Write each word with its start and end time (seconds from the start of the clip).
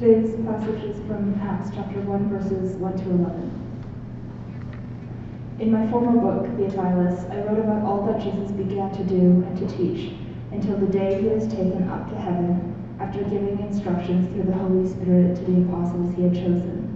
Today's 0.00 0.34
passage 0.44 0.82
is 0.82 0.96
from 1.06 1.40
Acts 1.40 1.70
chapter 1.72 2.00
1, 2.00 2.28
verses 2.28 2.74
1 2.82 2.96
to 2.98 3.10
11. 3.10 3.46
In 5.60 5.70
my 5.70 5.86
former 5.88 6.18
book, 6.18 6.50
Theophilus, 6.58 7.24
I 7.30 7.38
wrote 7.46 7.60
about 7.60 7.86
all 7.86 8.04
that 8.06 8.20
Jesus 8.20 8.50
began 8.50 8.90
to 8.90 9.04
do 9.04 9.46
and 9.46 9.56
to 9.56 9.68
teach 9.76 10.14
until 10.50 10.76
the 10.78 10.88
day 10.90 11.22
he 11.22 11.28
was 11.28 11.46
taken 11.46 11.86
up 11.88 12.10
to 12.10 12.16
heaven 12.18 12.74
after 12.98 13.22
giving 13.22 13.60
instructions 13.60 14.26
through 14.34 14.50
the 14.50 14.58
Holy 14.58 14.82
Spirit 14.88 15.36
to 15.36 15.44
the 15.46 15.62
apostles 15.62 16.12
he 16.16 16.24
had 16.24 16.34
chosen. 16.34 16.90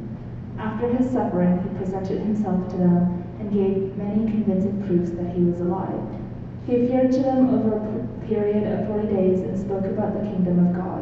After 0.59 0.91
his 0.91 1.09
suffering, 1.09 1.63
he 1.63 1.79
presented 1.79 2.19
himself 2.19 2.69
to 2.73 2.77
them 2.79 3.23
and 3.39 3.55
gave 3.55 3.97
many 3.97 4.27
convincing 4.29 4.83
proofs 4.83 5.11
that 5.13 5.31
he 5.37 5.45
was 5.45 5.61
alive. 5.61 6.03
He 6.67 6.75
appeared 6.75 7.13
to 7.13 7.23
them 7.23 7.47
over 7.55 7.79
a 7.79 8.27
period 8.27 8.67
of 8.67 8.89
forty 8.89 9.07
days 9.07 9.39
and 9.39 9.57
spoke 9.57 9.87
about 9.87 10.19
the 10.19 10.27
kingdom 10.29 10.67
of 10.67 10.75
God. 10.75 10.98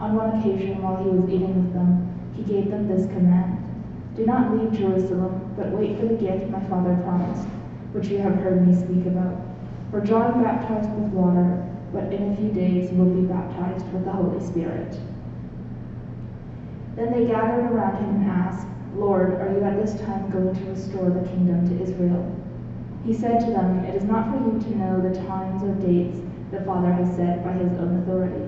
On 0.00 0.14
one 0.14 0.38
occasion, 0.38 0.80
while 0.80 1.02
he 1.02 1.10
was 1.10 1.28
eating 1.28 1.58
with 1.58 1.74
them, 1.74 2.06
he 2.36 2.44
gave 2.44 2.70
them 2.70 2.86
this 2.86 3.06
command 3.10 3.58
Do 4.14 4.24
not 4.24 4.54
leave 4.54 4.70
Jerusalem, 4.70 5.52
but 5.56 5.72
wait 5.72 5.98
for 5.98 6.06
the 6.06 6.14
gift 6.14 6.50
my 6.50 6.62
Father 6.70 6.94
promised, 7.02 7.48
which 7.90 8.06
you 8.06 8.18
have 8.18 8.36
heard 8.36 8.64
me 8.64 8.78
speak 8.78 9.06
about. 9.06 9.34
For 9.90 10.00
John 10.00 10.40
baptized 10.40 10.88
with 10.90 11.10
water, 11.10 11.66
but 11.92 12.12
in 12.12 12.30
a 12.30 12.36
few 12.36 12.50
days 12.50 12.92
you 12.92 12.98
will 12.98 13.10
be 13.10 13.26
baptized 13.26 13.90
with 13.92 14.04
the 14.04 14.12
Holy 14.12 14.38
Spirit. 14.38 15.00
Then 16.94 17.10
they 17.10 17.26
gathered 17.26 17.66
around 17.66 17.98
him 17.98 18.22
and 18.22 18.30
asked, 18.30 18.68
Lord, 18.94 19.34
are 19.40 19.50
you 19.50 19.64
at 19.64 19.84
this 19.84 19.98
time 20.00 20.30
going 20.30 20.54
to 20.54 20.70
restore 20.70 21.10
the 21.10 21.26
kingdom 21.26 21.66
to 21.68 21.82
Israel? 21.82 22.22
He 23.04 23.12
said 23.12 23.40
to 23.40 23.50
them, 23.50 23.84
It 23.84 23.96
is 23.96 24.04
not 24.04 24.30
for 24.30 24.38
you 24.46 24.62
to 24.62 24.78
know 24.78 25.00
the 25.00 25.18
times 25.26 25.64
or 25.64 25.74
dates 25.74 26.18
the 26.52 26.60
Father 26.60 26.92
has 26.92 27.16
set 27.16 27.42
by 27.42 27.52
his 27.52 27.72
own 27.78 27.98
authority 28.02 28.47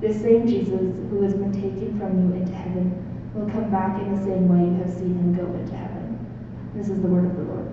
This 0.00 0.20
same 0.20 0.46
Jesus 0.46 0.94
who 1.10 1.22
has 1.22 1.34
been 1.34 1.52
taken 1.52 1.98
from 1.98 2.18
you 2.18 2.36
into 2.36 2.52
heaven 2.52 3.30
will 3.34 3.50
come 3.50 3.70
back 3.70 4.00
in 4.00 4.14
the 4.14 4.22
same 4.24 4.48
way 4.48 4.68
you 4.68 4.82
have 4.84 4.92
seen 4.92 5.14
him 5.16 5.34
go 5.34 5.46
into 5.58 5.74
heaven. 5.74 6.18
This 6.74 6.88
is 6.88 7.00
the 7.00 7.08
word 7.08 7.24
of 7.24 7.36
the 7.36 7.42
Lord. 7.42 7.72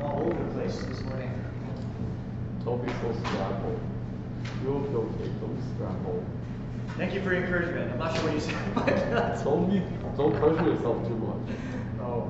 all 0.00 0.28
over 0.28 0.42
the 0.42 0.50
place 0.52 0.80
this 0.84 1.02
morning. 1.02 1.30
Don't 2.64 2.84
be 2.84 2.92
so 2.92 3.14
scrambled. 3.24 3.80
You'll 4.62 4.82
feel 4.84 5.10
okay, 5.20 5.30
don't 5.40 5.54
be 5.54 5.62
scrambled. 5.74 6.24
Thank 6.96 7.14
you 7.14 7.22
for 7.22 7.32
your 7.32 7.44
encouragement. 7.44 7.92
I'm 7.92 7.98
not 7.98 8.14
sure 8.14 8.24
what 8.24 8.34
you 8.34 8.39
said, 8.39 8.39
but 8.74 8.86
that's 9.10 9.42
Don't 9.42 9.70
be, 9.70 9.82
don't 10.16 10.34
pressure 10.36 10.70
yourself 10.70 11.06
too 11.06 11.16
much. 11.16 11.56
Oh. 12.00 12.28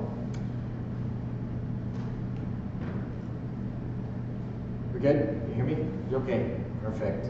We 4.93 4.99
good? 4.99 5.41
You 5.49 5.53
hear 5.55 5.65
me? 5.65 5.77
You 6.09 6.17
okay? 6.17 6.57
Perfect. 6.83 7.27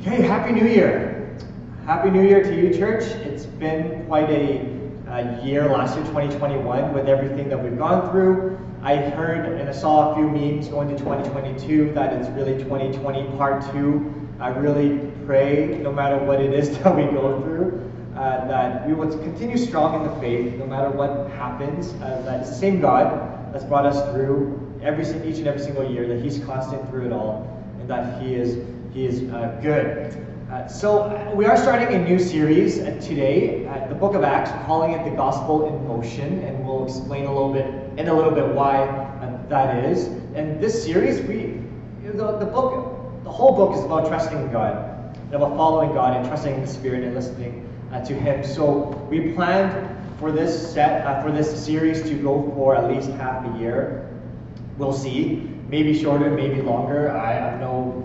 Okay, 0.00 0.22
Happy 0.22 0.52
New 0.52 0.66
Year. 0.66 1.36
Happy 1.86 2.10
New 2.10 2.22
Year 2.22 2.42
to 2.42 2.54
you, 2.54 2.72
church. 2.72 3.04
It's 3.04 3.44
been 3.44 4.04
quite 4.06 4.30
a, 4.30 4.68
a 5.08 5.44
year 5.44 5.68
last 5.68 5.96
year, 5.96 6.04
2021, 6.06 6.92
with 6.92 7.08
everything 7.08 7.48
that 7.48 7.62
we've 7.62 7.78
gone 7.78 8.10
through. 8.10 8.58
I 8.82 8.96
heard 8.96 9.60
and 9.60 9.68
I 9.68 9.72
saw 9.72 10.10
a 10.10 10.14
few 10.16 10.28
memes 10.28 10.66
going 10.66 10.88
to 10.88 10.96
2022 10.96 11.92
that 11.92 12.12
it's 12.12 12.28
really 12.30 12.58
2020 12.64 13.36
part 13.36 13.62
two. 13.72 14.12
I 14.40 14.48
really 14.48 15.11
pray, 15.26 15.78
no 15.82 15.92
matter 15.92 16.18
what 16.18 16.40
it 16.40 16.52
is 16.52 16.78
that 16.78 16.94
we 16.94 17.04
go 17.04 17.40
through, 17.42 17.90
uh, 18.16 18.46
that 18.46 18.86
we 18.86 18.94
will 18.94 19.08
continue 19.18 19.56
strong 19.56 20.00
in 20.00 20.08
the 20.08 20.20
faith, 20.20 20.54
no 20.54 20.66
matter 20.66 20.90
what 20.90 21.30
happens. 21.32 21.92
Uh, 21.94 22.22
that 22.24 22.40
it's 22.40 22.50
the 22.50 22.56
same 22.56 22.80
God 22.80 23.52
that's 23.52 23.64
brought 23.64 23.86
us 23.86 24.12
through 24.12 24.58
every 24.82 25.04
each 25.28 25.38
and 25.38 25.46
every 25.46 25.60
single 25.60 25.90
year. 25.90 26.06
That 26.06 26.22
He's 26.22 26.38
constant 26.44 26.88
through 26.90 27.06
it 27.06 27.12
all, 27.12 27.62
and 27.80 27.88
that 27.88 28.22
He 28.22 28.34
is 28.34 28.66
He 28.92 29.06
is 29.06 29.22
uh, 29.32 29.58
good. 29.62 30.18
Uh, 30.50 30.68
so 30.68 31.04
uh, 31.04 31.32
we 31.34 31.46
are 31.46 31.56
starting 31.56 31.94
a 31.94 32.04
new 32.04 32.18
series 32.18 32.78
uh, 32.80 33.00
today, 33.00 33.64
the 33.88 33.94
Book 33.94 34.14
of 34.14 34.22
Acts, 34.22 34.50
calling 34.66 34.92
it 34.92 35.02
the 35.08 35.16
Gospel 35.16 35.66
in 35.66 35.88
Motion, 35.88 36.44
and 36.44 36.62
we'll 36.66 36.84
explain 36.84 37.24
a 37.24 37.32
little 37.32 37.52
bit 37.52 37.64
in 37.98 38.08
a 38.08 38.14
little 38.14 38.32
bit 38.32 38.46
why 38.48 38.84
that 39.48 39.84
is. 39.84 40.06
And 40.34 40.60
this 40.60 40.82
series, 40.82 41.20
we 41.22 41.60
the, 42.10 42.38
the 42.38 42.46
book, 42.46 43.22
the 43.22 43.30
whole 43.30 43.54
book 43.54 43.76
is 43.76 43.84
about 43.84 44.08
trusting 44.08 44.38
in 44.38 44.50
God, 44.50 44.91
and 45.32 45.42
about 45.42 45.56
following 45.56 45.94
God 45.94 46.14
and 46.14 46.26
trusting 46.28 46.54
in 46.54 46.60
the 46.60 46.66
Spirit 46.66 47.04
and 47.04 47.14
listening 47.14 47.66
uh, 47.90 48.04
to 48.04 48.14
Him. 48.14 48.44
So 48.44 49.06
we 49.10 49.32
planned 49.32 49.88
for 50.18 50.30
this 50.30 50.72
set 50.72 51.06
uh, 51.06 51.22
for 51.22 51.32
this 51.32 51.64
series 51.64 52.02
to 52.02 52.14
go 52.14 52.52
for 52.54 52.76
at 52.76 52.90
least 52.90 53.08
half 53.12 53.42
a 53.46 53.58
year. 53.58 54.10
We'll 54.76 54.92
see, 54.92 55.48
maybe 55.68 55.98
shorter, 55.98 56.30
maybe 56.30 56.60
longer. 56.60 57.10
I 57.10 57.32
have 57.32 57.60
no 57.60 57.98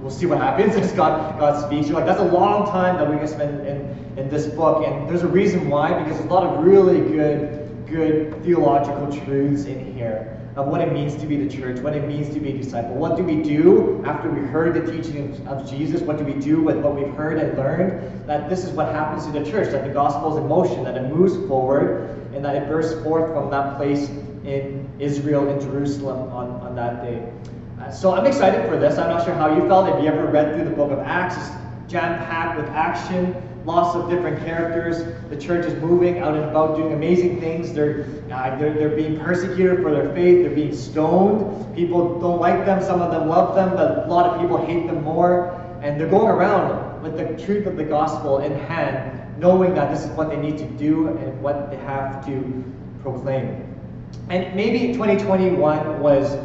we'll 0.00 0.10
see 0.10 0.26
what 0.26 0.38
happens 0.38 0.74
as 0.76 0.92
God, 0.92 1.38
God 1.38 1.62
speaks. 1.66 1.86
You're 1.86 1.96
like, 1.96 2.06
that's 2.06 2.20
a 2.20 2.32
long 2.32 2.66
time 2.66 2.96
that 2.96 3.06
going 3.06 3.18
to 3.18 3.28
spend 3.28 3.66
in, 3.66 4.18
in 4.18 4.30
this 4.30 4.46
book. 4.46 4.86
And 4.86 5.08
there's 5.08 5.22
a 5.22 5.28
reason 5.28 5.68
why, 5.68 5.98
because 6.02 6.18
there's 6.18 6.30
a 6.30 6.32
lot 6.32 6.44
of 6.44 6.64
really 6.64 7.00
good, 7.00 7.86
good 7.86 8.42
theological 8.42 9.12
truths 9.24 9.64
in 9.64 9.94
here 9.94 10.43
of 10.56 10.68
what 10.68 10.80
it 10.80 10.92
means 10.92 11.16
to 11.16 11.26
be 11.26 11.36
the 11.36 11.52
church, 11.52 11.80
what 11.80 11.94
it 11.96 12.06
means 12.06 12.32
to 12.32 12.40
be 12.40 12.50
a 12.50 12.56
disciple. 12.56 12.94
What 12.94 13.16
do 13.16 13.24
we 13.24 13.42
do 13.42 14.02
after 14.06 14.30
we 14.30 14.40
heard 14.40 14.74
the 14.74 14.92
teaching 14.92 15.46
of 15.48 15.68
Jesus? 15.68 16.00
What 16.00 16.16
do 16.16 16.24
we 16.24 16.34
do 16.34 16.62
with 16.62 16.76
what 16.76 16.94
we've 16.94 17.12
heard 17.14 17.38
and 17.38 17.58
learned? 17.58 18.28
That 18.28 18.48
this 18.48 18.64
is 18.64 18.70
what 18.70 18.86
happens 18.92 19.26
to 19.26 19.32
the 19.32 19.44
church, 19.50 19.72
that 19.72 19.84
the 19.84 19.92
gospel 19.92 20.32
is 20.32 20.42
in 20.42 20.48
motion, 20.48 20.84
that 20.84 20.96
it 20.96 21.12
moves 21.12 21.36
forward, 21.48 22.10
and 22.34 22.44
that 22.44 22.54
it 22.54 22.68
bursts 22.68 23.02
forth 23.02 23.32
from 23.32 23.50
that 23.50 23.76
place 23.76 24.08
in 24.44 24.88
Israel, 25.00 25.48
in 25.48 25.60
Jerusalem 25.60 26.30
on, 26.32 26.50
on 26.60 26.76
that 26.76 27.02
day. 27.02 27.32
Uh, 27.80 27.90
so 27.90 28.14
I'm 28.14 28.26
excited 28.26 28.68
for 28.68 28.78
this. 28.78 28.96
I'm 28.98 29.08
not 29.08 29.24
sure 29.24 29.34
how 29.34 29.52
you 29.54 29.66
felt. 29.66 29.88
If 29.88 30.02
you 30.02 30.08
ever 30.08 30.26
read 30.26 30.54
through 30.54 30.64
the 30.66 30.76
book 30.76 30.92
of 30.92 31.00
Acts, 31.00 31.36
it's 31.36 31.90
jam-packed 31.90 32.60
with 32.60 32.68
action, 32.70 33.34
lots 33.64 33.96
of 33.96 34.10
different 34.10 34.44
characters. 34.44 35.04
The 35.30 35.36
church 35.36 35.64
is 35.66 35.74
moving 35.80 36.18
out 36.18 36.34
and 36.34 36.44
about 36.44 36.76
doing 36.76 36.92
amazing 36.92 37.40
things. 37.40 37.72
They're, 37.72 38.06
uh, 38.30 38.56
they're, 38.58 38.74
they're 38.74 38.96
being 38.96 39.18
persecuted 39.18 39.82
for 39.82 39.90
their 39.90 40.12
faith. 40.14 40.44
They're 40.44 40.54
being 40.54 40.74
stoned. 40.74 41.74
People 41.74 42.20
don't 42.20 42.40
like 42.40 42.66
them. 42.66 42.82
Some 42.82 43.00
of 43.00 43.10
them 43.10 43.28
love 43.28 43.54
them, 43.54 43.70
but 43.70 44.06
a 44.06 44.10
lot 44.10 44.26
of 44.26 44.40
people 44.40 44.64
hate 44.64 44.86
them 44.86 45.02
more. 45.02 45.60
And 45.82 46.00
they're 46.00 46.08
going 46.08 46.28
around 46.28 47.02
with 47.02 47.16
the 47.16 47.44
truth 47.44 47.66
of 47.66 47.76
the 47.76 47.84
gospel 47.84 48.38
in 48.38 48.52
hand, 48.52 49.38
knowing 49.38 49.74
that 49.74 49.90
this 49.90 50.04
is 50.04 50.10
what 50.10 50.30
they 50.30 50.36
need 50.36 50.58
to 50.58 50.66
do 50.66 51.08
and 51.08 51.42
what 51.42 51.70
they 51.70 51.76
have 51.76 52.24
to 52.26 52.64
proclaim. 53.02 53.62
And 54.28 54.54
maybe 54.54 54.92
2021 54.92 56.00
was 56.00 56.36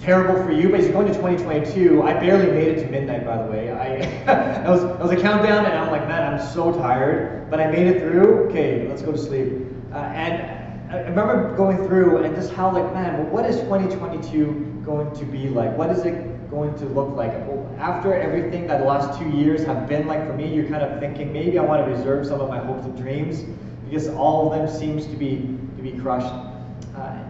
terrible 0.00 0.42
for 0.42 0.52
you, 0.52 0.68
but 0.68 0.80
as 0.80 0.86
you're 0.86 0.94
going 0.94 1.06
to 1.06 1.14
2022, 1.14 2.02
I 2.02 2.14
barely 2.14 2.50
made 2.50 2.68
it 2.68 2.82
to 2.82 2.90
midnight, 2.90 3.24
by 3.24 3.42
the 3.42 3.50
way. 3.50 3.70
I, 3.70 4.24
that, 4.26 4.68
was, 4.68 4.82
that 4.82 5.00
was 5.00 5.10
a 5.10 5.16
countdown, 5.16 5.64
and 5.66 5.74
I'm 5.74 5.90
like, 5.90 6.06
man, 6.08 6.34
I'm 6.34 6.46
so 6.52 6.72
tired, 6.72 7.50
but 7.50 7.60
I 7.60 7.66
made 7.70 7.86
it 7.86 8.00
through. 8.00 8.48
Okay, 8.48 8.88
let's 8.88 9.02
go 9.02 9.12
to 9.12 9.18
sleep. 9.18 9.52
Uh, 9.92 9.96
and 9.96 10.92
I 10.92 10.98
remember 11.08 11.56
going 11.56 11.78
through 11.86 12.18
and 12.18 12.34
just 12.34 12.52
how, 12.52 12.72
like, 12.72 12.92
man, 12.92 13.30
what 13.30 13.46
is 13.46 13.56
2022 13.60 14.82
going 14.84 15.14
to 15.14 15.24
be 15.24 15.48
like? 15.48 15.76
What 15.76 15.90
is 15.90 16.04
it 16.04 16.50
going 16.50 16.74
to 16.76 16.84
look 16.86 17.16
like? 17.16 17.32
After 17.78 18.14
everything 18.14 18.66
that 18.66 18.80
the 18.80 18.84
last 18.84 19.18
two 19.18 19.28
years 19.30 19.64
have 19.64 19.88
been 19.88 20.06
like 20.06 20.26
for 20.26 20.34
me, 20.34 20.54
you're 20.54 20.68
kind 20.68 20.82
of 20.82 21.00
thinking 21.00 21.32
maybe 21.32 21.58
I 21.58 21.62
want 21.62 21.84
to 21.84 21.90
reserve 21.90 22.26
some 22.26 22.40
of 22.40 22.48
my 22.48 22.58
hopes 22.58 22.84
and 22.84 22.96
dreams 22.96 23.44
because 23.88 24.08
all 24.08 24.52
of 24.52 24.58
them 24.58 24.68
seems 24.68 25.06
to 25.06 25.16
be 25.16 25.58
to 25.76 25.82
be 25.82 25.92
crushed. 25.92 26.51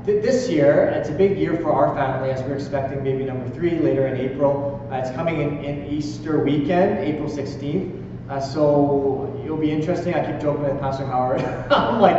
Uh, 0.03 0.07
th 0.07 0.23
this 0.23 0.49
year, 0.49 0.91
it's 0.97 1.09
a 1.09 1.13
big 1.13 1.39
year 1.39 1.57
for 1.59 1.73
our 1.73 1.95
family 1.95 2.31
as 2.31 2.43
we're 2.43 2.55
expecting 2.55 3.03
baby 3.05 3.25
number 3.25 3.49
three 3.51 3.79
later 3.79 4.07
in 4.07 4.17
April. 4.17 4.81
Uh, 4.91 4.97
it's 4.97 5.11
coming 5.11 5.41
in, 5.41 5.65
in 5.65 5.87
Easter 5.87 6.43
weekend, 6.43 6.99
April 6.99 7.29
16th. 7.29 7.91
Uh, 8.29 8.41
so 8.41 9.31
it'll 9.45 9.57
be 9.57 9.71
interesting. 9.71 10.15
I 10.15 10.25
keep 10.27 10.41
joking 10.41 10.65
with 10.65 10.81
Pastor 10.81 11.07
Howard. 11.07 11.43
I'm 11.71 12.01
like, 12.01 12.19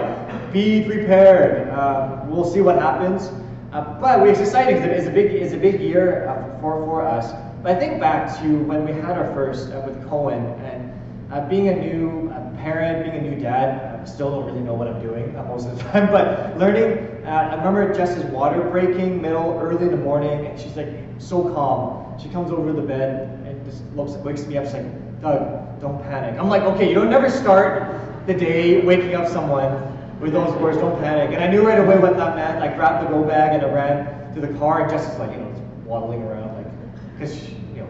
be 0.53 0.83
prepared. 0.85 1.69
Um, 1.71 2.29
we'll 2.29 2.49
see 2.49 2.61
what 2.61 2.77
happens. 2.79 3.31
Uh, 3.73 3.99
but 3.99 4.27
it's 4.27 4.39
exciting. 4.39 4.77
It's 4.77 5.07
a 5.07 5.11
big, 5.11 5.31
it's 5.31 5.53
a 5.53 5.57
big 5.57 5.81
year 5.81 6.27
uh, 6.29 6.61
for, 6.61 6.85
for 6.85 7.05
us. 7.05 7.33
But 7.63 7.75
I 7.75 7.79
think 7.79 7.99
back 7.99 8.39
to 8.39 8.47
when 8.63 8.85
we 8.85 8.93
had 8.93 9.17
our 9.17 9.33
first 9.33 9.71
uh, 9.71 9.81
with 9.85 9.97
Cohen 10.07 10.43
and 10.63 11.49
being 11.49 11.67
a 11.67 11.75
new 11.75 12.29
parent, 12.63 13.03
being 13.03 13.17
a 13.17 13.29
new 13.29 13.37
dad, 13.39 13.99
I 13.99 14.05
still 14.05 14.31
don't 14.31 14.45
really 14.45 14.61
know 14.61 14.73
what 14.73 14.87
I'm 14.87 15.01
doing 15.01 15.35
uh, 15.35 15.43
most 15.43 15.67
of 15.67 15.75
the 15.75 15.83
time, 15.83 16.07
but 16.17 16.57
learning, 16.57 17.12
I 17.25 17.55
remember 17.55 17.93
Jess's 17.93 18.25
water 18.25 18.61
breaking 18.69 19.21
middle, 19.21 19.59
early 19.61 19.85
in 19.85 19.91
the 19.91 19.97
morning, 19.97 20.45
and 20.45 20.59
she's 20.59 20.75
like 20.75 20.89
so 21.19 21.53
calm. 21.53 22.19
She 22.21 22.29
comes 22.29 22.51
over 22.51 22.67
to 22.67 22.73
the 22.73 22.85
bed 22.85 23.39
and 23.45 23.63
just 23.65 23.83
looks, 23.95 24.13
wakes 24.23 24.45
me 24.45 24.57
up, 24.57 24.65
she's 24.65 24.73
like, 24.73 25.21
Doug, 25.21 25.81
don't 25.81 26.01
panic. 26.03 26.39
I'm 26.39 26.49
like, 26.49 26.63
okay, 26.63 26.87
you 26.89 26.95
don't 26.95 27.09
never 27.09 27.29
start 27.29 28.27
the 28.27 28.33
day 28.33 28.81
waking 28.85 29.15
up 29.15 29.27
someone 29.27 29.71
with 30.19 30.33
those 30.33 30.53
words, 30.61 30.77
don't 30.77 30.99
panic. 30.99 31.33
And 31.33 31.43
I 31.43 31.47
knew 31.47 31.65
right 31.65 31.79
away 31.79 31.97
what 31.97 32.17
that 32.17 32.35
meant. 32.35 32.61
I 32.61 32.75
grabbed 32.75 33.07
the 33.07 33.09
go 33.09 33.23
bag 33.23 33.53
and 33.53 33.65
I 33.65 33.73
ran 33.73 34.33
to 34.35 34.41
the 34.41 34.57
car, 34.59 34.81
and 34.81 34.89
Jess 34.91 35.11
is 35.11 35.19
like, 35.19 35.31
you 35.31 35.37
know, 35.37 35.49
waddling 35.85 36.23
around, 36.23 36.55
like, 36.55 36.67
because 37.13 37.49
you 37.49 37.77
know, 37.77 37.89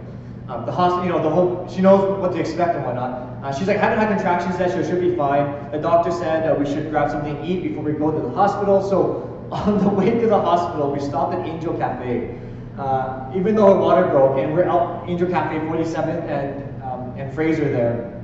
um, 0.50 0.66
the 0.66 0.72
hospital, 0.72 1.06
you 1.06 1.12
know, 1.12 1.24
the 1.24 1.30
whole, 1.30 1.68
she 1.70 1.82
knows 1.82 2.20
what 2.20 2.34
to 2.34 2.40
expect 2.40 2.76
and 2.76 2.86
whatnot. 2.86 3.33
Uh, 3.44 3.52
she's 3.52 3.68
like, 3.68 3.76
I 3.76 3.82
haven't 3.82 4.00
had 4.00 4.08
contractions 4.08 4.58
yet, 4.58 4.72
so 4.72 4.80
it 4.80 4.88
should 4.88 5.02
be 5.02 5.18
fine. 5.18 5.70
The 5.72 5.78
doctor 5.78 6.12
said 6.12 6.50
uh, 6.50 6.56
we 6.56 6.66
should 6.66 6.90
grab 6.90 7.12
something 7.12 7.36
to 7.36 7.44
eat 7.46 7.62
before 7.62 7.84
we 7.84 7.92
go 7.92 8.10
to 8.10 8.22
the 8.22 8.30
hospital. 8.30 8.82
So 8.82 9.48
on 9.52 9.84
the 9.84 9.90
way 9.90 10.12
to 10.12 10.28
the 10.28 10.40
hospital, 10.40 10.92
we 10.94 11.02
stopped 11.02 11.36
at 11.36 11.46
Angel 11.46 11.78
Cafe. 11.78 12.40
Uh, 12.78 13.30
even 13.36 13.54
though 13.54 13.68
her 13.68 13.80
water 13.80 14.08
broke, 14.08 14.38
and 14.40 14.54
we're 14.54 14.64
out 14.64 15.08
Angel 15.10 15.28
Cafe 15.28 15.60
47th 15.60 16.24
and 16.28 16.84
um, 16.84 17.14
and 17.18 17.34
Fraser 17.34 17.70
there, 17.70 18.22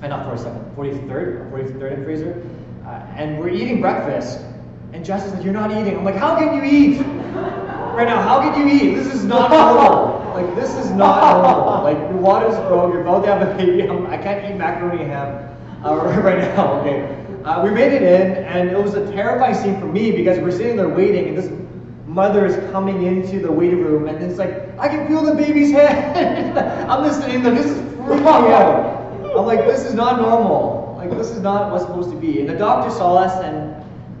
and 0.00 0.10
uh, 0.10 0.16
not 0.16 0.26
47th, 0.26 0.74
43rd, 0.74 1.52
43rd 1.52 1.92
and 1.92 2.04
Fraser, 2.04 2.46
uh, 2.86 2.88
and 3.14 3.38
we're 3.38 3.50
eating 3.50 3.80
breakfast. 3.82 4.40
And 4.92 5.04
Jess 5.04 5.26
is 5.26 5.34
like, 5.34 5.44
you're 5.44 5.52
not 5.52 5.70
eating. 5.70 5.96
I'm 5.98 6.04
like, 6.04 6.16
how 6.16 6.34
can 6.36 6.56
you 6.56 6.64
eat? 6.64 7.06
Right 7.92 8.08
now, 8.08 8.22
how 8.22 8.40
can 8.40 8.66
you 8.66 8.74
eat? 8.74 8.94
This 8.94 9.12
is 9.12 9.22
not 9.22 9.50
normal. 9.76 10.21
Like, 10.34 10.54
this 10.54 10.74
is 10.76 10.90
not 10.90 11.42
normal. 11.42 11.84
Like, 11.84 11.98
your 11.98 12.18
water's 12.18 12.56
broke, 12.68 12.92
you're 12.92 13.02
about 13.02 13.24
to 13.24 13.34
have 13.34 13.48
a 13.48 13.54
baby. 13.56 13.88
I'm, 13.88 14.06
I 14.14 14.16
can 14.16 14.42
not 14.42 14.50
eat 14.50 14.56
macaroni 14.56 15.02
and 15.02 15.10
ham 15.10 15.56
uh, 15.84 15.96
right 16.24 16.38
now, 16.38 16.80
okay? 16.80 17.18
Uh, 17.44 17.62
we 17.64 17.70
made 17.70 17.92
it 17.92 18.02
in, 18.02 18.44
and 18.44 18.70
it 18.70 18.80
was 18.80 18.94
a 18.94 19.10
terrifying 19.12 19.54
scene 19.54 19.80
for 19.80 19.86
me 19.86 20.12
because 20.12 20.38
we're 20.38 20.52
sitting 20.52 20.76
there 20.76 20.88
waiting, 20.88 21.28
and 21.28 21.38
this 21.38 21.50
mother 22.06 22.46
is 22.46 22.56
coming 22.70 23.02
into 23.02 23.40
the 23.40 23.50
waiting 23.50 23.82
room, 23.82 24.06
and 24.06 24.22
it's 24.22 24.38
like, 24.38 24.78
I 24.78 24.88
can 24.88 25.08
feel 25.08 25.22
the 25.22 25.34
baby's 25.34 25.72
head. 25.72 26.56
I'm 26.88 27.04
just 27.04 27.20
sitting 27.22 27.42
there, 27.42 27.54
this 27.54 27.66
is 27.66 27.78
freaking 27.98 28.26
out. 28.26 29.02
I'm 29.36 29.46
like, 29.46 29.60
this 29.66 29.84
is 29.84 29.94
not 29.94 30.20
normal. 30.20 30.94
Like, 30.98 31.10
this 31.10 31.30
is 31.30 31.40
not 31.40 31.72
what's 31.72 31.84
supposed 31.84 32.10
to 32.10 32.16
be. 32.16 32.40
And 32.40 32.48
the 32.48 32.56
doctor 32.56 32.90
saw 32.90 33.16
us, 33.16 33.42
and 33.42 33.71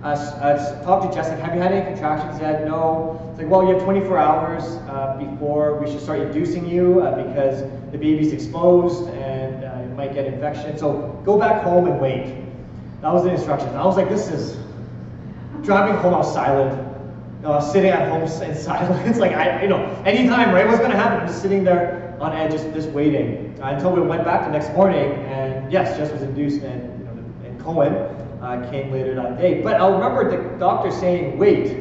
uh, 0.02 0.06
uh, 0.08 0.82
talked 0.82 1.08
to 1.08 1.16
Jess, 1.16 1.28
like, 1.28 1.38
have 1.38 1.54
you 1.54 1.60
had 1.60 1.70
any 1.70 1.86
contractions 1.86 2.40
yet? 2.40 2.66
No. 2.66 3.24
It's 3.30 3.38
like, 3.38 3.48
well, 3.48 3.62
you 3.62 3.74
have 3.74 3.84
24 3.84 4.18
hours 4.18 4.64
uh, 4.88 5.16
before 5.16 5.78
we 5.78 5.88
should 5.88 6.00
start 6.00 6.18
inducing 6.18 6.68
you 6.68 7.00
uh, 7.02 7.22
because 7.24 7.62
the 7.92 7.98
baby's 7.98 8.32
exposed 8.32 9.08
and 9.10 9.64
uh, 9.64 9.80
you 9.80 9.94
might 9.94 10.12
get 10.12 10.26
infection. 10.26 10.76
So 10.76 11.20
go 11.24 11.38
back 11.38 11.62
home 11.62 11.86
and 11.86 12.00
wait. 12.00 12.34
That 13.00 13.12
was 13.12 13.22
the 13.22 13.30
instructions. 13.30 13.72
I 13.74 13.84
was 13.84 13.96
like, 13.96 14.08
this 14.08 14.28
is 14.28 14.58
driving 15.62 15.94
home. 15.96 16.14
I 16.14 16.18
was 16.18 16.32
silent. 16.34 16.88
I 17.44 17.48
was 17.48 17.72
sitting 17.72 17.90
at 17.90 18.08
home 18.08 18.22
in 18.22 18.28
silence. 18.56 19.18
like, 19.18 19.32
I, 19.32 19.62
you 19.62 19.68
know, 19.68 19.84
anytime, 20.04 20.52
right? 20.52 20.66
What's 20.66 20.78
going 20.78 20.90
to 20.90 20.96
happen? 20.96 21.20
I'm 21.20 21.26
just 21.28 21.42
sitting 21.42 21.62
there 21.62 22.16
on 22.20 22.32
edge, 22.32 22.50
just, 22.50 22.72
just 22.74 22.88
waiting 22.90 23.56
until 23.62 23.92
we 23.92 24.00
went 24.00 24.24
back 24.24 24.46
the 24.46 24.50
next 24.50 24.72
morning. 24.72 25.12
And 25.26 25.70
yes, 25.70 25.96
Jess 25.96 26.10
was 26.12 26.22
induced, 26.22 26.62
and, 26.62 26.98
you 26.98 27.04
know, 27.04 27.12
and 27.44 27.60
Cohen 27.60 28.21
uh, 28.42 28.68
came 28.70 28.90
later 28.90 29.14
that 29.14 29.38
day. 29.38 29.62
But 29.62 29.80
I 29.80 29.88
remember 29.88 30.28
the 30.28 30.58
doctor 30.58 30.90
saying, 30.90 31.38
wait, 31.38 31.76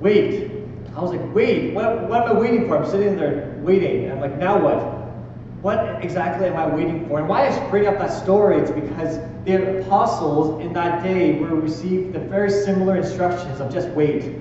wait. 0.00 0.50
I 0.96 1.00
was 1.00 1.12
like, 1.12 1.34
wait, 1.34 1.72
what, 1.72 2.08
what 2.08 2.22
am 2.28 2.36
I 2.36 2.40
waiting 2.40 2.66
for? 2.66 2.76
I'm 2.76 2.90
sitting 2.90 3.16
there 3.16 3.56
waiting. 3.60 4.04
And 4.04 4.14
I'm 4.14 4.20
like, 4.20 4.36
now 4.36 4.58
what? 4.58 4.98
What 5.62 6.04
exactly 6.04 6.48
am 6.48 6.56
I 6.56 6.66
waiting 6.66 7.06
for? 7.06 7.20
And 7.20 7.28
why 7.28 7.46
I 7.46 7.70
bring 7.70 7.86
up 7.86 7.98
that 7.98 8.10
story, 8.10 8.58
it's 8.58 8.70
because 8.70 9.20
the 9.44 9.80
apostles 9.80 10.60
in 10.60 10.72
that 10.72 11.02
day 11.04 11.38
were 11.38 11.54
received 11.54 12.14
the 12.14 12.18
very 12.18 12.50
similar 12.50 12.96
instructions 12.96 13.60
of 13.60 13.72
just 13.72 13.88
wait. 13.90 14.36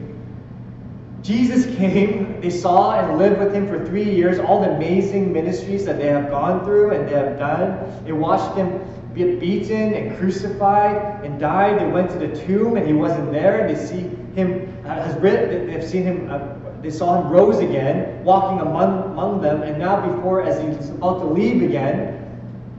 Jesus 1.21 1.65
came, 1.75 2.39
they 2.41 2.49
saw 2.49 2.97
and 2.97 3.17
lived 3.17 3.39
with 3.39 3.53
him 3.53 3.67
for 3.67 3.85
three 3.85 4.09
years, 4.09 4.39
all 4.39 4.61
the 4.61 4.71
amazing 4.71 5.31
ministries 5.31 5.85
that 5.85 5.97
they 5.97 6.07
have 6.07 6.29
gone 6.29 6.63
through 6.63 6.91
and 6.91 7.07
they 7.07 7.13
have 7.13 7.37
done. 7.37 8.03
They 8.05 8.13
watched 8.13 8.57
him 8.57 8.81
get 9.15 9.39
beaten 9.39 9.93
and 9.93 10.17
crucified 10.17 11.23
and 11.23 11.39
died. 11.39 11.79
They 11.79 11.87
went 11.87 12.11
to 12.11 12.19
the 12.19 12.35
tomb 12.45 12.77
and 12.77 12.87
he 12.87 12.93
wasn't 12.93 13.31
there. 13.31 13.65
And 13.65 13.75
they 13.75 13.85
see 13.85 14.01
him 14.35 14.75
uh, 14.85 14.89
has 14.95 15.15
written. 15.19 15.67
They've 15.67 15.83
seen 15.83 16.03
him. 16.03 16.31
Uh, 16.31 16.55
they 16.81 16.89
saw 16.89 17.21
him 17.21 17.29
rose 17.29 17.59
again, 17.59 18.23
walking 18.23 18.65
among, 18.65 19.11
among 19.11 19.41
them. 19.41 19.63
And 19.63 19.77
now, 19.77 20.15
before 20.15 20.43
as 20.43 20.61
he's 20.61 20.89
about 20.91 21.19
to 21.19 21.25
leave 21.25 21.61
again, 21.61 22.15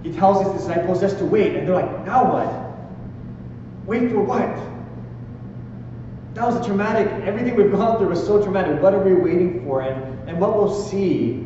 he 0.03 0.13
tells 0.13 0.43
his 0.43 0.55
disciples 0.55 1.01
just 1.01 1.19
to 1.19 1.27
wait. 1.27 1.55
And 1.55 1.69
they're 1.69 1.75
like, 1.75 2.07
now 2.07 2.33
what? 2.33 3.87
Wait 3.87 4.11
for 4.11 4.21
what? 4.21 4.57
That 6.35 6.47
was 6.47 6.65
traumatic. 6.65 7.09
Everything 7.25 7.57
we've 7.57 7.73
gone 7.73 7.99
through 7.99 8.09
was 8.09 8.25
so 8.25 8.43
traumatic. 8.43 8.81
What 8.81 8.95
are 8.95 9.03
we 9.03 9.15
waiting 9.15 9.65
for? 9.65 9.83
And 9.83 10.11
and 10.31 10.41
what 10.41 10.57
we'll 10.57 10.73
see 10.73 11.45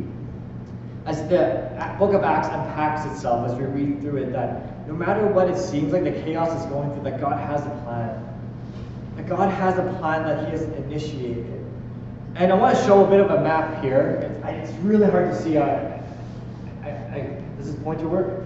as 1.06 1.26
the 1.28 1.96
book 1.98 2.12
of 2.12 2.22
Acts 2.22 2.48
unpacks 2.48 3.10
itself, 3.10 3.50
as 3.50 3.56
we 3.56 3.64
read 3.64 4.02
through 4.02 4.24
it, 4.24 4.32
that 4.32 4.73
no 4.86 4.94
matter 4.94 5.26
what 5.26 5.48
it 5.48 5.56
seems 5.56 5.92
like 5.92 6.04
the 6.04 6.12
chaos 6.12 6.60
is 6.60 6.66
going 6.66 6.92
through, 6.92 7.04
that 7.04 7.20
God 7.20 7.38
has 7.38 7.64
a 7.64 7.70
plan. 7.84 8.22
That 9.16 9.26
God 9.26 9.50
has 9.50 9.78
a 9.78 9.98
plan 9.98 10.24
that 10.24 10.44
He 10.44 10.50
has 10.50 10.62
initiated. 10.62 11.46
And 12.34 12.52
I 12.52 12.56
want 12.56 12.76
to 12.76 12.84
show 12.84 13.04
a 13.04 13.08
bit 13.08 13.20
of 13.20 13.30
a 13.30 13.40
map 13.42 13.82
here. 13.82 14.40
It's, 14.44 14.70
it's 14.70 14.78
really 14.80 15.10
hard 15.10 15.30
to 15.30 15.42
see. 15.42 15.56
I, 15.56 16.00
I, 16.82 16.90
I, 16.90 17.42
does 17.56 17.72
this 17.72 17.82
point 17.82 18.00
to 18.00 18.08
work? 18.08 18.44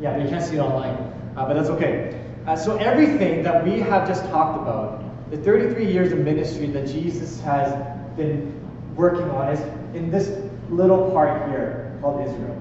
Yeah, 0.00 0.14
but 0.14 0.22
you 0.24 0.28
can't 0.28 0.44
see 0.44 0.56
it 0.56 0.60
online. 0.60 0.96
Uh, 1.36 1.46
but 1.46 1.54
that's 1.54 1.70
okay. 1.70 2.20
Uh, 2.46 2.56
so 2.56 2.76
everything 2.76 3.42
that 3.44 3.64
we 3.64 3.78
have 3.78 4.06
just 4.06 4.24
talked 4.26 4.60
about, 4.60 5.30
the 5.30 5.36
33 5.38 5.90
years 5.90 6.12
of 6.12 6.18
ministry 6.18 6.66
that 6.66 6.86
Jesus 6.86 7.40
has 7.42 7.72
been 8.16 8.52
working 8.96 9.30
on, 9.30 9.48
is 9.48 9.60
in 9.94 10.10
this 10.10 10.38
little 10.68 11.10
part 11.12 11.48
here 11.48 11.96
called 12.00 12.28
Israel. 12.28 12.60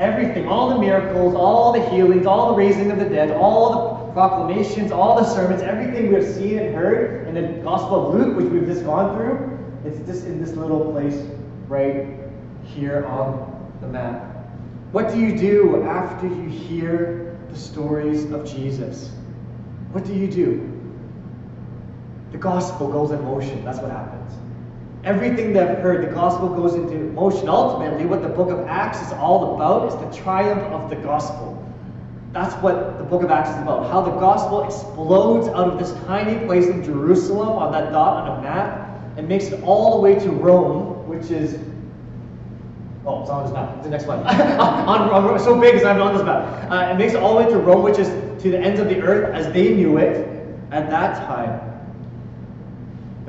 Everything, 0.00 0.48
all 0.48 0.70
the 0.70 0.78
miracles, 0.78 1.34
all 1.34 1.74
the 1.74 1.90
healings, 1.90 2.24
all 2.24 2.52
the 2.52 2.56
raising 2.56 2.90
of 2.90 2.98
the 2.98 3.04
dead, 3.04 3.30
all 3.32 4.06
the 4.06 4.12
proclamations, 4.14 4.90
all 4.90 5.14
the 5.14 5.28
sermons, 5.28 5.60
everything 5.60 6.08
we 6.08 6.14
have 6.14 6.26
seen 6.26 6.58
and 6.58 6.74
heard 6.74 7.28
in 7.28 7.34
the 7.34 7.62
Gospel 7.62 8.08
of 8.08 8.14
Luke, 8.14 8.34
which 8.34 8.46
we've 8.46 8.64
just 8.64 8.84
gone 8.86 9.14
through, 9.14 9.58
it's 9.84 9.98
just 10.06 10.24
in 10.24 10.42
this 10.42 10.52
little 10.52 10.90
place 10.90 11.22
right 11.68 12.06
here 12.64 13.04
on 13.04 13.70
the 13.82 13.88
map. 13.88 14.24
What 14.92 15.12
do 15.12 15.20
you 15.20 15.36
do 15.36 15.84
after 15.84 16.26
you 16.26 16.48
hear 16.48 17.38
the 17.50 17.58
stories 17.58 18.30
of 18.32 18.50
Jesus? 18.50 19.12
What 19.92 20.06
do 20.06 20.14
you 20.14 20.28
do? 20.28 20.66
The 22.32 22.38
gospel 22.38 22.90
goes 22.90 23.10
in 23.10 23.22
motion. 23.22 23.62
That's 23.66 23.80
what 23.80 23.90
happens. 23.90 24.32
Everything 25.04 25.54
that 25.54 25.68
I've 25.68 25.78
heard, 25.78 26.06
the 26.06 26.12
gospel 26.12 26.50
goes 26.50 26.74
into 26.74 26.94
motion. 27.12 27.48
Ultimately, 27.48 28.04
what 28.04 28.20
the 28.20 28.28
book 28.28 28.50
of 28.50 28.66
Acts 28.66 29.00
is 29.00 29.12
all 29.12 29.54
about 29.54 29.88
is 29.88 29.94
the 29.94 30.22
triumph 30.22 30.62
of 30.64 30.90
the 30.90 30.96
gospel. 30.96 31.56
That's 32.32 32.54
what 32.62 32.98
the 32.98 33.04
book 33.04 33.22
of 33.22 33.30
Acts 33.30 33.48
is 33.50 33.56
about. 33.56 33.90
How 33.90 34.02
the 34.02 34.12
gospel 34.12 34.62
explodes 34.62 35.48
out 35.48 35.68
of 35.68 35.78
this 35.78 35.92
tiny 36.06 36.44
place 36.44 36.66
in 36.66 36.84
Jerusalem 36.84 37.48
on 37.48 37.72
that 37.72 37.92
dot 37.92 38.28
on 38.28 38.38
a 38.38 38.42
map 38.42 38.90
and 39.16 39.26
makes 39.26 39.46
it 39.46 39.62
all 39.62 39.96
the 39.96 40.00
way 40.00 40.18
to 40.18 40.30
Rome, 40.30 41.08
which 41.08 41.30
is. 41.30 41.58
Oh, 43.06 43.22
it's 43.22 43.30
on 43.30 43.44
this 43.44 43.54
map. 43.54 43.76
It's 43.76 43.84
the 43.84 43.90
next 43.90 44.06
one. 44.06 44.18
on, 44.26 45.10
on, 45.10 45.40
so 45.40 45.58
big 45.58 45.76
as 45.76 45.84
I'm 45.84 46.02
on 46.02 46.12
this 46.12 46.22
map. 46.22 46.70
Uh, 46.70 46.92
it 46.92 46.98
makes 46.98 47.14
it 47.14 47.22
all 47.22 47.38
the 47.38 47.44
way 47.46 47.50
to 47.50 47.58
Rome, 47.58 47.82
which 47.82 47.98
is 47.98 48.08
to 48.42 48.50
the 48.50 48.58
ends 48.58 48.78
of 48.78 48.88
the 48.88 49.00
earth 49.00 49.34
as 49.34 49.50
they 49.54 49.74
knew 49.74 49.96
it 49.96 50.28
at 50.70 50.90
that 50.90 51.26
time. 51.26 51.69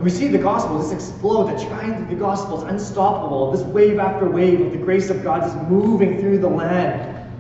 And 0.02 0.12
we 0.12 0.18
see 0.18 0.30
the 0.30 0.40
gospel 0.40 0.80
just 0.80 0.92
explode. 0.92 1.56
The 1.56 1.64
triumph 1.64 2.00
of 2.00 2.10
the 2.10 2.16
gospel 2.16 2.58
is 2.58 2.64
unstoppable. 2.64 3.52
This 3.52 3.62
wave 3.62 4.00
after 4.00 4.28
wave 4.28 4.60
of 4.60 4.72
the 4.72 4.80
grace 4.80 5.12
of 5.12 5.22
God 5.22 5.48
is 5.48 5.54
moving 5.70 6.20
through 6.20 6.40
the 6.40 6.48
land 6.48 7.32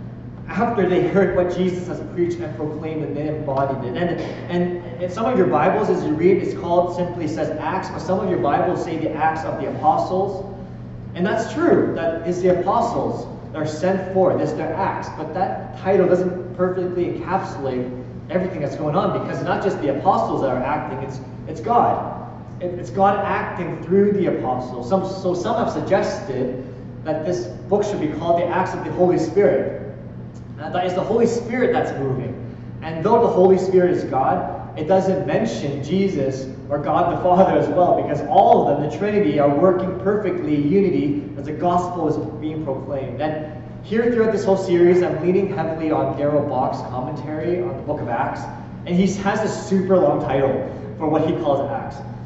after 0.47 0.87
they 0.87 1.07
heard 1.07 1.35
what 1.35 1.57
Jesus 1.57 1.87
has 1.87 1.99
preached 2.13 2.37
and 2.37 2.55
proclaimed 2.55 3.03
and 3.03 3.17
they 3.17 3.29
embodied 3.29 3.83
it. 3.83 3.97
And, 3.97 4.21
and 4.51 5.01
in 5.01 5.09
some 5.09 5.25
of 5.25 5.39
your 5.39 5.47
Bibles, 5.47 5.89
as 5.89 6.03
you 6.03 6.13
read, 6.13 6.37
it's 6.37 6.53
called 6.53 6.95
simply 6.95 7.27
says 7.27 7.49
Acts, 7.59 7.89
but 7.89 7.97
some 7.97 8.19
of 8.19 8.29
your 8.29 8.37
Bibles 8.37 8.83
say 8.83 8.95
the 8.95 9.11
Acts 9.11 9.43
of 9.43 9.59
the 9.59 9.75
Apostles. 9.75 10.45
And 11.15 11.25
that's 11.25 11.51
true. 11.51 11.93
That 11.95 12.27
is 12.27 12.43
the 12.43 12.59
apostles 12.59 13.25
that 13.53 13.57
are 13.57 13.65
sent 13.65 14.13
forth. 14.13 14.39
It's 14.39 14.51
their 14.51 14.75
Acts. 14.75 15.09
But 15.17 15.33
that 15.33 15.79
title 15.79 16.07
doesn't 16.07 16.55
perfectly 16.55 17.05
encapsulate 17.05 17.89
everything 18.29 18.61
that's 18.61 18.75
going 18.75 18.95
on 18.95 19.19
because 19.19 19.39
it's 19.39 19.47
not 19.47 19.63
just 19.63 19.81
the 19.81 19.97
apostles 19.97 20.41
that 20.41 20.51
are 20.51 20.61
acting, 20.61 20.99
it's, 20.99 21.19
it's 21.47 21.59
God 21.59 22.20
it's 22.61 22.91
God 22.91 23.17
acting 23.25 23.83
through 23.83 24.13
the 24.13 24.37
apostles. 24.37 24.87
Some, 24.87 25.05
so 25.05 25.33
some 25.33 25.55
have 25.55 25.71
suggested 25.73 26.63
that 27.03 27.25
this 27.25 27.47
book 27.47 27.83
should 27.83 27.99
be 27.99 28.09
called 28.19 28.41
the 28.41 28.45
Acts 28.45 28.73
of 28.73 28.85
the 28.85 28.91
Holy 28.91 29.17
Spirit. 29.17 29.95
Uh, 30.59 30.69
that 30.69 30.85
is 30.85 30.93
the 30.93 31.01
Holy 31.01 31.25
Spirit 31.25 31.73
that's 31.73 31.91
moving. 31.99 32.37
And 32.83 33.03
though 33.03 33.21
the 33.21 33.27
Holy 33.27 33.57
Spirit 33.57 33.91
is 33.91 34.03
God, 34.03 34.77
it 34.77 34.87
doesn't 34.87 35.25
mention 35.25 35.83
Jesus 35.83 36.47
or 36.69 36.77
God 36.77 37.17
the 37.17 37.21
Father 37.23 37.57
as 37.57 37.67
well, 37.69 38.01
because 38.01 38.21
all 38.21 38.67
of 38.67 38.79
them, 38.79 38.89
the 38.89 38.97
Trinity, 38.97 39.39
are 39.39 39.49
working 39.49 39.99
perfectly 39.99 40.55
in 40.55 40.71
unity 40.71 41.29
as 41.37 41.45
the 41.45 41.51
gospel 41.51 42.07
is 42.07 42.39
being 42.39 42.63
proclaimed. 42.63 43.21
And 43.21 43.61
here 43.83 44.11
throughout 44.11 44.31
this 44.31 44.45
whole 44.45 44.57
series, 44.57 45.01
I'm 45.01 45.19
leaning 45.25 45.53
heavily 45.53 45.91
on 45.91 46.17
Darrell 46.17 46.47
Bock's 46.47 46.77
commentary 46.89 47.61
on 47.61 47.75
the 47.75 47.83
book 47.83 47.99
of 47.99 48.07
Acts. 48.07 48.41
And 48.85 48.95
he 48.95 49.07
has 49.21 49.41
a 49.41 49.49
super 49.49 49.97
long 49.97 50.21
title 50.21 50.51
for 50.97 51.07
what 51.07 51.27
he 51.27 51.33
calls 51.33 51.69
Acts. 51.69 51.80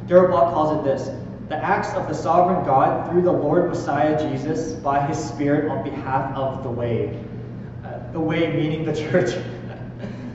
Bock 0.08 0.52
calls 0.52 0.78
it 0.78 0.84
this 0.84 1.10
The 1.48 1.56
Acts 1.56 1.92
of 1.94 2.08
the 2.08 2.14
Sovereign 2.14 2.64
God 2.64 3.10
through 3.10 3.22
the 3.22 3.32
Lord 3.32 3.68
Messiah 3.68 4.30
Jesus 4.30 4.72
by 4.74 5.04
his 5.06 5.18
Spirit 5.18 5.70
on 5.70 5.82
behalf 5.82 6.36
of 6.36 6.62
the 6.62 6.70
Way. 6.70 7.22
Uh, 7.84 8.12
the 8.12 8.20
Way 8.20 8.52
meaning 8.52 8.84
the 8.84 8.94
church. 9.10 9.34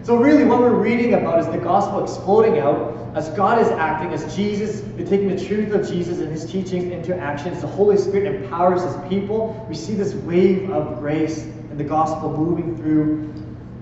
so, 0.04 0.18
really, 0.18 0.44
what 0.44 0.60
we're 0.60 0.76
reading 0.76 1.14
about 1.14 1.40
is 1.40 1.48
the 1.48 1.58
gospel 1.58 2.04
exploding 2.04 2.60
out 2.60 2.98
as 3.16 3.28
God 3.30 3.60
is 3.60 3.68
acting, 3.68 4.14
as 4.14 4.36
Jesus, 4.36 4.82
taking 4.98 5.36
the 5.36 5.46
truth 5.46 5.74
of 5.74 5.86
Jesus 5.86 6.20
and 6.20 6.32
his 6.32 6.50
teachings 6.50 6.86
into 6.86 7.16
action, 7.16 7.50
as 7.50 7.60
the 7.60 7.68
Holy 7.68 7.98
Spirit 7.98 8.42
empowers 8.42 8.84
his 8.84 8.96
people, 9.10 9.66
we 9.68 9.76
see 9.76 9.96
this 9.96 10.14
wave 10.14 10.70
of 10.70 11.00
grace 11.00 11.44
and 11.44 11.78
the 11.78 11.84
gospel 11.84 12.36
moving 12.38 12.78
through 12.78 13.34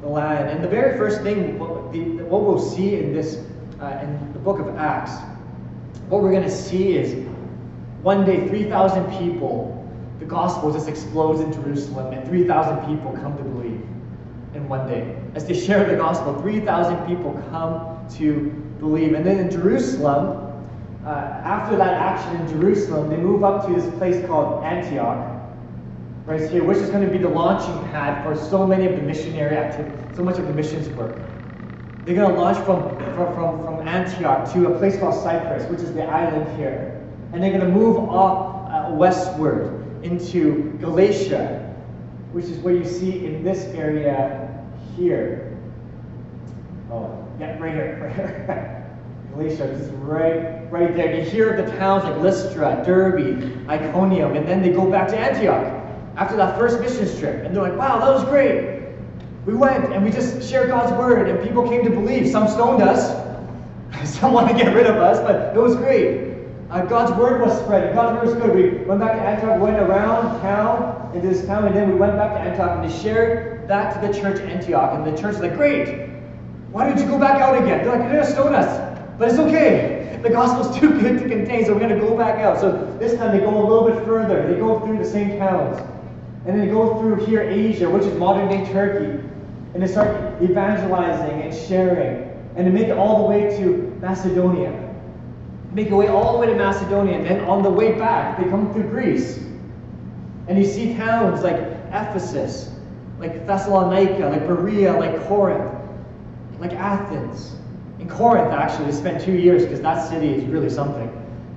the 0.01 0.07
land. 0.07 0.49
And 0.49 0.63
the 0.63 0.67
very 0.67 0.97
first 0.97 1.21
thing, 1.21 1.59
what, 1.59 1.91
the, 1.91 1.99
what 2.23 2.43
we'll 2.43 2.59
see 2.59 2.95
in 2.95 3.13
this, 3.13 3.45
uh, 3.79 3.99
in 4.01 4.33
the 4.33 4.39
book 4.39 4.57
of 4.57 4.75
Acts, 4.77 5.11
what 6.09 6.23
we're 6.23 6.31
going 6.31 6.43
to 6.43 6.51
see 6.51 6.97
is 6.97 7.27
one 8.01 8.25
day 8.25 8.47
3,000 8.47 9.19
people, 9.19 9.75
the 10.19 10.25
gospel 10.25 10.71
just 10.73 10.87
explodes 10.87 11.39
in 11.41 11.53
Jerusalem, 11.53 12.13
and 12.13 12.27
3,000 12.27 12.85
people 12.87 13.11
come 13.13 13.37
to 13.37 13.43
believe 13.43 13.81
in 14.53 14.67
one 14.67 14.87
day. 14.87 15.15
As 15.35 15.45
they 15.45 15.53
share 15.59 15.85
the 15.85 15.95
gospel, 15.95 16.39
3,000 16.41 17.05
people 17.05 17.33
come 17.51 18.07
to 18.17 18.49
believe. 18.79 19.13
And 19.13 19.25
then 19.25 19.39
in 19.39 19.51
Jerusalem, 19.51 20.49
uh, 21.05 21.09
after 21.09 21.77
that 21.77 21.93
action 21.93 22.41
in 22.41 22.47
Jerusalem, 22.47 23.09
they 23.09 23.17
move 23.17 23.43
up 23.43 23.67
to 23.67 23.73
this 23.73 23.93
place 23.97 24.25
called 24.25 24.63
Antioch, 24.63 25.39
right 26.25 26.49
here, 26.49 26.63
which 26.63 26.77
is 26.77 26.89
going 26.89 27.05
to 27.05 27.11
be 27.11 27.17
the 27.17 27.29
launching 27.29 27.91
pad 27.91 28.23
for 28.23 28.35
so 28.35 28.65
many 28.65 28.85
of 28.85 28.95
the 28.95 29.01
missionary 29.01 29.57
activity, 29.57 29.95
so 30.15 30.23
much 30.23 30.37
of 30.37 30.47
the 30.47 30.53
missions 30.53 30.87
work. 30.89 31.17
They're 32.05 32.15
going 32.15 32.33
to 32.33 32.39
launch 32.39 32.57
from, 32.65 32.97
from, 33.15 33.63
from 33.63 33.87
Antioch 33.87 34.51
to 34.53 34.73
a 34.73 34.77
place 34.77 34.97
called 34.97 35.21
Cyprus, 35.21 35.69
which 35.69 35.81
is 35.81 35.93
the 35.93 36.03
island 36.03 36.57
here. 36.57 37.05
And 37.33 37.43
they're 37.43 37.51
going 37.51 37.63
to 37.63 37.69
move 37.69 37.97
off 37.97 38.69
uh, 38.71 38.93
westward 38.93 40.03
into 40.03 40.77
Galatia, 40.79 41.75
which 42.31 42.45
is 42.45 42.57
what 42.59 42.73
you 42.73 42.85
see 42.85 43.25
in 43.25 43.43
this 43.43 43.65
area 43.75 44.65
here. 44.95 45.57
Oh, 46.91 47.27
yeah, 47.39 47.57
right 47.59 47.73
here, 47.73 47.99
right 48.01 48.15
here. 48.15 48.79
Galatia, 49.33 49.77
just 49.77 49.91
right, 49.97 50.71
right 50.71 50.95
there. 50.95 51.15
You 51.15 51.21
hear 51.21 51.61
the 51.61 51.69
towns 51.77 52.03
like 52.03 52.17
Lystra, 52.17 52.81
Derbe, 52.85 53.67
Iconium, 53.69 54.35
and 54.35 54.47
then 54.47 54.61
they 54.61 54.71
go 54.71 54.89
back 54.89 55.07
to 55.09 55.17
Antioch 55.17 55.75
after 56.17 56.35
that 56.37 56.57
first 56.57 56.79
mission 56.79 57.05
trip, 57.19 57.45
and 57.45 57.55
they're 57.55 57.63
like, 57.63 57.77
"Wow, 57.77 57.99
that 57.99 58.11
was 58.11 58.23
great. 58.25 58.78
We 59.49 59.55
went 59.55 59.91
and 59.91 60.05
we 60.05 60.11
just 60.11 60.47
shared 60.47 60.67
God's 60.67 60.91
word, 60.91 61.27
and 61.27 61.41
people 61.41 61.67
came 61.67 61.83
to 61.83 61.89
believe. 61.89 62.29
Some 62.29 62.47
stoned 62.47 62.83
us, 62.83 63.09
some 64.19 64.31
wanted 64.31 64.55
to 64.55 64.63
get 64.63 64.75
rid 64.75 64.85
of 64.85 64.97
us, 64.97 65.17
but 65.19 65.57
it 65.57 65.59
was 65.59 65.75
great. 65.75 66.35
Uh, 66.69 66.85
God's 66.85 67.11
word 67.19 67.41
was 67.41 67.59
spread. 67.59 67.95
God's 67.95 68.15
word 68.15 68.35
was 68.35 68.43
good. 68.43 68.55
We 68.55 68.85
went 68.85 69.01
back 69.01 69.13
to 69.13 69.21
Antioch, 69.21 69.59
went 69.59 69.77
around 69.77 70.39
town 70.41 71.15
into 71.15 71.27
this 71.27 71.47
town, 71.47 71.65
and 71.65 71.75
then 71.75 71.89
we 71.89 71.95
went 71.95 72.15
back 72.15 72.33
to 72.33 72.39
Antioch 72.41 72.77
and 72.77 72.87
they 72.87 72.95
shared 72.95 73.67
that 73.67 73.99
to 73.99 74.07
the 74.07 74.13
church 74.13 74.39
Antioch. 74.41 74.93
And 74.93 75.03
the 75.03 75.19
church 75.19 75.33
was 75.33 75.39
like, 75.39 75.55
Great. 75.55 76.09
Why 76.71 76.87
don't 76.87 76.99
you 76.99 77.07
go 77.07 77.17
back 77.17 77.41
out 77.41 77.57
again? 77.57 77.83
They're 77.83 77.97
like, 77.97 78.11
You're 78.11 78.21
to 78.21 78.31
stone 78.31 78.53
us. 78.53 78.69
But 79.17 79.29
it's 79.29 79.39
okay. 79.39 80.19
The 80.21 80.29
gospel's 80.29 80.79
too 80.79 80.89
good 81.01 81.17
to 81.23 81.27
contain, 81.27 81.65
so 81.65 81.73
we're 81.73 81.87
to 81.87 81.99
go 81.99 82.15
back 82.15 82.37
out. 82.39 82.59
So 82.59 82.95
this 82.99 83.17
time 83.17 83.35
they 83.35 83.43
go 83.43 83.49
a 83.49 83.65
little 83.67 83.89
bit 83.89 84.05
further. 84.05 84.47
They 84.47 84.59
go 84.59 84.79
through 84.85 84.99
the 84.99 85.09
same 85.09 85.39
towns. 85.39 85.79
And 86.45 86.55
then 86.55 86.67
they 86.67 86.71
go 86.71 86.99
through 86.99 87.25
here, 87.25 87.41
Asia, 87.41 87.89
which 87.89 88.03
is 88.03 88.15
modern 88.19 88.47
day 88.47 88.71
Turkey. 88.71 89.27
And 89.73 89.83
they 89.83 89.87
start 89.87 90.41
evangelizing 90.41 91.41
and 91.41 91.53
sharing. 91.53 92.29
And 92.55 92.67
they 92.67 92.71
make 92.71 92.87
it 92.87 92.97
all 92.97 93.23
the 93.23 93.29
way 93.29 93.57
to 93.57 93.97
Macedonia 94.01 94.89
make 95.71 95.89
your 95.89 95.99
way 95.99 96.07
all 96.07 96.33
the 96.33 96.39
way 96.39 96.47
to 96.47 96.55
Macedonia, 96.55 97.15
and 97.15 97.25
then 97.25 97.41
on 97.45 97.61
the 97.61 97.69
way 97.69 97.93
back, 97.93 98.37
they 98.37 98.49
come 98.49 98.73
through 98.73 98.89
Greece. 98.89 99.37
And 100.47 100.57
you 100.57 100.65
see 100.65 100.95
towns 100.95 101.43
like 101.43 101.57
Ephesus, 101.91 102.71
like 103.19 103.45
Thessalonica, 103.45 104.27
like 104.27 104.47
Berea, 104.47 104.93
like 104.93 105.27
Corinth, 105.27 105.71
like 106.59 106.73
Athens. 106.73 107.55
In 107.99 108.09
Corinth, 108.09 108.51
actually, 108.51 108.85
they 108.85 108.97
spent 108.97 109.23
two 109.23 109.33
years 109.33 109.63
because 109.63 109.81
that 109.81 110.09
city 110.09 110.33
is 110.33 110.43
really 110.45 110.69
something. 110.69 111.07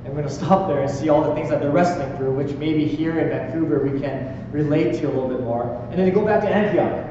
And 0.04 0.12
we're 0.12 0.23
going 0.23 0.28
to 0.28 0.35
stop 0.35 0.69
there 0.69 0.83
and 0.83 0.90
see 0.90 1.09
all 1.09 1.23
the 1.23 1.35
things 1.35 1.49
that 1.49 1.61
they're 1.61 1.71
wrestling 1.71 2.14
through, 2.16 2.35
which 2.35 2.52
maybe 2.57 2.85
here 2.87 3.19
in 3.19 3.28
Vancouver 3.28 3.87
we 3.87 3.99
can 3.99 4.50
relate 4.52 4.99
to 5.00 5.07
a 5.07 5.12
little 5.12 5.28
bit 5.28 5.40
more. 5.40 5.76
And 5.90 5.99
then 5.99 6.04
they 6.04 6.11
go 6.11 6.25
back 6.25 6.42
to 6.42 6.49
Antioch. 6.49 7.09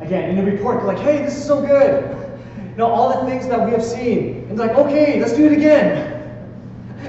Again, 0.00 0.30
in 0.30 0.36
the 0.36 0.50
report, 0.50 0.78
they're 0.78 0.86
like, 0.86 0.98
hey, 0.98 1.22
this 1.22 1.36
is 1.36 1.44
so 1.44 1.60
good. 1.60 2.04
You 2.56 2.76
know, 2.76 2.86
all 2.86 3.20
the 3.20 3.30
things 3.30 3.48
that 3.48 3.64
we 3.64 3.72
have 3.72 3.84
seen. 3.84 4.46
And 4.48 4.58
like, 4.58 4.72
okay, 4.72 5.20
let's 5.20 5.32
do 5.32 5.46
it 5.46 5.52
again. 5.52 6.14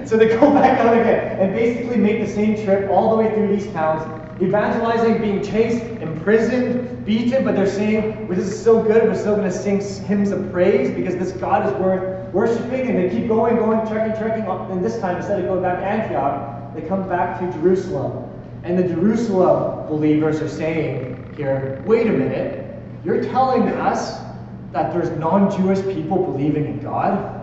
So 0.06 0.18
they 0.18 0.28
go 0.28 0.40
back 0.54 0.80
out 0.80 0.94
again 0.94 1.40
and 1.40 1.54
basically 1.54 1.98
make 1.98 2.20
the 2.20 2.32
same 2.32 2.56
trip 2.64 2.90
all 2.92 3.10
the 3.10 3.24
way 3.24 3.34
through 3.34 3.56
these 3.56 3.72
towns, 3.74 4.02
evangelizing, 4.42 5.20
being 5.20 5.44
chased, 5.44 5.84
imprisoned, 6.02 7.06
beaten, 7.06 7.44
but 7.44 7.56
they're 7.56 7.68
saying, 7.68 8.28
well, 8.28 8.38
this 8.38 8.48
is 8.48 8.64
so 8.64 8.84
good, 8.84 9.04
we're 9.04 9.18
still 9.18 9.36
going 9.36 9.50
to 9.50 9.56
sing 9.56 9.82
hymns 10.06 10.32
of 10.32 10.52
praise 10.52 10.92
because 10.96 11.16
this 11.16 11.32
God 11.32 11.66
is 11.66 11.74
worth 11.82 12.32
worshiping. 12.34 12.88
And 12.88 12.98
they 12.98 13.10
keep 13.10 13.28
going, 13.28 13.58
going, 13.58 13.86
trekking, 13.88 14.16
trekking. 14.16 14.46
And 14.46 14.84
this 14.84 15.00
time, 15.00 15.18
instead 15.18 15.40
of 15.40 15.46
going 15.46 15.62
back 15.62 15.80
to 15.80 15.86
Antioch, 15.86 16.74
they 16.76 16.82
come 16.82 17.08
back 17.10 17.40
to 17.40 17.52
Jerusalem. 17.54 18.30
And 18.64 18.78
the 18.78 18.84
Jerusalem 18.84 19.88
believers 19.88 20.42
are 20.42 20.50
saying 20.50 21.34
here, 21.36 21.82
wait 21.86 22.08
a 22.08 22.12
minute, 22.12 22.59
you're 23.04 23.24
telling 23.24 23.64
us 23.70 24.20
that 24.72 24.94
there's 24.94 25.10
non-Jewish 25.18 25.82
people 25.96 26.24
believing 26.24 26.66
in 26.66 26.80
God? 26.80 27.36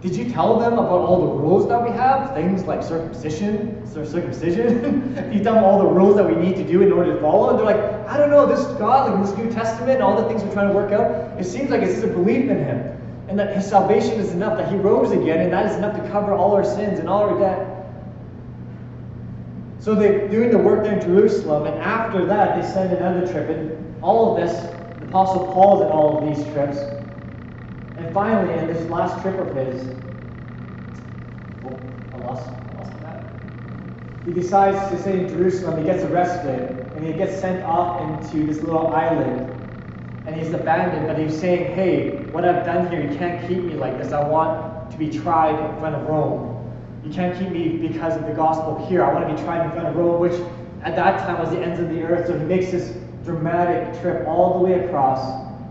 Did 0.00 0.16
you 0.16 0.30
tell 0.30 0.58
them 0.58 0.74
about 0.74 1.00
all 1.00 1.20
the 1.20 1.32
rules 1.32 1.66
that 1.68 1.82
we 1.82 1.88
have? 1.88 2.34
Things 2.34 2.64
like 2.64 2.82
circumcision, 2.82 3.86
circumcision. 3.86 5.14
You 5.32 5.42
tell 5.42 5.54
them 5.54 5.64
all 5.64 5.78
the 5.78 5.86
rules 5.86 6.16
that 6.16 6.28
we 6.28 6.34
need 6.36 6.56
to 6.56 6.64
do 6.64 6.82
in 6.82 6.92
order 6.92 7.14
to 7.14 7.20
follow? 7.20 7.50
And 7.50 7.58
they're 7.58 7.64
like, 7.64 8.06
I 8.06 8.18
don't 8.18 8.28
know, 8.28 8.44
this 8.44 8.64
God, 8.78 9.10
like 9.10 9.26
this 9.26 9.36
New 9.38 9.50
Testament 9.50 9.92
and 9.92 10.02
all 10.02 10.20
the 10.20 10.28
things 10.28 10.44
we're 10.44 10.52
trying 10.52 10.68
to 10.68 10.74
work 10.74 10.92
out, 10.92 11.40
it 11.40 11.44
seems 11.44 11.70
like 11.70 11.80
it's 11.80 11.94
just 11.94 12.04
a 12.04 12.08
belief 12.08 12.50
in 12.50 12.58
Him. 12.58 13.00
And 13.28 13.38
that 13.38 13.56
His 13.56 13.66
salvation 13.66 14.20
is 14.20 14.32
enough, 14.32 14.58
that 14.58 14.70
He 14.70 14.76
rose 14.76 15.10
again, 15.10 15.40
and 15.40 15.52
that 15.52 15.66
is 15.66 15.76
enough 15.78 15.96
to 15.96 16.06
cover 16.10 16.34
all 16.34 16.54
our 16.54 16.64
sins 16.64 16.98
and 16.98 17.08
all 17.08 17.22
our 17.22 17.38
debt. 17.38 17.73
So 19.84 19.94
they're 19.94 20.26
doing 20.28 20.50
the 20.50 20.56
work 20.56 20.82
there 20.82 20.94
in 20.94 21.00
Jerusalem, 21.02 21.66
and 21.66 21.78
after 21.78 22.24
that, 22.24 22.58
they 22.58 22.66
send 22.66 22.90
another 22.94 23.30
trip. 23.30 23.50
And 23.50 24.02
all 24.02 24.34
of 24.34 24.40
this, 24.40 24.58
the 24.98 25.06
Apostle 25.08 25.52
Paul's 25.52 25.82
in 25.82 25.88
all 25.88 26.16
of 26.16 26.24
these 26.26 26.42
trips. 26.54 26.78
And 27.98 28.10
finally, 28.14 28.54
in 28.54 28.66
this 28.66 28.82
last 28.88 29.20
trip 29.20 29.38
of 29.38 29.54
his, 29.54 29.82
oh, 31.66 31.78
I 32.14 32.16
lost, 32.16 32.48
I 32.48 32.78
lost 32.78 32.98
that. 33.02 33.26
He 34.24 34.32
decides 34.32 34.90
to 34.90 34.98
stay 35.02 35.20
in 35.20 35.28
Jerusalem. 35.28 35.76
He 35.76 35.84
gets 35.84 36.02
arrested, 36.04 36.70
and 36.96 37.06
he 37.06 37.12
gets 37.12 37.38
sent 37.38 37.62
off 37.64 38.00
into 38.00 38.46
this 38.46 38.62
little 38.62 38.86
island. 38.86 39.50
And 40.26 40.34
he's 40.34 40.54
abandoned, 40.54 41.08
but 41.08 41.18
he's 41.18 41.38
saying, 41.38 41.74
hey, 41.74 42.24
what 42.32 42.46
I've 42.46 42.64
done 42.64 42.90
here, 42.90 43.02
you 43.02 43.18
can't 43.18 43.46
keep 43.46 43.62
me 43.62 43.74
like 43.74 43.98
this. 43.98 44.14
I 44.14 44.26
want 44.26 44.90
to 44.92 44.96
be 44.96 45.10
tried 45.10 45.62
in 45.62 45.78
front 45.78 45.94
of 45.94 46.08
Rome. 46.08 46.53
You 47.04 47.12
can't 47.12 47.38
keep 47.38 47.50
me 47.50 47.76
because 47.76 48.16
of 48.16 48.26
the 48.26 48.32
gospel 48.32 48.86
here. 48.86 49.04
I 49.04 49.12
want 49.12 49.28
to 49.28 49.34
be 49.34 49.42
tried 49.42 49.66
in 49.66 49.72
front 49.72 49.88
of 49.88 49.96
Rome, 49.96 50.20
which 50.20 50.40
at 50.82 50.96
that 50.96 51.20
time 51.20 51.38
was 51.38 51.50
the 51.50 51.60
ends 51.60 51.78
of 51.78 51.90
the 51.90 52.02
earth. 52.02 52.26
So 52.26 52.38
he 52.38 52.44
makes 52.44 52.70
this 52.70 52.96
dramatic 53.24 54.00
trip 54.00 54.26
all 54.26 54.58
the 54.58 54.64
way 54.64 54.84
across, 54.86 55.18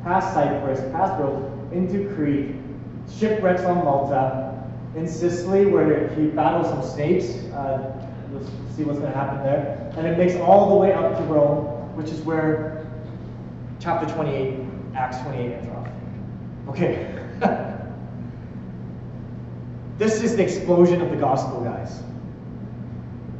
past 0.03 0.33
Cyprus, 0.33 0.79
past 0.91 1.19
Rome, 1.19 1.69
into 1.71 2.13
Crete, 2.13 2.55
shipwrecks 3.17 3.63
on 3.63 3.83
Malta, 3.83 4.63
in 4.95 5.07
Sicily, 5.07 5.65
where 5.65 6.09
he 6.09 6.27
battles 6.27 6.67
some 6.67 6.83
snakes. 6.83 7.25
Uh, 7.53 8.07
we'll 8.29 8.45
see 8.75 8.83
what's 8.83 8.99
going 8.99 9.11
to 9.11 9.17
happen 9.17 9.43
there. 9.43 9.91
And 9.97 10.05
it 10.05 10.17
makes 10.17 10.35
all 10.35 10.69
the 10.69 10.75
way 10.75 10.93
up 10.93 11.17
to 11.17 11.23
Rome, 11.23 11.65
which 11.95 12.11
is 12.11 12.21
where 12.21 12.85
chapter 13.79 14.11
28, 14.13 14.59
Acts 14.95 15.17
28 15.23 15.53
ends 15.53 15.67
off. 15.69 15.87
Okay. 16.69 17.69
this 20.03 20.22
is 20.22 20.36
the 20.36 20.43
explosion 20.43 21.01
of 21.01 21.10
the 21.12 21.15
gospel, 21.15 21.63
guys. 21.63 22.03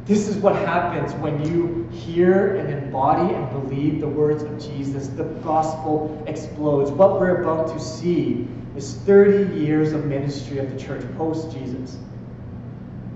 This 0.06 0.28
is 0.28 0.36
what 0.36 0.56
happens 0.56 1.12
when 1.14 1.44
you 1.46 1.86
hear 1.90 2.56
and 2.56 2.72
embody 2.72 3.34
and 3.34 3.50
believe 3.50 4.00
the 4.00 4.08
words 4.08 4.42
of 4.42 4.58
Jesus. 4.58 5.08
The 5.08 5.24
gospel 5.44 6.24
explodes. 6.26 6.90
What 6.90 7.20
we're 7.20 7.42
about 7.42 7.68
to 7.74 7.80
see 7.80 8.48
is 8.76 8.94
30 8.94 9.60
years 9.60 9.92
of 9.92 10.06
ministry 10.06 10.56
of 10.58 10.72
the 10.72 10.78
church 10.78 11.04
post 11.18 11.52
Jesus. 11.52 11.98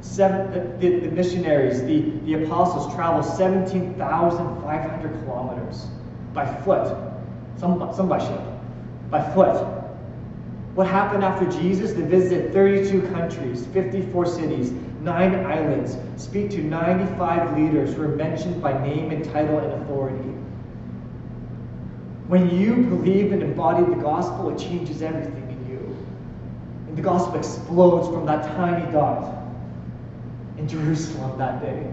Seven, 0.02 0.78
the, 0.78 1.00
the, 1.00 1.10
missionaries, 1.10 1.80
the, 1.82 2.02
the 2.26 2.44
apostles 2.44 2.94
travel 2.94 3.22
17,500 3.22 5.24
kilometers 5.24 5.86
by 6.34 6.44
foot, 6.62 6.94
some, 7.56 7.94
some 7.94 8.10
by 8.10 8.18
ship, 8.18 8.42
by 9.10 9.22
foot. 9.32 9.87
What 10.74 10.86
happened 10.86 11.24
after 11.24 11.46
Jesus? 11.60 11.92
They 11.92 12.02
visited 12.02 12.52
32 12.52 13.02
countries, 13.08 13.66
54 13.66 14.26
cities, 14.26 14.72
nine 15.00 15.34
islands, 15.34 15.96
speak 16.16 16.50
to 16.50 16.62
95 16.62 17.58
leaders 17.58 17.94
who 17.94 18.02
are 18.02 18.08
mentioned 18.08 18.62
by 18.62 18.80
name 18.86 19.10
and 19.10 19.24
title 19.24 19.58
and 19.58 19.82
authority. 19.82 20.30
When 22.28 22.50
you 22.50 22.76
believe 22.76 23.32
and 23.32 23.42
embody 23.42 23.84
the 23.84 24.00
gospel, 24.00 24.50
it 24.50 24.58
changes 24.58 25.02
everything 25.02 25.50
in 25.50 25.70
you. 25.70 25.96
And 26.86 26.96
the 26.96 27.02
gospel 27.02 27.36
explodes 27.36 28.08
from 28.08 28.26
that 28.26 28.44
tiny 28.56 28.90
dot 28.92 29.34
in 30.58 30.68
Jerusalem 30.68 31.38
that 31.38 31.62
day. 31.62 31.90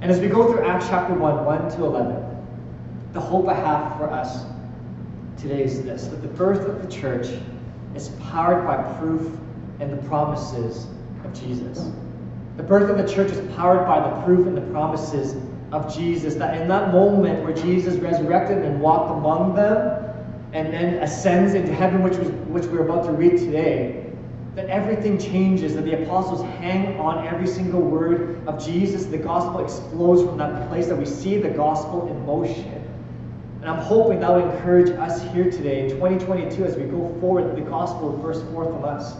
And 0.00 0.10
as 0.10 0.18
we 0.18 0.28
go 0.28 0.52
through 0.52 0.66
Acts 0.66 0.88
chapter 0.88 1.14
1, 1.14 1.44
1 1.44 1.70
to 1.76 1.84
11, 1.84 2.24
the 3.12 3.20
hope 3.20 3.48
I 3.48 3.54
have 3.54 3.96
for 3.96 4.10
us 4.10 4.44
today 5.38 5.62
is 5.64 5.82
this 5.82 6.06
that 6.06 6.22
the 6.22 6.28
birth 6.28 6.68
of 6.68 6.82
the 6.82 6.90
church 6.90 7.28
is 7.94 8.08
powered 8.30 8.66
by 8.66 8.76
proof 8.98 9.38
and 9.80 9.92
the 9.92 10.08
promises 10.08 10.86
of 11.24 11.38
Jesus. 11.38 11.90
The 12.56 12.62
birth 12.62 12.88
of 12.88 12.98
the 12.98 13.12
church 13.12 13.32
is 13.32 13.54
powered 13.56 13.86
by 13.86 14.00
the 14.00 14.22
proof 14.22 14.46
and 14.46 14.56
the 14.56 14.72
promises 14.72 15.34
of 15.72 15.92
Jesus. 15.94 16.34
That 16.36 16.60
in 16.60 16.68
that 16.68 16.92
moment 16.92 17.42
where 17.42 17.52
Jesus 17.52 17.96
resurrected 17.96 18.58
and 18.58 18.80
walked 18.80 19.10
among 19.10 19.54
them 19.54 20.00
and 20.52 20.72
then 20.72 21.02
ascends 21.02 21.54
into 21.54 21.74
heaven, 21.74 22.02
which, 22.02 22.16
was, 22.16 22.28
which 22.28 22.64
we're 22.66 22.84
about 22.84 23.04
to 23.06 23.12
read 23.12 23.38
today, 23.38 24.12
that 24.54 24.68
everything 24.68 25.18
changes, 25.18 25.74
that 25.74 25.84
the 25.84 26.00
apostles 26.04 26.42
hang 26.58 26.98
on 27.00 27.26
every 27.26 27.48
single 27.48 27.80
word 27.80 28.46
of 28.46 28.64
Jesus. 28.64 29.06
The 29.06 29.18
gospel 29.18 29.64
explodes 29.64 30.22
from 30.22 30.38
that 30.38 30.68
place, 30.68 30.86
that 30.86 30.96
we 30.96 31.06
see 31.06 31.38
the 31.38 31.48
gospel 31.48 32.06
in 32.06 32.24
motion. 32.24 32.83
And 33.64 33.72
I'm 33.72 33.82
hoping 33.82 34.20
that 34.20 34.30
will 34.30 34.50
encourage 34.50 34.90
us 34.90 35.22
here 35.32 35.50
today 35.50 35.84
in 35.84 35.88
2022 35.92 36.66
as 36.66 36.76
we 36.76 36.84
go 36.84 37.16
forward, 37.18 37.56
the 37.56 37.62
gospel 37.62 38.10
will 38.10 38.18
burst 38.18 38.44
forth 38.48 38.68
from 38.68 38.84
us. 38.84 39.14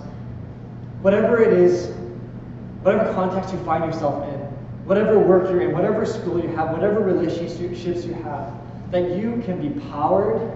Whatever 1.00 1.42
it 1.42 1.54
is, 1.54 1.86
whatever 2.82 3.10
context 3.14 3.54
you 3.54 3.60
find 3.60 3.86
yourself 3.86 4.22
in, 4.28 4.40
whatever 4.84 5.18
work 5.18 5.48
you're 5.48 5.62
in, 5.62 5.72
whatever 5.72 6.04
school 6.04 6.38
you 6.42 6.48
have, 6.48 6.72
whatever 6.72 7.00
relationships 7.00 8.04
you 8.04 8.12
have, 8.22 8.52
that 8.90 9.16
you 9.16 9.40
can 9.46 9.66
be 9.66 9.80
powered 9.88 10.52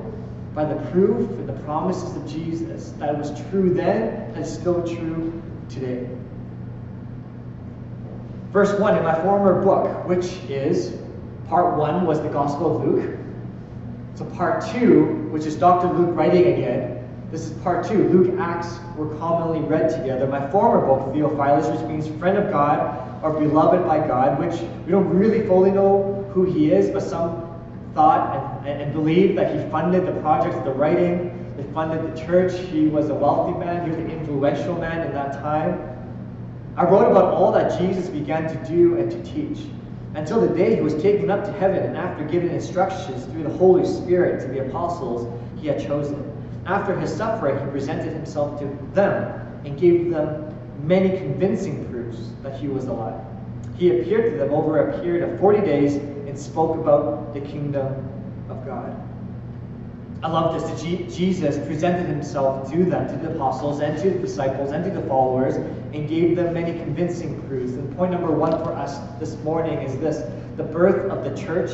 by 0.54 0.66
the 0.66 0.76
proof 0.90 1.26
and 1.30 1.48
the 1.48 1.58
promises 1.64 2.14
of 2.14 2.28
Jesus 2.28 2.90
that 2.98 3.16
was 3.16 3.40
true 3.48 3.72
then 3.72 4.34
and 4.34 4.46
still 4.46 4.86
true 4.86 5.42
today. 5.70 6.06
Verse 8.50 8.78
1 8.78 8.98
in 8.98 9.02
my 9.02 9.14
former 9.22 9.62
book, 9.62 10.06
which 10.06 10.26
is 10.50 10.94
part 11.48 11.78
1 11.78 12.04
was 12.04 12.20
the 12.20 12.28
Gospel 12.28 12.76
of 12.76 12.86
Luke. 12.86 13.17
So 14.18 14.24
part 14.24 14.66
2, 14.72 15.28
which 15.30 15.46
is 15.46 15.54
Dr. 15.54 15.86
Luke 15.96 16.16
writing 16.16 16.52
again, 16.52 17.08
this 17.30 17.46
is 17.46 17.52
part 17.62 17.86
2. 17.86 18.08
Luke 18.08 18.36
Acts 18.40 18.80
were 18.96 19.14
commonly 19.18 19.60
read 19.60 19.90
together. 19.90 20.26
My 20.26 20.50
former 20.50 20.84
book, 20.84 21.14
Theophilus, 21.14 21.68
which 21.68 21.88
means 21.88 22.08
friend 22.18 22.36
of 22.36 22.50
God 22.50 23.22
or 23.22 23.38
beloved 23.38 23.86
by 23.86 24.04
God, 24.04 24.40
which 24.40 24.60
we 24.84 24.90
don't 24.90 25.08
really 25.08 25.46
fully 25.46 25.70
know 25.70 26.28
who 26.34 26.42
he 26.42 26.72
is, 26.72 26.90
but 26.90 27.04
some 27.04 27.48
thought 27.94 28.66
and, 28.66 28.82
and 28.82 28.92
believed 28.92 29.38
that 29.38 29.54
he 29.54 29.70
funded 29.70 30.04
the 30.04 30.20
projects, 30.20 30.56
the 30.64 30.72
writing, 30.72 31.54
he 31.56 31.62
funded 31.72 32.12
the 32.12 32.20
church, 32.20 32.58
he 32.70 32.88
was 32.88 33.10
a 33.10 33.14
wealthy 33.14 33.56
man, 33.56 33.84
he 33.84 33.90
was 33.90 34.00
an 34.00 34.10
influential 34.10 34.76
man 34.76 35.06
in 35.06 35.12
that 35.12 35.34
time. 35.34 35.96
I 36.76 36.82
wrote 36.82 37.08
about 37.08 37.34
all 37.34 37.52
that 37.52 37.78
Jesus 37.78 38.08
began 38.08 38.48
to 38.48 38.68
do 38.68 38.98
and 38.98 39.12
to 39.12 39.22
teach 39.22 39.60
until 40.18 40.40
the 40.40 40.48
day 40.48 40.74
he 40.74 40.80
was 40.80 41.00
taken 41.00 41.30
up 41.30 41.44
to 41.44 41.52
heaven 41.52 41.80
and 41.80 41.96
after 41.96 42.24
giving 42.24 42.50
instructions 42.50 43.24
through 43.26 43.44
the 43.44 43.50
Holy 43.50 43.86
Spirit 43.86 44.40
to 44.40 44.48
the 44.48 44.66
apostles 44.66 45.32
he 45.60 45.68
had 45.68 45.80
chosen. 45.80 46.24
After 46.66 46.98
his 46.98 47.14
suffering, 47.14 47.56
he 47.64 47.70
presented 47.70 48.12
himself 48.12 48.58
to 48.58 48.66
them 48.94 49.62
and 49.64 49.78
gave 49.78 50.10
them 50.10 50.52
many 50.82 51.16
convincing 51.18 51.88
proofs 51.88 52.30
that 52.42 52.58
he 52.58 52.66
was 52.66 52.86
alive. 52.86 53.24
He 53.76 54.00
appeared 54.00 54.32
to 54.32 54.38
them 54.38 54.52
over 54.52 54.88
a 54.88 55.00
period 55.00 55.28
of 55.28 55.38
40 55.38 55.60
days 55.60 55.94
and 55.94 56.36
spoke 56.36 56.76
about 56.76 57.32
the 57.32 57.40
kingdom 57.40 57.86
of 58.48 58.66
God. 58.66 59.07
I 60.20 60.28
love 60.28 60.60
this 60.60 60.82
Jesus 61.16 61.58
presented 61.66 62.06
himself 62.06 62.70
to 62.72 62.84
them, 62.84 63.06
to 63.08 63.24
the 63.24 63.34
apostles, 63.34 63.80
and 63.80 63.96
to 64.02 64.10
the 64.10 64.18
disciples, 64.18 64.72
and 64.72 64.84
to 64.84 64.90
the 64.90 65.06
followers, 65.06 65.54
and 65.54 66.08
gave 66.08 66.34
them 66.34 66.54
many 66.54 66.72
convincing 66.72 67.40
proofs. 67.48 67.74
And 67.74 67.96
point 67.96 68.10
number 68.10 68.32
one 68.32 68.52
for 68.64 68.72
us 68.72 68.98
this 69.20 69.36
morning 69.44 69.78
is 69.78 69.96
this 69.98 70.22
the 70.56 70.64
birth 70.64 71.08
of 71.10 71.22
the 71.22 71.40
church 71.40 71.70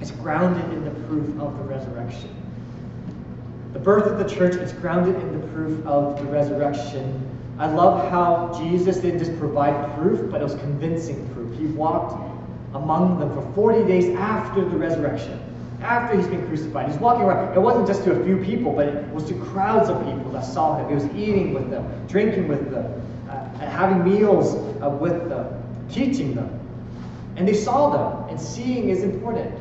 is 0.00 0.10
grounded 0.10 0.64
in 0.72 0.84
the 0.84 0.90
proof 1.06 1.28
of 1.40 1.56
the 1.56 1.64
resurrection. 1.64 2.34
The 3.72 3.78
birth 3.78 4.06
of 4.06 4.18
the 4.18 4.28
church 4.28 4.56
is 4.56 4.72
grounded 4.72 5.14
in 5.14 5.40
the 5.40 5.46
proof 5.48 5.86
of 5.86 6.18
the 6.18 6.24
resurrection. 6.24 7.28
I 7.58 7.66
love 7.66 8.10
how 8.10 8.58
Jesus 8.58 8.96
didn't 8.96 9.20
just 9.20 9.38
provide 9.38 9.94
proof, 9.96 10.30
but 10.32 10.40
it 10.40 10.44
was 10.44 10.56
convincing 10.56 11.28
proof. 11.32 11.56
He 11.56 11.66
walked 11.66 12.20
among 12.74 13.20
them 13.20 13.32
for 13.32 13.52
40 13.54 13.86
days 13.86 14.16
after 14.16 14.64
the 14.64 14.76
resurrection, 14.76 15.40
after 15.82 16.16
he's 16.16 16.26
been 16.26 16.46
crucified. 16.46 16.90
He's 16.90 16.98
walking 16.98 17.24
around. 17.24 17.54
It 17.56 17.60
wasn't 17.60 17.86
just 17.86 18.04
to 18.04 18.12
a 18.12 18.24
few 18.24 18.38
people, 18.38 18.72
but 18.72 18.88
it 18.88 19.08
was 19.08 19.24
to 19.26 19.34
crowds 19.34 19.88
of 19.88 19.98
people 20.04 20.30
that 20.32 20.44
saw 20.44 20.78
him. 20.78 20.88
He 20.88 20.94
was 20.94 21.06
eating 21.14 21.52
with 21.52 21.70
them, 21.70 22.06
drinking 22.08 22.48
with 22.48 22.70
them, 22.70 23.02
uh, 23.28 23.58
having 23.58 24.04
meals 24.04 24.54
uh, 24.82 24.90
with 24.90 25.28
them, 25.28 25.62
teaching 25.90 26.34
them. 26.34 26.58
And 27.36 27.48
they 27.48 27.54
saw 27.54 27.90
them, 27.90 28.28
and 28.28 28.40
seeing 28.40 28.90
is 28.90 29.02
important. 29.02 29.54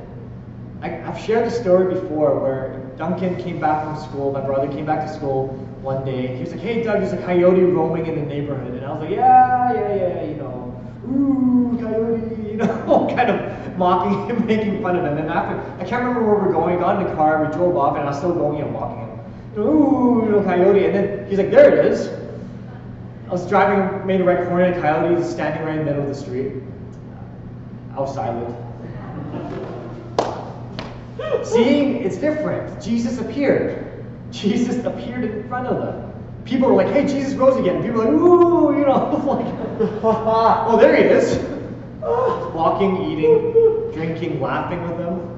I, 0.82 0.90
have 0.90 1.20
shared 1.20 1.46
the 1.46 1.52
story 1.52 1.94
before 1.94 2.40
where 2.40 2.92
Duncan 2.98 3.36
came 3.42 3.60
back 3.60 3.84
from 3.84 4.10
school, 4.10 4.32
my 4.32 4.42
brother 4.42 4.68
came 4.68 4.86
back 4.86 5.06
to 5.06 5.14
school 5.14 5.48
one 5.82 6.04
day. 6.06 6.36
He 6.36 6.42
was 6.42 6.52
like, 6.52 6.62
hey, 6.62 6.84
Doug, 6.84 7.02
there's 7.02 7.14
a 7.14 7.24
coyote 7.24 7.64
roaming 7.64 8.08
in 8.08 8.16
the 8.16 8.26
neighborhood. 8.26 8.74
And 8.74 8.86
I 8.86 8.92
was 8.92 9.02
like, 9.02 9.12
yeah, 9.12 9.74
yeah, 9.74 9.96
yeah, 9.96 10.24
you 10.26 10.36
know, 10.36 10.82
ooh, 11.08 11.78
coyote, 11.82 12.41
you 12.52 12.58
know, 12.58 13.08
kind 13.16 13.30
of 13.30 13.78
mocking 13.78 14.28
him, 14.28 14.46
making 14.54 14.82
fun 14.82 14.98
of 14.98 15.06
him. 15.06 15.18
And 15.18 15.30
after, 15.30 15.58
I 15.82 15.88
can't 15.88 16.04
remember 16.04 16.24
where 16.26 16.46
we're 16.46 16.52
going. 16.52 16.76
We 16.76 16.82
got 16.82 17.02
in 17.02 17.08
the 17.08 17.16
car, 17.16 17.46
we 17.46 17.52
drove 17.54 17.78
off, 17.78 17.96
and 17.96 18.04
I 18.04 18.08
was 18.08 18.18
still 18.18 18.34
going 18.34 18.62
and 18.62 18.74
mocking 18.74 19.08
him. 19.08 19.60
Ooh, 19.60 20.24
you 20.26 20.32
know, 20.32 20.44
coyote. 20.44 20.86
And 20.86 20.96
then 20.96 21.30
he's 21.30 21.38
like, 21.38 21.52
there 21.52 21.74
it 21.74 21.86
is. 21.86 22.08
I 23.28 23.32
was 23.32 23.48
driving, 23.48 24.06
made 24.06 24.20
a 24.20 24.24
right 24.24 24.46
corner, 24.46 24.64
and 24.64 24.76
a 24.76 24.82
coyote 24.82 25.16
was 25.16 25.30
standing 25.30 25.64
right 25.64 25.80
in 25.80 25.80
the 25.80 25.86
middle 25.86 26.04
of 26.04 26.10
the 26.10 26.16
street. 26.16 26.54
I 27.96 28.00
was 28.00 28.14
silent. 28.14 28.56
Seeing, 31.46 32.04
it's 32.04 32.18
different. 32.18 32.82
Jesus 32.82 33.20
appeared. 33.20 34.06
Jesus 34.32 34.84
appeared 34.86 35.24
in 35.24 35.48
front 35.48 35.68
of 35.68 35.78
them. 35.78 36.12
People 36.46 36.70
were 36.70 36.76
like, 36.76 36.94
hey, 36.94 37.06
Jesus 37.06 37.36
rose 37.36 37.58
again. 37.58 37.82
people 37.84 38.00
were 38.00 38.06
like, 38.06 38.14
ooh, 38.14 38.78
you 38.78 38.86
know, 38.86 39.24
like, 39.26 40.04
oh, 40.04 40.78
there 40.80 40.96
he 40.96 41.04
is. 41.04 41.61
Walking, 42.02 43.12
eating, 43.12 43.92
drinking, 43.94 44.42
laughing 44.42 44.82
with 44.82 44.98
them. 44.98 45.32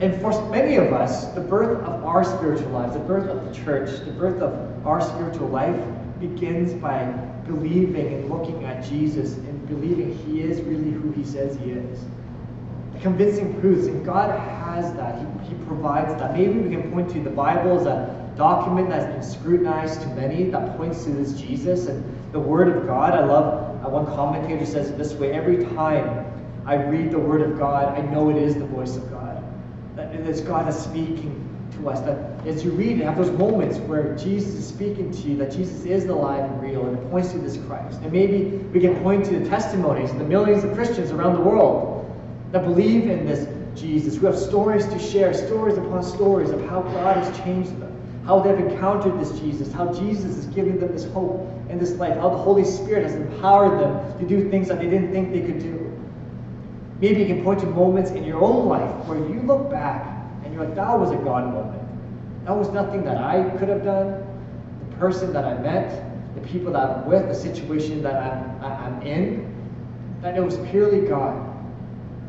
And 0.00 0.18
for 0.20 0.30
many 0.50 0.76
of 0.76 0.92
us, 0.92 1.26
the 1.34 1.40
birth 1.40 1.78
of 1.82 2.04
our 2.04 2.24
spiritual 2.24 2.70
lives, 2.70 2.94
the 2.94 3.00
birth 3.00 3.28
of 3.28 3.44
the 3.44 3.64
church, 3.64 4.00
the 4.00 4.12
birth 4.12 4.40
of 4.40 4.86
our 4.86 5.00
spiritual 5.00 5.48
life 5.48 5.78
begins 6.20 6.72
by 6.74 7.04
believing 7.46 8.06
and 8.14 8.30
looking 8.30 8.64
at 8.64 8.84
Jesus 8.84 9.36
and 9.36 9.68
believing 9.68 10.16
he 10.26 10.40
is 10.40 10.60
really 10.62 10.90
who 10.90 11.10
he 11.12 11.24
says 11.24 11.56
he 11.58 11.72
is 11.72 12.04
The 12.94 13.00
convincing 13.00 13.60
proofs, 13.60 13.86
and 13.86 14.04
God 14.04 14.38
has 14.38 14.92
that. 14.94 15.18
He, 15.18 15.48
he 15.48 15.64
provides 15.64 16.14
that. 16.20 16.34
Maybe 16.34 16.58
we 16.58 16.70
can 16.70 16.90
point 16.92 17.10
to 17.10 17.20
the 17.20 17.30
Bible 17.30 17.78
as 17.78 17.86
a 17.86 18.32
document 18.36 18.88
that's 18.88 19.04
been 19.04 19.22
scrutinized 19.22 20.00
to 20.02 20.08
many 20.08 20.44
that 20.44 20.76
points 20.76 21.04
to 21.04 21.10
this 21.10 21.38
Jesus 21.38 21.86
and 21.88 22.04
the 22.32 22.40
Word 22.40 22.68
of 22.68 22.86
God. 22.86 23.12
I 23.12 23.24
love 23.24 23.69
one 23.88 24.06
commentator 24.06 24.66
says 24.66 24.90
it 24.90 24.98
this 24.98 25.14
way 25.14 25.32
every 25.32 25.64
time 25.74 26.26
I 26.66 26.74
read 26.74 27.10
the 27.10 27.18
Word 27.18 27.40
of 27.40 27.58
God, 27.58 27.98
I 27.98 28.02
know 28.02 28.30
it 28.30 28.36
is 28.36 28.54
the 28.54 28.66
voice 28.66 28.96
of 28.96 29.10
God. 29.10 29.42
That 29.96 30.14
it 30.14 30.26
is 30.26 30.40
God 30.40 30.68
is 30.68 30.76
speaking 30.76 31.46
to 31.72 31.88
us. 31.88 32.00
That 32.00 32.46
as 32.46 32.64
you 32.64 32.72
read 32.72 33.00
it, 33.00 33.04
have 33.04 33.16
those 33.16 33.30
moments 33.30 33.78
where 33.78 34.14
Jesus 34.16 34.54
is 34.54 34.66
speaking 34.66 35.10
to 35.10 35.18
you, 35.20 35.36
that 35.38 35.50
Jesus 35.52 35.84
is 35.84 36.04
alive 36.04 36.44
and 36.44 36.62
real, 36.62 36.86
and 36.86 36.98
it 36.98 37.10
points 37.10 37.32
to 37.32 37.38
this 37.38 37.56
Christ. 37.66 38.00
And 38.02 38.12
maybe 38.12 38.56
we 38.72 38.80
can 38.80 38.96
point 39.02 39.24
to 39.26 39.38
the 39.38 39.48
testimonies 39.48 40.10
of 40.10 40.18
the 40.18 40.24
millions 40.24 40.64
of 40.64 40.74
Christians 40.74 41.10
around 41.10 41.34
the 41.34 41.40
world 41.40 42.06
that 42.52 42.64
believe 42.64 43.08
in 43.08 43.24
this 43.24 43.48
Jesus, 43.76 44.16
who 44.16 44.26
have 44.26 44.38
stories 44.38 44.86
to 44.86 44.98
share, 44.98 45.32
stories 45.32 45.78
upon 45.78 46.02
stories 46.02 46.50
of 46.50 46.60
how 46.68 46.82
God 46.82 47.16
has 47.16 47.38
changed 47.38 47.78
them, 47.80 47.89
how 48.24 48.40
they've 48.40 48.58
encountered 48.58 49.18
this 49.18 49.38
Jesus, 49.40 49.72
how 49.72 49.92
Jesus 49.92 50.36
is 50.36 50.46
giving 50.46 50.78
them 50.78 50.92
this 50.92 51.04
hope 51.12 51.48
and 51.68 51.80
this 51.80 51.92
life, 51.92 52.16
how 52.16 52.28
the 52.28 52.36
Holy 52.36 52.64
Spirit 52.64 53.02
has 53.02 53.14
empowered 53.14 53.80
them 53.80 54.18
to 54.18 54.26
do 54.26 54.50
things 54.50 54.68
that 54.68 54.78
they 54.78 54.88
didn't 54.88 55.12
think 55.12 55.32
they 55.32 55.40
could 55.40 55.58
do. 55.58 55.86
Maybe 57.00 57.22
you 57.22 57.26
can 57.26 57.42
point 57.42 57.60
to 57.60 57.66
moments 57.66 58.10
in 58.10 58.24
your 58.24 58.42
own 58.42 58.68
life 58.68 59.06
where 59.06 59.18
you 59.18 59.40
look 59.42 59.70
back 59.70 60.06
and 60.44 60.52
you're 60.52 60.64
like, 60.64 60.74
that 60.74 60.98
was 60.98 61.10
a 61.12 61.16
God 61.16 61.52
moment. 61.52 61.82
That 62.44 62.56
was 62.56 62.68
nothing 62.70 63.04
that 63.04 63.16
I 63.16 63.48
could 63.58 63.68
have 63.68 63.84
done. 63.84 64.26
The 64.90 64.96
person 64.96 65.32
that 65.32 65.44
I 65.44 65.54
met, 65.58 66.34
the 66.34 66.40
people 66.42 66.72
that 66.72 66.90
I'm 66.90 67.06
with, 67.06 67.26
the 67.26 67.34
situation 67.34 68.02
that 68.02 68.16
I'm, 68.16 68.64
I'm 68.64 69.02
in, 69.02 69.54
that 70.20 70.36
it 70.36 70.44
was 70.44 70.58
purely 70.70 71.08
God. 71.08 71.49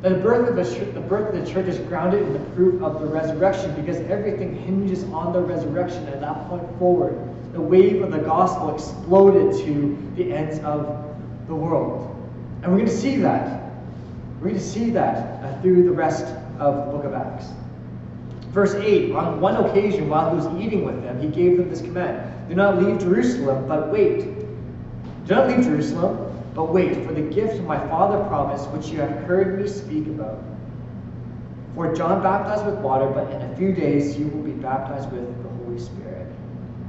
The 0.01 0.09
birth 0.15 0.49
of 0.49 0.55
the, 0.55 0.85
the 0.93 0.99
birth 1.01 1.35
of 1.35 1.45
the 1.45 1.51
church 1.51 1.67
is 1.67 1.77
grounded 1.77 2.23
in 2.23 2.33
the 2.33 2.39
proof 2.55 2.81
of 2.81 3.01
the 3.01 3.05
resurrection 3.05 3.75
because 3.75 3.97
everything 3.97 4.55
hinges 4.55 5.03
on 5.05 5.31
the 5.31 5.39
resurrection. 5.39 6.07
At 6.07 6.21
that 6.21 6.47
point 6.49 6.63
forward, 6.79 7.19
the 7.53 7.61
wave 7.61 8.01
of 8.01 8.11
the 8.11 8.17
gospel 8.17 8.73
exploded 8.73 9.63
to 9.63 10.13
the 10.15 10.33
ends 10.33 10.57
of 10.63 11.15
the 11.47 11.53
world. 11.53 12.07
And 12.63 12.71
we're 12.71 12.79
going 12.79 12.89
to 12.89 12.97
see 12.97 13.17
that. 13.17 13.73
We're 14.39 14.49
going 14.49 14.59
to 14.59 14.65
see 14.65 14.89
that 14.89 15.43
uh, 15.43 15.61
through 15.61 15.83
the 15.83 15.91
rest 15.91 16.25
of 16.57 16.85
the 16.85 16.91
book 16.91 17.03
of 17.03 17.13
Acts. 17.13 17.45
Verse 18.49 18.73
8 18.73 19.11
On 19.11 19.39
one 19.39 19.55
occasion, 19.55 20.09
while 20.09 20.31
he 20.31 20.35
was 20.35 20.61
eating 20.61 20.83
with 20.83 21.03
them, 21.03 21.21
he 21.21 21.27
gave 21.27 21.57
them 21.57 21.69
this 21.69 21.81
command 21.81 22.49
Do 22.49 22.55
not 22.55 22.81
leave 22.81 22.99
Jerusalem, 22.99 23.67
but 23.67 23.89
wait. 23.89 24.21
Do 25.27 25.35
not 25.35 25.47
leave 25.47 25.63
Jerusalem, 25.63 26.30
but 26.53 26.65
wait 26.65 27.05
for 27.05 27.13
the 27.13 27.21
gift 27.21 27.61
my 27.61 27.77
Father 27.87 28.23
promised, 28.25 28.69
which 28.71 28.87
you 28.87 28.99
have 28.99 29.11
heard 29.23 29.59
me 29.59 29.67
speak 29.67 30.07
about. 30.07 30.39
For 31.75 31.95
John 31.95 32.21
baptized 32.21 32.65
with 32.65 32.75
water, 32.79 33.07
but 33.07 33.31
in 33.31 33.41
a 33.41 33.55
few 33.55 33.73
days 33.73 34.17
you 34.17 34.27
will 34.27 34.43
be 34.43 34.51
baptized 34.51 35.11
with 35.11 35.43
the 35.43 35.49
Holy 35.63 35.79
Spirit. 35.79 36.27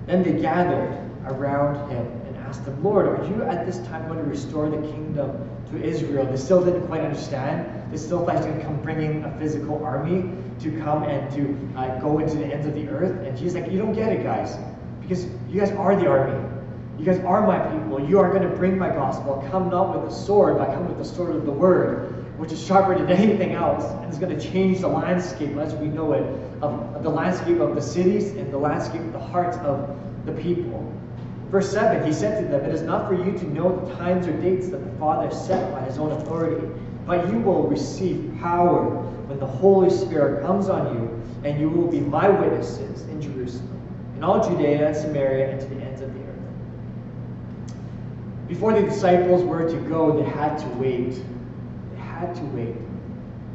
Then 0.06 0.24
they 0.24 0.40
gathered 0.40 0.98
around 1.26 1.88
him 1.88 2.04
and 2.26 2.36
asked 2.38 2.64
him, 2.64 2.82
Lord, 2.82 3.06
are 3.06 3.24
you 3.28 3.42
at 3.44 3.64
this 3.64 3.78
time 3.86 4.08
going 4.08 4.18
to 4.18 4.24
restore 4.24 4.68
the 4.68 4.78
kingdom 4.78 5.48
to 5.70 5.80
Israel? 5.80 6.26
They 6.26 6.36
still 6.36 6.64
didn't 6.64 6.88
quite 6.88 7.02
understand. 7.02 7.92
They 7.92 7.96
still 7.96 8.24
thought 8.24 8.32
he 8.32 8.36
was 8.38 8.46
going 8.46 8.58
to 8.58 8.64
come 8.64 8.82
bringing 8.82 9.22
a 9.24 9.38
physical 9.38 9.84
army 9.84 10.32
to 10.60 10.80
come 10.80 11.04
and 11.04 11.30
to 11.34 11.78
uh, 11.78 12.00
go 12.00 12.18
into 12.18 12.36
the 12.36 12.46
ends 12.46 12.66
of 12.66 12.74
the 12.74 12.88
earth. 12.88 13.24
And 13.24 13.38
he's 13.38 13.54
like, 13.54 13.70
You 13.70 13.78
don't 13.78 13.94
get 13.94 14.12
it, 14.12 14.24
guys, 14.24 14.56
because 15.00 15.26
you 15.48 15.60
guys 15.60 15.70
are 15.70 15.94
the 15.94 16.08
army. 16.08 16.51
You 16.98 17.04
guys 17.04 17.18
are 17.20 17.46
my 17.46 17.58
people. 17.58 18.06
You 18.08 18.18
are 18.18 18.30
going 18.30 18.48
to 18.48 18.56
bring 18.56 18.78
my 18.78 18.88
gospel. 18.88 19.46
Come 19.50 19.70
not 19.70 19.98
with 19.98 20.12
a 20.12 20.14
sword, 20.14 20.58
but 20.58 20.72
come 20.74 20.86
with 20.88 20.98
the 20.98 21.04
sword 21.04 21.34
of 21.34 21.46
the 21.46 21.52
word 21.52 22.22
which 22.42 22.50
is 22.50 22.66
sharper 22.66 22.98
than 22.98 23.08
anything 23.08 23.52
else, 23.52 23.84
and 23.84 24.12
is 24.12 24.18
going 24.18 24.36
to 24.36 24.50
change 24.50 24.80
the 24.80 24.88
landscape 24.88 25.56
as 25.58 25.74
we 25.76 25.86
know 25.86 26.12
it, 26.12 26.22
of 26.60 27.02
the 27.04 27.08
landscape 27.08 27.60
of 27.60 27.76
the 27.76 27.80
cities 27.80 28.32
and 28.32 28.52
the 28.52 28.58
landscape 28.58 29.00
of 29.00 29.12
the 29.12 29.18
hearts 29.20 29.58
of 29.58 29.96
the 30.26 30.32
people. 30.32 30.92
Verse 31.50 31.70
7, 31.70 32.04
he 32.04 32.12
said 32.12 32.42
to 32.42 32.48
them, 32.48 32.64
It 32.64 32.74
is 32.74 32.82
not 32.82 33.06
for 33.06 33.14
you 33.14 33.38
to 33.38 33.48
know 33.52 33.78
the 33.86 33.94
times 33.94 34.26
or 34.26 34.32
dates 34.40 34.68
that 34.70 34.78
the 34.78 34.98
Father 34.98 35.30
set 35.30 35.70
by 35.72 35.82
his 35.82 35.98
own 35.98 36.10
authority, 36.10 36.66
but 37.06 37.28
you 37.28 37.38
will 37.38 37.68
receive 37.68 38.36
power 38.40 38.90
when 39.28 39.38
the 39.38 39.46
Holy 39.46 39.90
Spirit 39.90 40.42
comes 40.44 40.68
on 40.68 40.96
you, 40.96 41.22
and 41.48 41.60
you 41.60 41.68
will 41.68 41.88
be 41.88 42.00
my 42.00 42.28
witnesses 42.28 43.02
in 43.02 43.20
Jerusalem, 43.20 43.78
in 44.16 44.24
all 44.24 44.42
Judea 44.48 44.88
and 44.88 44.96
Samaria, 44.96 45.52
and 45.52 45.60
to 45.60 45.66
the 45.68 45.80
ends 45.80 46.00
of 46.00 46.12
the 46.12 46.20
earth. 46.20 46.26
Before 48.52 48.74
the 48.74 48.82
disciples 48.82 49.42
were 49.42 49.66
to 49.66 49.76
go, 49.88 50.14
they 50.14 50.28
had 50.28 50.58
to 50.58 50.68
wait 50.76 51.14
They 51.94 52.00
had 52.02 52.34
to 52.34 52.42
wait. 52.52 52.76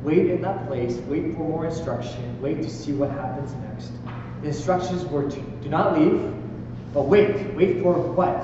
Wait 0.02 0.32
in 0.32 0.42
that 0.42 0.66
place, 0.66 0.96
wait 1.08 1.36
for 1.36 1.44
more 1.44 1.68
instruction, 1.68 2.42
wait 2.42 2.64
to 2.64 2.70
see 2.70 2.94
what 2.94 3.12
happens 3.12 3.54
next. 3.70 3.92
The 4.42 4.48
instructions 4.48 5.06
were 5.06 5.30
to 5.30 5.40
do 5.62 5.70
not 5.70 6.00
leave, 6.00 6.34
but 6.96 7.04
wait. 7.04 7.54
Wait 7.54 7.84
for 7.84 7.94
what? 7.94 8.44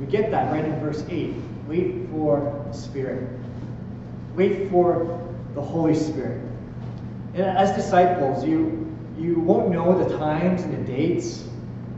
We 0.00 0.06
get 0.06 0.32
that 0.32 0.50
right 0.50 0.64
in 0.64 0.80
verse 0.80 1.04
8. 1.08 1.32
Wait 1.68 2.08
for 2.10 2.64
the 2.66 2.72
Spirit. 2.72 3.28
Wait 4.34 4.70
for 4.70 5.24
the 5.54 5.62
Holy 5.62 5.94
Spirit. 5.94 6.40
And 7.34 7.44
as 7.44 7.76
disciples, 7.76 8.44
you, 8.44 8.92
you 9.16 9.38
won't 9.38 9.70
know 9.70 10.02
the 10.02 10.18
times 10.18 10.62
and 10.62 10.72
the 10.74 10.92
dates 10.92 11.44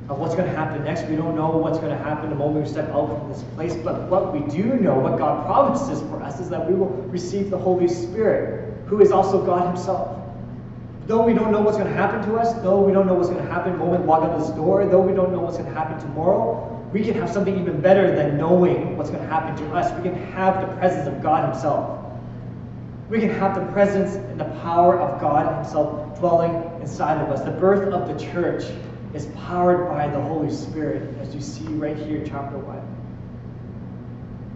of 0.08 0.18
what's 0.18 0.34
going 0.34 0.48
to 0.48 0.54
happen 0.54 0.84
next. 0.84 1.06
We 1.08 1.16
don't 1.16 1.34
know 1.34 1.48
what's 1.56 1.78
going 1.78 1.96
to 1.96 2.02
happen 2.02 2.28
the 2.28 2.36
moment 2.36 2.66
we 2.66 2.70
step 2.70 2.90
out 2.90 3.08
from 3.08 3.32
this 3.32 3.42
place. 3.54 3.74
But 3.74 4.10
what 4.10 4.32
we 4.34 4.40
do 4.52 4.74
know, 4.74 4.98
what 4.98 5.18
God 5.18 5.46
promises 5.46 6.00
for 6.02 6.22
us, 6.22 6.40
is 6.40 6.50
that 6.50 6.68
we 6.68 6.74
will 6.74 6.90
receive 7.08 7.50
the 7.50 7.58
Holy 7.58 7.88
Spirit, 7.88 8.74
who 8.86 9.00
is 9.00 9.10
also 9.10 9.44
God 9.44 9.66
Himself. 9.74 10.20
Though 11.06 11.22
we 11.22 11.32
don't 11.32 11.52
know 11.52 11.60
what's 11.60 11.78
going 11.78 11.88
to 11.88 11.96
happen 11.96 12.26
to 12.28 12.36
us, 12.36 12.52
though 12.62 12.80
we 12.80 12.92
don't 12.92 13.06
know 13.06 13.14
what's 13.14 13.28
going 13.28 13.42
to 13.42 13.50
happen 13.50 13.72
the 13.72 13.78
moment 13.78 14.02
we 14.02 14.08
walk 14.08 14.22
out 14.22 14.30
of 14.30 14.40
this 14.40 14.50
door, 14.50 14.86
though 14.86 15.00
we 15.00 15.14
don't 15.14 15.32
know 15.32 15.40
what's 15.40 15.56
going 15.56 15.68
to 15.68 15.74
happen 15.74 15.98
tomorrow, 15.98 16.70
we 16.92 17.02
can 17.02 17.14
have 17.14 17.30
something 17.30 17.58
even 17.58 17.80
better 17.80 18.14
than 18.14 18.36
knowing 18.36 18.96
what's 18.96 19.10
going 19.10 19.22
to 19.22 19.28
happen 19.28 19.56
to 19.56 19.74
us. 19.74 19.90
We 19.96 20.02
can 20.02 20.14
have 20.32 20.60
the 20.60 20.76
presence 20.76 21.08
of 21.08 21.22
God 21.22 21.50
Himself. 21.50 22.00
We 23.08 23.20
can 23.20 23.30
have 23.30 23.54
the 23.54 23.72
presence 23.72 24.14
and 24.14 24.38
the 24.40 24.48
power 24.62 24.98
of 24.98 25.20
God 25.20 25.62
Himself 25.62 26.18
dwelling 26.18 26.54
inside 26.80 27.20
of 27.20 27.30
us. 27.30 27.40
The 27.42 27.50
birth 27.50 27.92
of 27.92 28.06
the 28.06 28.32
church 28.32 28.64
is 29.14 29.26
powered 29.46 29.88
by 29.88 30.08
the 30.08 30.20
Holy 30.20 30.50
Spirit, 30.50 31.16
as 31.20 31.32
you 31.34 31.40
see 31.40 31.64
right 31.74 31.96
here, 31.96 32.24
chapter 32.26 32.58
1. 32.58 32.80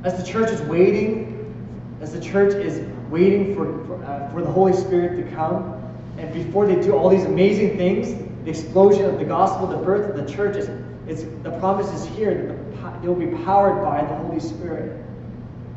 As 0.05 0.21
the 0.21 0.27
church 0.29 0.51
is 0.51 0.61
waiting, 0.63 1.55
as 2.01 2.13
the 2.13 2.21
church 2.21 2.55
is 2.55 2.81
waiting 3.09 3.55
for, 3.55 3.85
for, 3.87 4.05
uh, 4.05 4.31
for 4.31 4.43
the 4.43 4.51
Holy 4.51 4.73
Spirit 4.73 5.17
to 5.17 5.35
come, 5.35 5.75
and 6.19 6.33
before 6.35 6.67
they 6.67 6.75
do 6.81 6.93
all 6.93 7.09
these 7.09 7.25
amazing 7.25 7.77
things, 7.77 8.15
the 8.45 8.51
explosion 8.51 9.05
of 9.05 9.19
the 9.19 9.25
gospel, 9.25 9.69
the 9.69 9.77
birth 9.77 10.11
of 10.11 10.17
the 10.17 10.33
church, 10.33 10.57
is, 10.57 10.69
is 11.07 11.25
the 11.43 11.51
promise 11.59 11.89
is 11.93 12.05
here 12.17 12.49
that 12.49 13.03
they 13.03 13.09
will 13.09 13.15
be 13.15 13.45
powered 13.45 13.83
by 13.83 14.01
the 14.01 14.15
Holy 14.17 14.41
Spirit. 14.41 15.05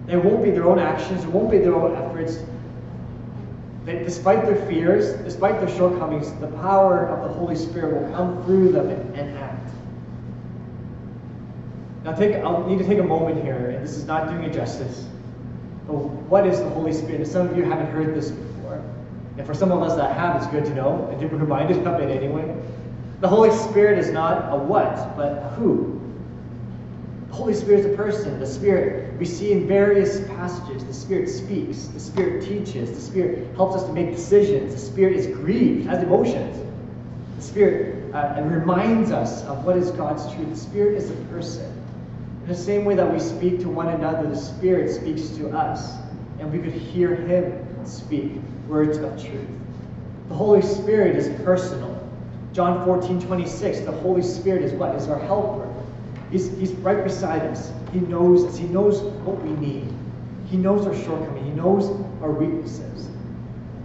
It 0.07 0.17
won't 0.17 0.43
be 0.43 0.49
their 0.49 0.65
own 0.65 0.79
actions, 0.79 1.23
it 1.23 1.29
won't 1.29 1.51
be 1.51 1.59
their 1.59 1.75
own 1.75 1.95
efforts, 1.95 2.39
that 3.85 4.03
despite 4.03 4.45
their 4.45 4.55
fears, 4.67 5.13
despite 5.23 5.59
their 5.59 5.75
shortcomings, 5.75 6.31
the 6.33 6.47
power 6.47 7.07
of 7.07 7.27
the 7.27 7.33
Holy 7.33 7.55
Spirit 7.55 8.01
will 8.01 8.15
come 8.15 8.43
through 8.45 8.71
them 8.71 8.89
and, 8.89 9.15
and 9.15 9.37
act. 9.39 9.71
Now, 12.03 12.13
take, 12.13 12.35
I'll 12.37 12.67
need 12.67 12.79
to 12.79 12.85
take 12.85 12.99
a 12.99 13.03
moment 13.03 13.43
here, 13.43 13.69
and 13.69 13.83
this 13.83 13.95
is 13.95 14.05
not 14.05 14.27
doing 14.29 14.43
it 14.43 14.53
justice. 14.53 15.07
But 15.87 15.93
what 15.93 16.47
is 16.47 16.59
the 16.59 16.69
Holy 16.69 16.93
Spirit? 16.93 17.21
If 17.21 17.27
some 17.27 17.47
of 17.47 17.57
you 17.57 17.63
haven't 17.63 17.87
heard 17.87 18.15
this 18.15 18.31
before. 18.31 18.83
And 19.37 19.45
for 19.45 19.53
some 19.53 19.71
of 19.71 19.81
us 19.81 19.95
that 19.95 20.15
have, 20.15 20.35
it's 20.35 20.47
good 20.47 20.65
to 20.65 20.73
know 20.75 21.07
and 21.11 21.19
to 21.19 21.27
be 21.27 21.35
reminded 21.35 21.85
of 21.85 21.99
it 22.01 22.09
anyway. 22.09 22.55
The 23.19 23.27
Holy 23.27 23.51
Spirit 23.51 23.99
is 23.99 24.09
not 24.09 24.51
a 24.51 24.57
what, 24.57 25.15
but 25.15 25.53
who. 25.53 26.00
Holy 27.31 27.53
Spirit 27.53 27.81
is 27.81 27.85
a 27.85 27.95
person. 27.95 28.39
The 28.39 28.45
Spirit, 28.45 29.17
we 29.17 29.25
see 29.25 29.53
in 29.53 29.67
various 29.67 30.19
passages, 30.27 30.83
the 30.83 30.93
Spirit 30.93 31.29
speaks, 31.29 31.85
the 31.85 31.99
Spirit 31.99 32.43
teaches, 32.43 32.91
the 32.91 33.01
Spirit 33.01 33.55
helps 33.55 33.75
us 33.75 33.85
to 33.85 33.93
make 33.93 34.11
decisions, 34.11 34.73
the 34.73 34.79
Spirit 34.79 35.15
is 35.15 35.27
grieved, 35.27 35.87
has 35.87 36.03
emotions. 36.03 36.57
The 37.37 37.41
Spirit 37.41 38.13
uh, 38.13 38.41
reminds 38.43 39.11
us 39.11 39.43
of 39.43 39.63
what 39.63 39.77
is 39.77 39.91
God's 39.91 40.31
truth. 40.33 40.49
The 40.49 40.57
Spirit 40.57 40.97
is 40.97 41.09
a 41.09 41.15
person. 41.31 41.65
In 42.41 42.47
the 42.47 42.55
same 42.55 42.83
way 42.83 42.95
that 42.95 43.11
we 43.11 43.19
speak 43.19 43.61
to 43.61 43.69
one 43.69 43.87
another, 43.87 44.27
the 44.27 44.35
Spirit 44.35 44.93
speaks 44.93 45.29
to 45.37 45.49
us, 45.51 45.93
and 46.39 46.51
we 46.51 46.59
could 46.59 46.73
hear 46.73 47.15
Him 47.15 47.65
speak 47.85 48.33
words 48.67 48.97
of 48.97 49.23
truth. 49.23 49.47
The 50.27 50.35
Holy 50.35 50.61
Spirit 50.61 51.15
is 51.15 51.29
personal. 51.43 51.97
John 52.53 52.83
14, 52.85 53.21
26, 53.21 53.81
the 53.81 53.91
Holy 53.91 54.21
Spirit 54.21 54.63
is 54.63 54.73
what? 54.73 54.95
Is 54.95 55.07
our 55.07 55.19
helper. 55.19 55.70
He's, 56.31 56.49
he's 56.57 56.71
right 56.73 57.03
beside 57.03 57.41
us. 57.41 57.71
He 57.91 57.99
knows 57.99 58.45
us. 58.45 58.57
He 58.57 58.65
knows 58.67 59.01
what 59.01 59.41
we 59.41 59.51
need. 59.51 59.93
He 60.47 60.57
knows 60.57 60.87
our 60.87 60.95
shortcomings. 60.95 61.45
He 61.45 61.51
knows 61.51 61.89
our 62.21 62.31
weaknesses. 62.31 63.09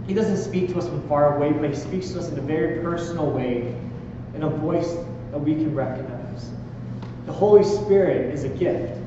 He 0.07 0.13
doesn't 0.13 0.37
speak 0.37 0.69
to 0.69 0.77
us 0.77 0.87
from 0.87 1.05
far 1.09 1.35
away, 1.35 1.51
but 1.51 1.69
he 1.69 1.75
speaks 1.75 2.11
to 2.11 2.19
us 2.19 2.29
in 2.29 2.39
a 2.39 2.41
very 2.41 2.81
personal 2.81 3.29
way, 3.29 3.75
in 4.33 4.43
a 4.43 4.49
voice 4.49 4.95
that 5.31 5.39
we 5.39 5.53
can 5.53 5.75
recognize. 5.75 6.49
The 7.25 7.33
Holy 7.33 7.63
Spirit 7.63 8.33
is 8.33 8.45
a 8.45 8.49
gift. 8.49 8.97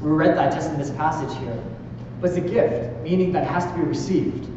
We 0.00 0.10
read 0.10 0.36
that 0.38 0.54
just 0.54 0.70
in 0.70 0.78
this 0.78 0.90
passage 0.90 1.36
here. 1.40 1.62
But 2.22 2.30
it's 2.30 2.38
a 2.38 2.48
gift, 2.48 3.02
meaning 3.02 3.32
that 3.32 3.46
has 3.46 3.66
to 3.66 3.74
be 3.74 3.82
received. 3.82 4.48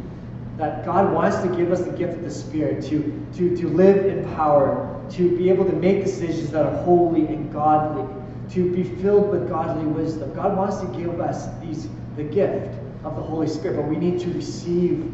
That 0.58 0.86
God 0.86 1.14
wants 1.14 1.38
to 1.38 1.50
give 1.54 1.72
us 1.72 1.82
the 1.82 1.92
gift 1.92 2.14
of 2.14 2.24
the 2.24 2.32
Spirit 2.32 2.84
to, 2.86 3.28
to, 3.36 3.58
to 3.58 3.68
live 3.68 4.06
in 4.06 4.24
power, 4.36 4.93
to 5.12 5.38
be 5.38 5.50
able 5.50 5.66
to 5.66 5.74
make 5.74 6.04
decisions 6.04 6.52
that 6.52 6.66
are 6.66 6.84
holy 6.84 7.28
and 7.28 7.52
godly, 7.52 8.08
to 8.52 8.72
be 8.72 8.84
filled 8.84 9.30
with 9.30 9.50
godly 9.50 9.86
wisdom. 9.86 10.34
God 10.34 10.58
wants 10.58 10.80
to 10.82 10.88
give 10.88 11.20
us 11.20 11.48
these 11.62 11.88
the 12.16 12.24
gift 12.24 12.78
of 13.04 13.16
the 13.16 13.22
Holy 13.22 13.48
Spirit, 13.48 13.78
but 13.78 13.88
we 13.88 13.96
need 13.96 14.20
to 14.20 14.32
receive 14.34 15.12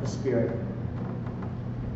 the 0.00 0.06
Spirit. 0.06 0.56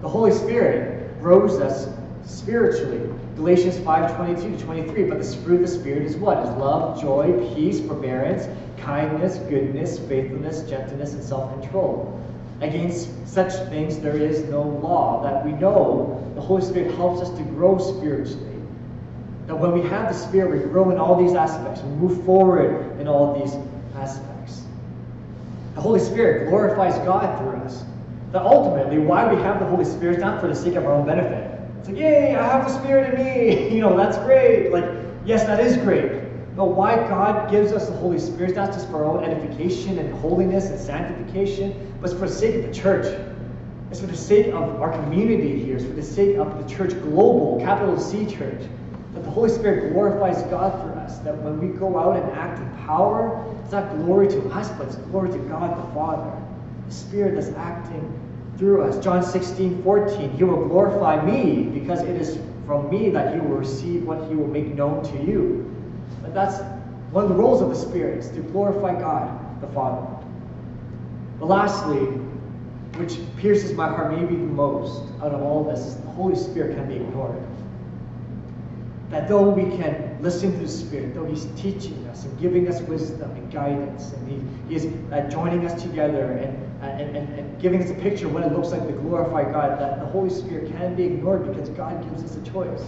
The 0.00 0.08
Holy 0.08 0.32
Spirit 0.32 1.20
grows 1.20 1.60
us 1.60 1.88
spiritually. 2.24 3.08
Galatians 3.36 3.78
5 3.78 4.16
22 4.16 4.56
to 4.56 4.64
23. 4.64 5.04
But 5.04 5.22
the 5.22 5.36
fruit 5.38 5.56
of 5.56 5.62
the 5.62 5.68
Spirit 5.68 6.02
is 6.02 6.16
what? 6.16 6.38
Is 6.38 6.50
love, 6.56 7.00
joy, 7.00 7.32
peace, 7.54 7.80
forbearance, 7.80 8.46
kindness, 8.78 9.38
goodness, 9.48 9.98
faithfulness, 10.00 10.62
gentleness, 10.62 11.14
and 11.14 11.22
self 11.22 11.52
control. 11.60 12.21
Against 12.62 13.10
such 13.26 13.52
things 13.70 13.98
there 13.98 14.16
is 14.16 14.44
no 14.44 14.62
law. 14.62 15.22
That 15.24 15.44
we 15.44 15.50
know 15.52 16.32
the 16.36 16.40
Holy 16.40 16.62
Spirit 16.62 16.94
helps 16.94 17.20
us 17.20 17.36
to 17.36 17.42
grow 17.42 17.76
spiritually. 17.78 18.62
That 19.48 19.56
when 19.56 19.72
we 19.72 19.82
have 19.88 20.12
the 20.12 20.14
Spirit, 20.14 20.62
we 20.62 20.70
grow 20.70 20.90
in 20.90 20.98
all 20.98 21.20
these 21.20 21.34
aspects. 21.34 21.82
We 21.82 21.90
move 21.96 22.24
forward 22.24 23.00
in 23.00 23.08
all 23.08 23.38
these 23.38 23.54
aspects. 23.96 24.62
The 25.74 25.80
Holy 25.80 25.98
Spirit 25.98 26.48
glorifies 26.48 26.96
God 26.98 27.36
through 27.38 27.60
us. 27.66 27.84
That 28.30 28.42
ultimately, 28.42 28.98
why 28.98 29.32
we 29.32 29.40
have 29.42 29.58
the 29.58 29.66
Holy 29.66 29.84
Spirit 29.84 30.16
is 30.16 30.22
not 30.22 30.40
for 30.40 30.46
the 30.46 30.54
sake 30.54 30.76
of 30.76 30.86
our 30.86 30.92
own 30.92 31.04
benefit. 31.04 31.60
It's 31.80 31.88
like, 31.88 31.98
yay, 31.98 32.36
I 32.36 32.46
have 32.46 32.68
the 32.68 32.78
Spirit 32.78 33.18
in 33.18 33.24
me. 33.24 33.70
You 33.74 33.80
know, 33.80 33.96
that's 33.96 34.18
great. 34.18 34.70
Like, 34.70 34.84
yes, 35.24 35.44
that 35.44 35.58
is 35.58 35.76
great. 35.78 36.21
But 36.56 36.66
why 36.66 36.96
God 36.96 37.50
gives 37.50 37.72
us 37.72 37.88
the 37.88 37.96
Holy 37.96 38.18
Spirit 38.18 38.50
is 38.50 38.56
not 38.56 38.72
just 38.72 38.88
for 38.90 39.04
our 39.04 39.04
own 39.04 39.24
edification 39.24 39.98
and 39.98 40.12
holiness 40.14 40.66
and 40.66 40.78
sanctification, 40.78 41.94
but 42.00 42.10
it's 42.10 42.18
for 42.18 42.26
the 42.26 42.34
sake 42.34 42.56
of 42.56 42.62
the 42.62 42.74
church. 42.74 43.06
It's 43.90 44.00
for 44.00 44.06
the 44.06 44.16
sake 44.16 44.48
of 44.48 44.80
our 44.80 44.92
community 44.92 45.64
here. 45.64 45.76
It's 45.76 45.84
for 45.84 45.92
the 45.92 46.02
sake 46.02 46.36
of 46.36 46.62
the 46.62 46.74
church 46.74 46.90
global, 47.02 47.58
capital 47.60 47.98
C 47.98 48.26
church. 48.26 48.62
That 49.14 49.24
the 49.24 49.30
Holy 49.30 49.48
Spirit 49.48 49.92
glorifies 49.92 50.42
God 50.44 50.72
for 50.82 50.98
us. 50.98 51.18
That 51.20 51.36
when 51.38 51.58
we 51.58 51.68
go 51.78 51.98
out 51.98 52.16
and 52.16 52.30
act 52.32 52.58
in 52.58 52.86
power, 52.86 53.44
it's 53.62 53.72
not 53.72 53.90
glory 53.96 54.28
to 54.28 54.48
us, 54.50 54.70
but 54.72 54.88
it's 54.88 54.96
glory 54.96 55.30
to 55.30 55.38
God 55.48 55.76
the 55.76 55.94
Father. 55.94 56.38
The 56.86 56.94
Spirit 56.94 57.34
that's 57.34 57.56
acting 57.56 58.20
through 58.58 58.82
us. 58.82 59.02
John 59.02 59.22
16, 59.22 59.82
14. 59.82 60.36
He 60.36 60.44
will 60.44 60.68
glorify 60.68 61.24
me 61.24 61.64
because 61.64 62.02
it 62.02 62.20
is 62.20 62.38
from 62.66 62.90
me 62.90 63.08
that 63.10 63.34
he 63.34 63.40
will 63.40 63.56
receive 63.56 64.04
what 64.04 64.28
he 64.28 64.34
will 64.34 64.48
make 64.48 64.74
known 64.74 65.02
to 65.04 65.24
you. 65.24 65.71
That's 66.34 66.60
one 67.12 67.24
of 67.24 67.30
the 67.30 67.36
roles 67.36 67.60
of 67.60 67.68
the 67.68 67.76
Spirit, 67.76 68.18
is 68.18 68.30
to 68.30 68.40
glorify 68.40 68.98
God 68.98 69.60
the 69.60 69.66
Father. 69.68 70.06
But 71.38 71.46
lastly, 71.46 72.06
which 72.96 73.18
pierces 73.36 73.72
my 73.72 73.88
heart 73.88 74.12
maybe 74.12 74.36
the 74.36 74.42
most 74.42 75.02
out 75.22 75.32
of 75.32 75.42
all 75.42 75.64
this, 75.64 75.80
is 75.80 75.96
the 75.96 76.08
Holy 76.08 76.36
Spirit 76.36 76.76
can 76.76 76.88
be 76.88 76.96
ignored. 76.96 77.42
That 79.10 79.28
though 79.28 79.50
we 79.50 79.64
can 79.76 80.16
listen 80.22 80.52
to 80.52 80.58
the 80.58 80.68
Spirit, 80.68 81.14
though 81.14 81.26
He's 81.26 81.46
teaching 81.56 82.06
us 82.08 82.24
and 82.24 82.40
giving 82.40 82.66
us 82.68 82.80
wisdom 82.82 83.30
and 83.32 83.52
guidance, 83.52 84.12
and 84.12 84.28
He, 84.28 84.40
he 84.68 84.76
is 84.76 85.12
uh, 85.12 85.28
joining 85.28 85.66
us 85.66 85.82
together 85.82 86.32
and, 86.32 86.82
uh, 86.82 86.86
and, 86.86 87.16
and, 87.16 87.38
and 87.38 87.60
giving 87.60 87.82
us 87.82 87.90
a 87.90 87.94
picture 87.94 88.26
of 88.26 88.32
what 88.32 88.42
it 88.42 88.52
looks 88.52 88.70
like 88.70 88.86
to 88.86 88.92
glorify 88.92 89.44
God, 89.44 89.78
that 89.78 90.00
the 90.00 90.06
Holy 90.06 90.30
Spirit 90.30 90.70
can 90.76 90.94
be 90.94 91.04
ignored 91.04 91.46
because 91.46 91.68
God 91.70 92.02
gives 92.08 92.24
us 92.24 92.36
a 92.36 92.50
choice. 92.50 92.84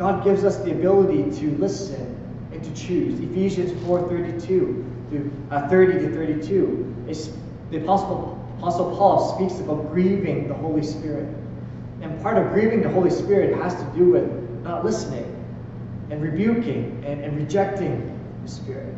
God 0.00 0.24
gives 0.24 0.44
us 0.44 0.56
the 0.56 0.70
ability 0.70 1.24
to 1.40 1.50
listen 1.58 2.16
and 2.52 2.64
to 2.64 2.72
choose. 2.72 3.20
Ephesians 3.20 3.70
4:32 3.82 4.46
to 5.10 5.30
uh, 5.50 5.68
30 5.68 5.92
to 5.98 6.14
32. 6.14 7.04
It's, 7.06 7.28
the 7.70 7.82
Apostle, 7.82 8.42
Apostle 8.56 8.96
Paul 8.96 9.36
speaks 9.36 9.60
about 9.60 9.92
grieving 9.92 10.48
the 10.48 10.54
Holy 10.54 10.82
Spirit. 10.82 11.28
And 12.00 12.18
part 12.22 12.38
of 12.38 12.50
grieving 12.50 12.80
the 12.80 12.88
Holy 12.88 13.10
Spirit 13.10 13.54
has 13.62 13.74
to 13.74 13.84
do 13.94 14.12
with 14.12 14.62
not 14.62 14.86
listening 14.86 15.36
and 16.08 16.22
rebuking 16.22 17.04
and, 17.06 17.22
and 17.22 17.36
rejecting 17.36 18.18
the 18.42 18.48
Spirit. 18.48 18.94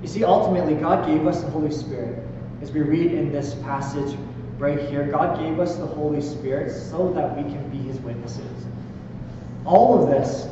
You 0.00 0.06
see, 0.06 0.22
ultimately, 0.22 0.74
God 0.74 1.08
gave 1.08 1.26
us 1.26 1.42
the 1.42 1.50
Holy 1.50 1.72
Spirit. 1.72 2.22
As 2.62 2.70
we 2.70 2.82
read 2.82 3.10
in 3.10 3.32
this 3.32 3.56
passage 3.56 4.16
right 4.58 4.78
here, 4.78 5.08
God 5.08 5.40
gave 5.40 5.58
us 5.58 5.74
the 5.74 5.86
Holy 5.86 6.22
Spirit 6.22 6.70
so 6.70 7.12
that 7.14 7.36
we 7.36 7.42
can 7.42 7.68
be 7.70 7.78
His 7.78 7.98
witnesses. 7.98 8.64
All 9.64 10.02
of 10.02 10.10
this 10.10 10.46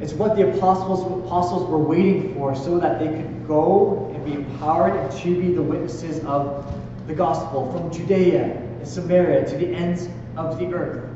is 0.00 0.14
what 0.14 0.36
the 0.36 0.50
apostles, 0.50 1.24
apostles 1.24 1.68
were 1.68 1.78
waiting 1.78 2.34
for 2.34 2.54
so 2.56 2.78
that 2.78 2.98
they 2.98 3.06
could 3.06 3.46
go 3.46 4.10
and 4.14 4.24
be 4.24 4.32
empowered 4.32 4.98
and 4.98 5.20
to 5.20 5.40
be 5.40 5.52
the 5.52 5.62
witnesses 5.62 6.24
of 6.24 6.66
the 7.06 7.14
gospel 7.14 7.70
from 7.72 7.92
Judea 7.92 8.44
and 8.44 8.88
Samaria 8.88 9.48
to 9.48 9.56
the 9.56 9.68
ends 9.68 10.08
of 10.36 10.58
the 10.58 10.72
earth. 10.74 11.08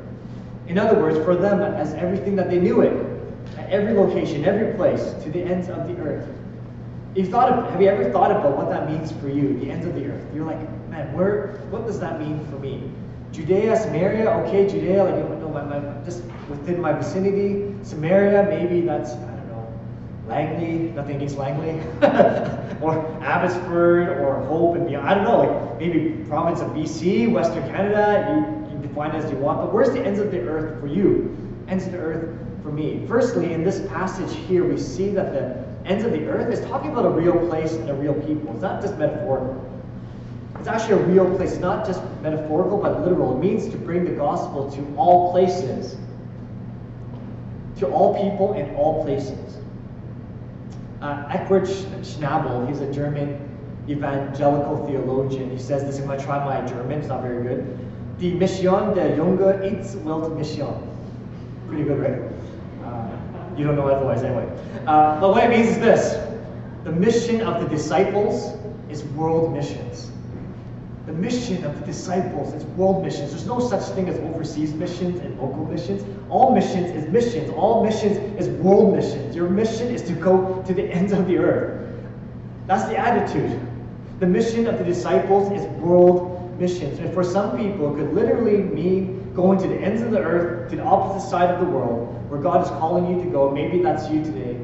In 0.67 0.77
other 0.77 0.99
words, 0.99 1.17
for 1.25 1.35
them, 1.35 1.61
as 1.61 1.93
everything 1.93 2.35
that 2.37 2.49
they 2.49 2.59
knew 2.59 2.81
it, 2.81 2.93
at 3.57 3.69
every 3.69 3.93
location, 3.93 4.45
every 4.45 4.73
place, 4.75 5.13
to 5.23 5.31
the 5.31 5.41
ends 5.41 5.69
of 5.69 5.87
the 5.87 5.97
earth. 6.01 6.27
You've 7.15 7.29
thought 7.29 7.49
of, 7.49 7.71
have 7.71 7.81
you 7.81 7.87
ever 7.87 8.11
thought 8.11 8.31
about 8.31 8.55
what 8.55 8.69
that 8.69 8.89
means 8.89 9.11
for 9.13 9.29
you, 9.29 9.57
the 9.59 9.71
ends 9.71 9.85
of 9.85 9.95
the 9.95 10.05
earth? 10.05 10.23
You're 10.35 10.45
like, 10.45 10.59
man, 10.89 11.11
where? 11.13 11.59
What 11.69 11.87
does 11.87 11.99
that 11.99 12.19
mean 12.19 12.45
for 12.47 12.59
me? 12.59 12.91
Judea, 13.31 13.75
Samaria, 13.77 14.29
okay, 14.29 14.67
Judea, 14.67 15.03
like 15.03 15.15
you 15.15 15.23
know, 15.23 15.49
my, 15.49 15.63
my, 15.63 15.79
just 16.05 16.23
within 16.49 16.79
my 16.81 16.93
vicinity. 16.93 17.73
Samaria, 17.83 18.43
maybe 18.43 18.81
that's 18.81 19.11
I 19.11 19.35
don't 19.35 19.47
know, 19.47 19.79
Langley, 20.27 20.91
nothing 20.91 21.17
against 21.17 21.37
Langley, 21.37 21.79
or 22.81 23.05
Abbotsford, 23.21 24.09
or 24.09 24.43
Hope 24.45 24.75
and 24.75 24.87
beyond. 24.87 25.07
I 25.07 25.13
don't 25.13 25.23
know, 25.23 25.37
like 25.39 25.79
maybe 25.79 26.23
province 26.27 26.61
of 26.61 26.69
BC, 26.69 27.31
Western 27.31 27.63
Canada. 27.69 28.27
You 28.29 28.67
you 28.73 28.87
define 28.87 29.15
it 29.15 29.23
as 29.23 29.31
you 29.31 29.37
want, 29.37 29.59
but 29.59 29.73
where's 29.73 29.91
the 29.91 30.01
ends 30.01 30.19
of 30.19 30.31
the 30.31 30.39
earth 30.41 30.79
for 30.79 30.87
you? 30.87 31.35
Ends 31.67 31.85
of 31.85 31.91
the 31.91 31.99
earth 31.99 32.39
for 32.63 32.71
me. 32.71 33.05
Firstly, 33.07 33.53
in 33.53 33.63
this 33.63 33.79
passage 33.87 34.35
here, 34.47 34.63
we 34.63 34.77
see 34.77 35.09
that 35.09 35.33
the 35.33 35.65
ends 35.87 36.03
of 36.03 36.11
the 36.11 36.25
earth 36.27 36.53
is 36.53 36.59
talking 36.67 36.91
about 36.91 37.05
a 37.05 37.09
real 37.09 37.47
place 37.47 37.73
and 37.73 37.89
a 37.89 37.93
real 37.93 38.13
people. 38.13 38.51
It's 38.53 38.61
not 38.61 38.81
just 38.81 38.97
metaphorical. 38.97 39.63
It's 40.59 40.67
actually 40.67 40.93
a 41.01 41.05
real 41.05 41.33
place, 41.37 41.57
not 41.57 41.85
just 41.85 42.01
metaphorical, 42.21 42.77
but 42.77 43.01
literal. 43.01 43.37
It 43.37 43.39
means 43.39 43.69
to 43.69 43.77
bring 43.77 44.03
the 44.05 44.11
gospel 44.11 44.69
to 44.71 44.95
all 44.97 45.31
places, 45.31 45.95
to 47.79 47.87
all 47.87 48.15
people 48.21 48.53
in 48.53 48.73
all 48.75 49.03
places. 49.03 49.57
Uh, 51.01 51.23
Schnabel, 51.27 52.67
he's 52.67 52.81
a 52.81 52.91
German 52.91 53.39
evangelical 53.87 54.85
theologian. 54.87 55.49
He 55.49 55.57
says 55.57 55.83
this, 55.83 55.99
I'm 55.99 56.07
going 56.07 56.19
to 56.19 56.25
try 56.25 56.43
my 56.43 56.67
German, 56.67 56.99
it's 56.99 57.07
not 57.07 57.21
very 57.21 57.43
good. 57.43 57.77
Die 58.19 58.33
Mission 58.33 58.95
der 58.95 59.15
Junge 59.15 59.63
ins 59.63 59.95
Weltmission. 59.95 60.87
Pretty 61.67 61.83
good, 61.83 61.99
right? 61.99 62.31
Uh, 62.83 63.09
you 63.55 63.63
don't 63.63 63.75
know 63.75 63.87
otherwise 63.87 64.23
anyway. 64.23 64.47
Uh, 64.87 65.19
but 65.19 65.29
what 65.29 65.43
it 65.43 65.49
means 65.49 65.69
is 65.69 65.79
this. 65.79 66.15
The 66.83 66.91
mission 66.91 67.41
of 67.41 67.61
the 67.61 67.69
disciples 67.69 68.57
is 68.89 69.03
world 69.03 69.53
missions. 69.53 70.09
The 71.07 71.13
mission 71.13 71.63
of 71.63 71.79
the 71.79 71.85
disciples 71.85 72.53
is 72.53 72.65
world 72.75 73.01
missions. 73.01 73.31
There's 73.31 73.47
no 73.47 73.61
such 73.61 73.83
thing 73.95 74.09
as 74.09 74.19
overseas 74.19 74.73
missions 74.73 75.21
and 75.21 75.39
local 75.39 75.63
missions. 75.63 76.03
All 76.29 76.53
missions 76.53 76.89
is 76.89 77.07
missions. 77.07 77.49
All 77.51 77.81
missions 77.81 78.17
is 78.37 78.49
world 78.61 78.93
missions. 78.93 79.33
Your 79.33 79.47
mission 79.47 79.87
is 79.87 80.01
to 80.01 80.11
go 80.11 80.61
to 80.67 80.73
the 80.73 80.83
ends 80.83 81.13
of 81.13 81.25
the 81.25 81.37
earth. 81.37 81.95
That's 82.65 82.89
the 82.89 82.97
attitude. 82.97 83.57
The 84.19 84.25
mission 84.25 84.67
of 84.67 84.79
the 84.79 84.83
disciples 84.83 85.49
is 85.53 85.65
world 85.79 86.59
missions. 86.59 86.99
And 86.99 87.13
for 87.13 87.23
some 87.23 87.55
people, 87.55 87.93
it 87.93 87.99
could 87.99 88.13
literally 88.13 88.57
mean 88.57 89.31
going 89.33 89.59
to 89.59 89.67
the 89.69 89.77
ends 89.77 90.01
of 90.01 90.11
the 90.11 90.19
earth, 90.19 90.69
to 90.71 90.75
the 90.75 90.83
opposite 90.83 91.25
side 91.29 91.49
of 91.49 91.61
the 91.61 91.71
world, 91.71 92.29
where 92.29 92.41
God 92.41 92.63
is 92.63 92.69
calling 92.71 93.09
you 93.09 93.23
to 93.23 93.29
go. 93.29 93.49
Maybe 93.49 93.81
that's 93.81 94.09
you 94.09 94.25
today. 94.25 94.59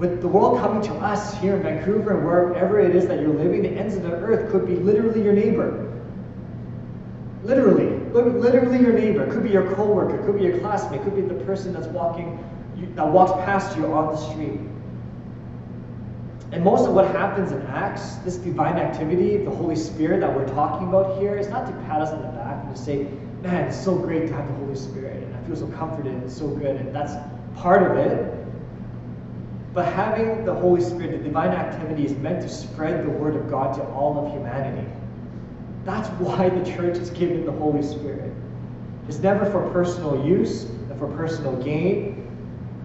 With 0.00 0.22
the 0.22 0.28
world 0.28 0.58
coming 0.58 0.80
to 0.84 0.94
us 0.94 1.34
here 1.42 1.56
in 1.56 1.62
Vancouver 1.62 2.16
and 2.16 2.24
wherever 2.24 2.80
it 2.80 2.96
is 2.96 3.06
that 3.08 3.20
you're 3.20 3.34
living, 3.34 3.60
the 3.60 3.68
ends 3.68 3.96
of 3.96 4.02
the 4.02 4.12
earth 4.12 4.50
could 4.50 4.66
be 4.66 4.76
literally 4.76 5.22
your 5.22 5.34
neighbor. 5.34 5.92
Literally, 7.44 7.90
literally 8.14 8.80
your 8.80 8.94
neighbor. 8.94 9.30
Could 9.30 9.42
be 9.42 9.50
your 9.50 9.74
coworker, 9.74 10.24
could 10.24 10.38
be 10.38 10.44
your 10.44 10.58
classmate, 10.60 11.02
could 11.02 11.14
be 11.14 11.20
the 11.20 11.34
person 11.44 11.74
that's 11.74 11.86
walking, 11.88 12.42
that 12.94 13.06
walks 13.06 13.32
past 13.44 13.76
you 13.76 13.92
on 13.92 14.14
the 14.14 14.16
street. 14.16 14.58
And 16.52 16.64
most 16.64 16.88
of 16.88 16.94
what 16.94 17.08
happens 17.08 17.52
in 17.52 17.60
Acts, 17.66 18.14
this 18.24 18.36
divine 18.36 18.78
activity, 18.78 19.36
the 19.36 19.50
Holy 19.50 19.76
Spirit 19.76 20.20
that 20.20 20.34
we're 20.34 20.48
talking 20.48 20.88
about 20.88 21.20
here, 21.20 21.36
is 21.36 21.50
not 21.50 21.66
to 21.66 21.72
pat 21.84 22.00
us 22.00 22.08
on 22.08 22.22
the 22.22 22.28
back 22.28 22.64
and 22.64 22.74
to 22.74 22.82
say, 22.82 23.06
man, 23.42 23.68
it's 23.68 23.84
so 23.84 23.98
great 23.98 24.28
to 24.28 24.32
have 24.32 24.48
the 24.48 24.54
Holy 24.54 24.76
Spirit, 24.76 25.22
and 25.22 25.36
I 25.36 25.42
feel 25.42 25.56
so 25.56 25.66
comforted 25.76 26.14
and 26.14 26.32
so 26.32 26.48
good, 26.48 26.76
and 26.76 26.94
that's 26.94 27.12
part 27.60 27.82
of 27.82 27.98
it. 27.98 28.39
But 29.72 29.92
having 29.92 30.44
the 30.44 30.54
Holy 30.54 30.80
Spirit, 30.80 31.12
the 31.12 31.18
divine 31.18 31.50
activity, 31.50 32.04
is 32.04 32.12
meant 32.16 32.42
to 32.42 32.48
spread 32.48 33.04
the 33.04 33.10
word 33.10 33.36
of 33.36 33.48
God 33.48 33.74
to 33.76 33.84
all 33.92 34.26
of 34.26 34.32
humanity. 34.32 34.88
That's 35.84 36.08
why 36.20 36.48
the 36.48 36.64
church 36.68 36.98
is 36.98 37.10
given 37.10 37.46
the 37.46 37.52
Holy 37.52 37.82
Spirit. 37.82 38.32
It's 39.08 39.18
never 39.18 39.44
for 39.46 39.68
personal 39.70 40.24
use 40.26 40.64
and 40.64 40.98
for 40.98 41.08
personal 41.16 41.54
gain. 41.62 42.26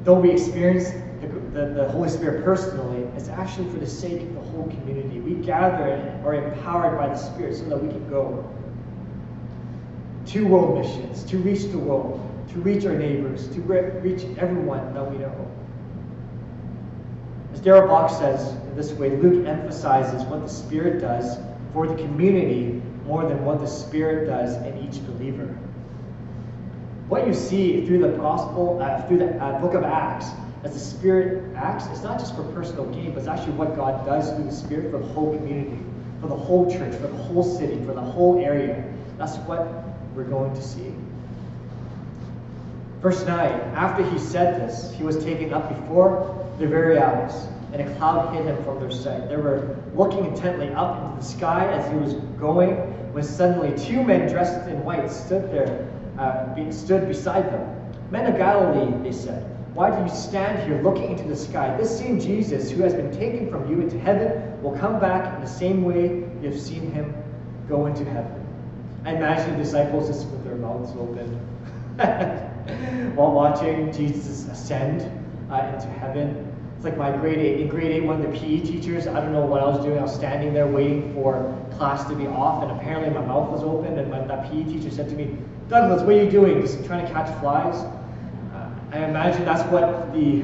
Though 0.03 0.19
we 0.19 0.31
experience 0.31 0.91
the, 1.21 1.27
the, 1.27 1.65
the, 1.73 1.89
Holy 1.89 2.09
Spirit 2.09 2.43
personally, 2.43 3.03
it's 3.15 3.29
actually 3.29 3.69
for 3.69 3.79
the 3.79 3.87
sake 3.87 4.21
of 4.21 4.33
the 4.35 4.41
whole 4.41 4.67
community. 4.67 5.19
We 5.19 5.33
gather 5.43 5.85
and 5.85 6.25
are 6.25 6.35
empowered 6.35 6.97
by 6.97 7.07
the 7.07 7.15
Spirit 7.15 7.55
so 7.55 7.65
that 7.65 7.81
we 7.81 7.89
can 7.89 8.07
go 8.09 8.47
to 10.27 10.47
world 10.47 10.77
missions, 10.77 11.23
to 11.23 11.37
reach 11.39 11.71
the 11.71 11.77
world, 11.77 12.21
to 12.49 12.59
reach 12.59 12.85
our 12.85 12.95
neighbors, 12.95 13.47
to 13.49 13.61
reach 13.61 14.23
everyone 14.37 14.93
that 14.93 15.11
we 15.11 15.17
know. 15.17 15.47
As 17.55 17.61
Darrell 17.61 17.87
Bock 17.87 18.09
says 18.09 18.53
this 18.75 18.91
way, 18.91 19.15
Luke 19.15 19.47
emphasizes 19.47 20.23
what 20.23 20.41
the 20.41 20.49
Spirit 20.49 20.99
does 20.99 21.37
for 21.71 21.87
the 21.87 21.95
community 21.95 22.81
more 23.05 23.25
than 23.25 23.45
what 23.45 23.61
the 23.61 23.65
Spirit 23.65 24.27
does 24.27 24.57
in 24.57 24.77
each 24.85 25.01
believer. 25.07 25.57
What 27.07 27.25
you 27.25 27.33
see 27.33 27.85
through 27.85 27.99
the 27.99 28.09
gospel, 28.09 28.81
uh, 28.81 29.01
through 29.03 29.19
the 29.19 29.41
uh, 29.41 29.61
book 29.61 29.73
of 29.73 29.85
Acts, 29.85 30.25
as 30.65 30.73
the 30.73 30.79
Spirit 30.79 31.55
acts, 31.55 31.85
it's 31.87 32.03
not 32.03 32.19
just 32.19 32.35
for 32.35 32.43
personal 32.51 32.87
gain, 32.87 33.11
but 33.11 33.19
it's 33.19 33.27
actually 33.29 33.53
what 33.53 33.77
God 33.77 34.05
does 34.05 34.33
through 34.33 34.43
the 34.43 34.51
Spirit 34.51 34.91
for 34.91 34.97
the 34.97 35.07
whole 35.13 35.33
community, 35.37 35.79
for 36.19 36.27
the 36.27 36.35
whole 36.35 36.69
church, 36.69 36.93
for 36.95 37.07
the 37.07 37.23
whole 37.23 37.43
city, 37.57 37.77
for 37.85 37.93
the 37.93 38.01
whole 38.01 38.37
area. 38.43 38.83
That's 39.17 39.37
what 39.47 39.65
we're 40.13 40.25
going 40.25 40.53
to 40.55 40.61
see. 40.61 40.93
Verse 42.99 43.25
9 43.25 43.49
After 43.75 44.03
he 44.03 44.19
said 44.19 44.59
this, 44.59 44.91
he 44.91 45.05
was 45.05 45.23
taken 45.23 45.53
up 45.53 45.69
before 45.69 46.44
their 46.57 46.69
very 46.69 46.99
eyes, 46.99 47.47
and 47.73 47.81
a 47.81 47.95
cloud 47.95 48.33
hid 48.33 48.45
him 48.45 48.63
from 48.63 48.79
their 48.79 48.91
sight. 48.91 49.27
They 49.29 49.37
were 49.37 49.77
looking 49.93 50.25
intently 50.25 50.69
up 50.69 51.03
into 51.03 51.17
the 51.17 51.25
sky 51.25 51.65
as 51.71 51.91
he 51.91 51.97
was 51.97 52.13
going, 52.39 52.75
when 53.13 53.23
suddenly 53.23 53.77
two 53.77 54.03
men 54.03 54.29
dressed 54.29 54.67
in 54.69 54.83
white 54.83 55.09
stood 55.11 55.51
there, 55.51 55.87
uh, 56.17 56.71
stood 56.71 57.07
beside 57.07 57.45
them. 57.51 57.93
Men 58.11 58.31
of 58.31 58.37
Galilee, 58.37 59.03
they 59.03 59.11
said, 59.11 59.51
why 59.73 59.91
do 59.91 60.01
you 60.01 60.17
stand 60.17 60.65
here 60.65 60.81
looking 60.81 61.11
into 61.11 61.27
the 61.27 61.35
sky? 61.35 61.75
This 61.75 61.99
same 61.99 62.17
Jesus, 62.17 62.71
who 62.71 62.81
has 62.83 62.93
been 62.93 63.11
taken 63.11 63.49
from 63.49 63.69
you 63.69 63.81
into 63.81 63.99
heaven, 63.99 64.61
will 64.63 64.77
come 64.77 65.01
back 65.01 65.35
in 65.35 65.41
the 65.41 65.49
same 65.49 65.83
way 65.83 66.23
you 66.41 66.49
have 66.49 66.59
seen 66.59 66.91
him 66.91 67.13
go 67.67 67.85
into 67.85 68.05
heaven. 68.05 68.45
I 69.03 69.15
imagine 69.15 69.57
the 69.57 69.63
disciples 69.63 70.07
just 70.07 70.27
with 70.29 70.45
their 70.45 70.55
mouths 70.55 70.91
open 70.91 71.27
while 73.15 73.33
watching 73.33 73.91
Jesus 73.91 74.47
ascend 74.47 75.24
uh, 75.51 75.71
into 75.73 75.87
heaven. 75.99 76.51
It's 76.75 76.83
like 76.83 76.97
my 76.97 77.15
grade 77.15 77.39
eight, 77.39 77.61
in 77.61 77.67
grade 77.67 77.91
eight, 77.91 78.03
one 78.03 78.21
of 78.21 78.31
the 78.31 78.37
PE 78.37 78.59
teachers, 78.59 79.07
I 79.07 79.19
don't 79.19 79.31
know 79.31 79.45
what 79.45 79.61
I 79.61 79.65
was 79.65 79.83
doing. 79.83 79.97
I 79.97 80.01
was 80.01 80.13
standing 80.13 80.53
there 80.53 80.67
waiting 80.67 81.13
for 81.13 81.55
class 81.77 82.07
to 82.09 82.15
be 82.15 82.27
off, 82.27 82.63
and 82.63 82.71
apparently 82.71 83.09
my 83.09 83.25
mouth 83.25 83.49
was 83.49 83.63
open. 83.63 83.97
And 83.97 84.11
my, 84.11 84.19
that 84.25 84.51
PE 84.51 84.63
teacher 84.65 84.91
said 84.91 85.09
to 85.09 85.15
me, 85.15 85.37
Douglas, 85.69 86.01
what 86.01 86.15
are 86.15 86.23
you 86.23 86.29
doing? 86.29 86.61
Just 86.61 86.83
trying 86.85 87.05
to 87.05 87.11
catch 87.11 87.27
flies? 87.39 87.75
Uh, 88.53 88.69
I 88.91 89.05
imagine 89.05 89.45
that's 89.45 89.63
what 89.71 90.13
the, 90.13 90.43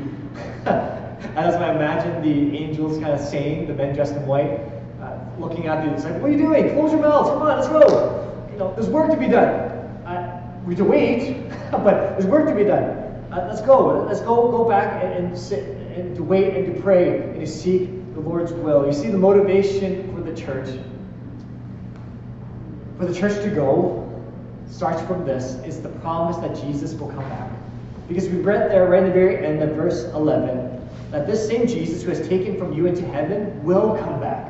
that's 0.64 1.56
what 1.56 1.64
I 1.64 1.76
imagine 1.76 2.22
the 2.22 2.58
angels 2.58 2.98
kind 2.98 3.14
of 3.14 3.20
saying, 3.20 3.68
the 3.68 3.74
men 3.74 3.94
dressed 3.94 4.14
in 4.14 4.26
white, 4.26 4.62
uh, 5.02 5.20
looking 5.38 5.68
at 5.68 5.84
the 5.84 6.10
like, 6.10 6.22
what 6.22 6.30
are 6.30 6.34
you 6.34 6.38
doing? 6.38 6.74
Close 6.74 6.92
your 6.92 7.02
mouth, 7.02 7.28
come 7.28 7.42
on, 7.42 7.58
let's 7.58 7.68
go. 7.68 8.48
You 8.52 8.58
know, 8.58 8.74
there's 8.74 8.90
work 8.90 9.12
to 9.12 9.18
be 9.18 9.28
done. 9.28 9.48
Uh, 10.08 10.42
we 10.66 10.76
have 10.76 10.86
to 10.86 10.90
wait, 10.90 11.50
but 11.72 12.18
there's 12.18 12.26
work 12.26 12.48
to 12.48 12.56
be 12.56 12.64
done. 12.64 13.01
Uh, 13.32 13.46
let's 13.48 13.62
go. 13.62 14.04
Let's 14.04 14.20
go 14.20 14.52
go 14.52 14.68
back 14.68 15.02
and, 15.02 15.14
and 15.14 15.38
sit 15.38 15.64
and 15.96 16.16
to 16.18 16.24
wait 16.24 16.54
and 16.54 16.76
to 16.76 16.82
pray 16.82 17.22
and 17.22 17.36
to 17.40 17.48
seek 17.48 17.90
the 18.14 18.20
Lord's 18.20 18.52
will. 18.52 18.86
You 18.86 18.92
see, 18.92 19.10
the 19.10 19.18
motivation 19.18 20.14
for 20.14 20.22
the 20.22 20.36
church, 20.36 20.68
for 22.98 23.06
the 23.06 23.14
church 23.14 23.42
to 23.44 23.50
go, 23.50 23.98
starts 24.70 25.02
from 25.04 25.26
this 25.26 25.56
is 25.66 25.82
the 25.82 25.90
promise 25.90 26.38
that 26.38 26.62
Jesus 26.62 26.94
will 26.94 27.10
come 27.10 27.28
back. 27.30 27.50
Because 28.10 28.28
we 28.28 28.38
read 28.38 28.70
there 28.70 28.88
right 28.88 29.04
in 29.04 29.08
the 29.08 29.14
very 29.14 29.46
end 29.46 29.64
of 29.64 29.76
verse 29.78 30.04
11 30.14 30.90
that 31.12 31.26
this 31.26 31.48
same 31.48 31.68
Jesus 31.68 32.04
who 32.04 32.10
has 32.10 32.28
taken 32.28 32.58
from 32.58 32.74
you 32.74 32.86
into 32.86 33.06
heaven 33.06 33.64
will 33.64 33.98
come 33.98 34.20
back. 34.20 34.50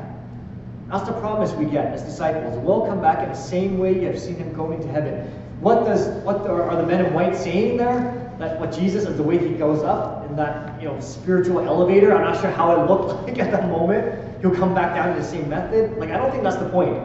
That's 0.88 1.06
the 1.06 1.14
promise 1.14 1.52
we 1.52 1.66
get 1.66 1.86
as 1.86 2.02
disciples. 2.02 2.58
Will 2.58 2.84
come 2.86 3.00
back 3.00 3.22
in 3.22 3.28
the 3.28 3.34
same 3.34 3.78
way 3.78 3.94
you 3.94 4.06
have 4.06 4.18
seen 4.18 4.36
him 4.36 4.52
going 4.54 4.80
to 4.80 4.88
heaven. 4.88 5.28
What 5.60 5.84
does 5.84 6.08
what 6.24 6.46
are 6.48 6.76
the 6.76 6.86
men 6.86 7.04
in 7.04 7.14
white 7.14 7.36
saying 7.36 7.76
there? 7.76 8.21
That 8.38 8.58
what 8.58 8.72
Jesus 8.72 9.04
is 9.04 9.16
the 9.16 9.22
way 9.22 9.38
he 9.38 9.54
goes 9.54 9.82
up 9.82 10.28
in 10.28 10.36
that 10.36 10.80
you 10.80 10.88
know 10.88 10.98
spiritual 11.00 11.60
elevator. 11.60 12.14
I'm 12.14 12.22
not 12.22 12.40
sure 12.40 12.50
how 12.50 12.80
it 12.80 12.88
looked 12.88 13.22
like 13.28 13.38
at 13.38 13.50
that 13.50 13.68
moment. 13.68 14.40
He'll 14.40 14.54
come 14.54 14.74
back 14.74 14.94
down 14.96 15.10
in 15.10 15.16
the 15.16 15.24
same 15.24 15.48
method. 15.48 15.98
Like 15.98 16.10
I 16.10 16.16
don't 16.16 16.30
think 16.30 16.42
that's 16.42 16.56
the 16.56 16.68
point. 16.68 16.96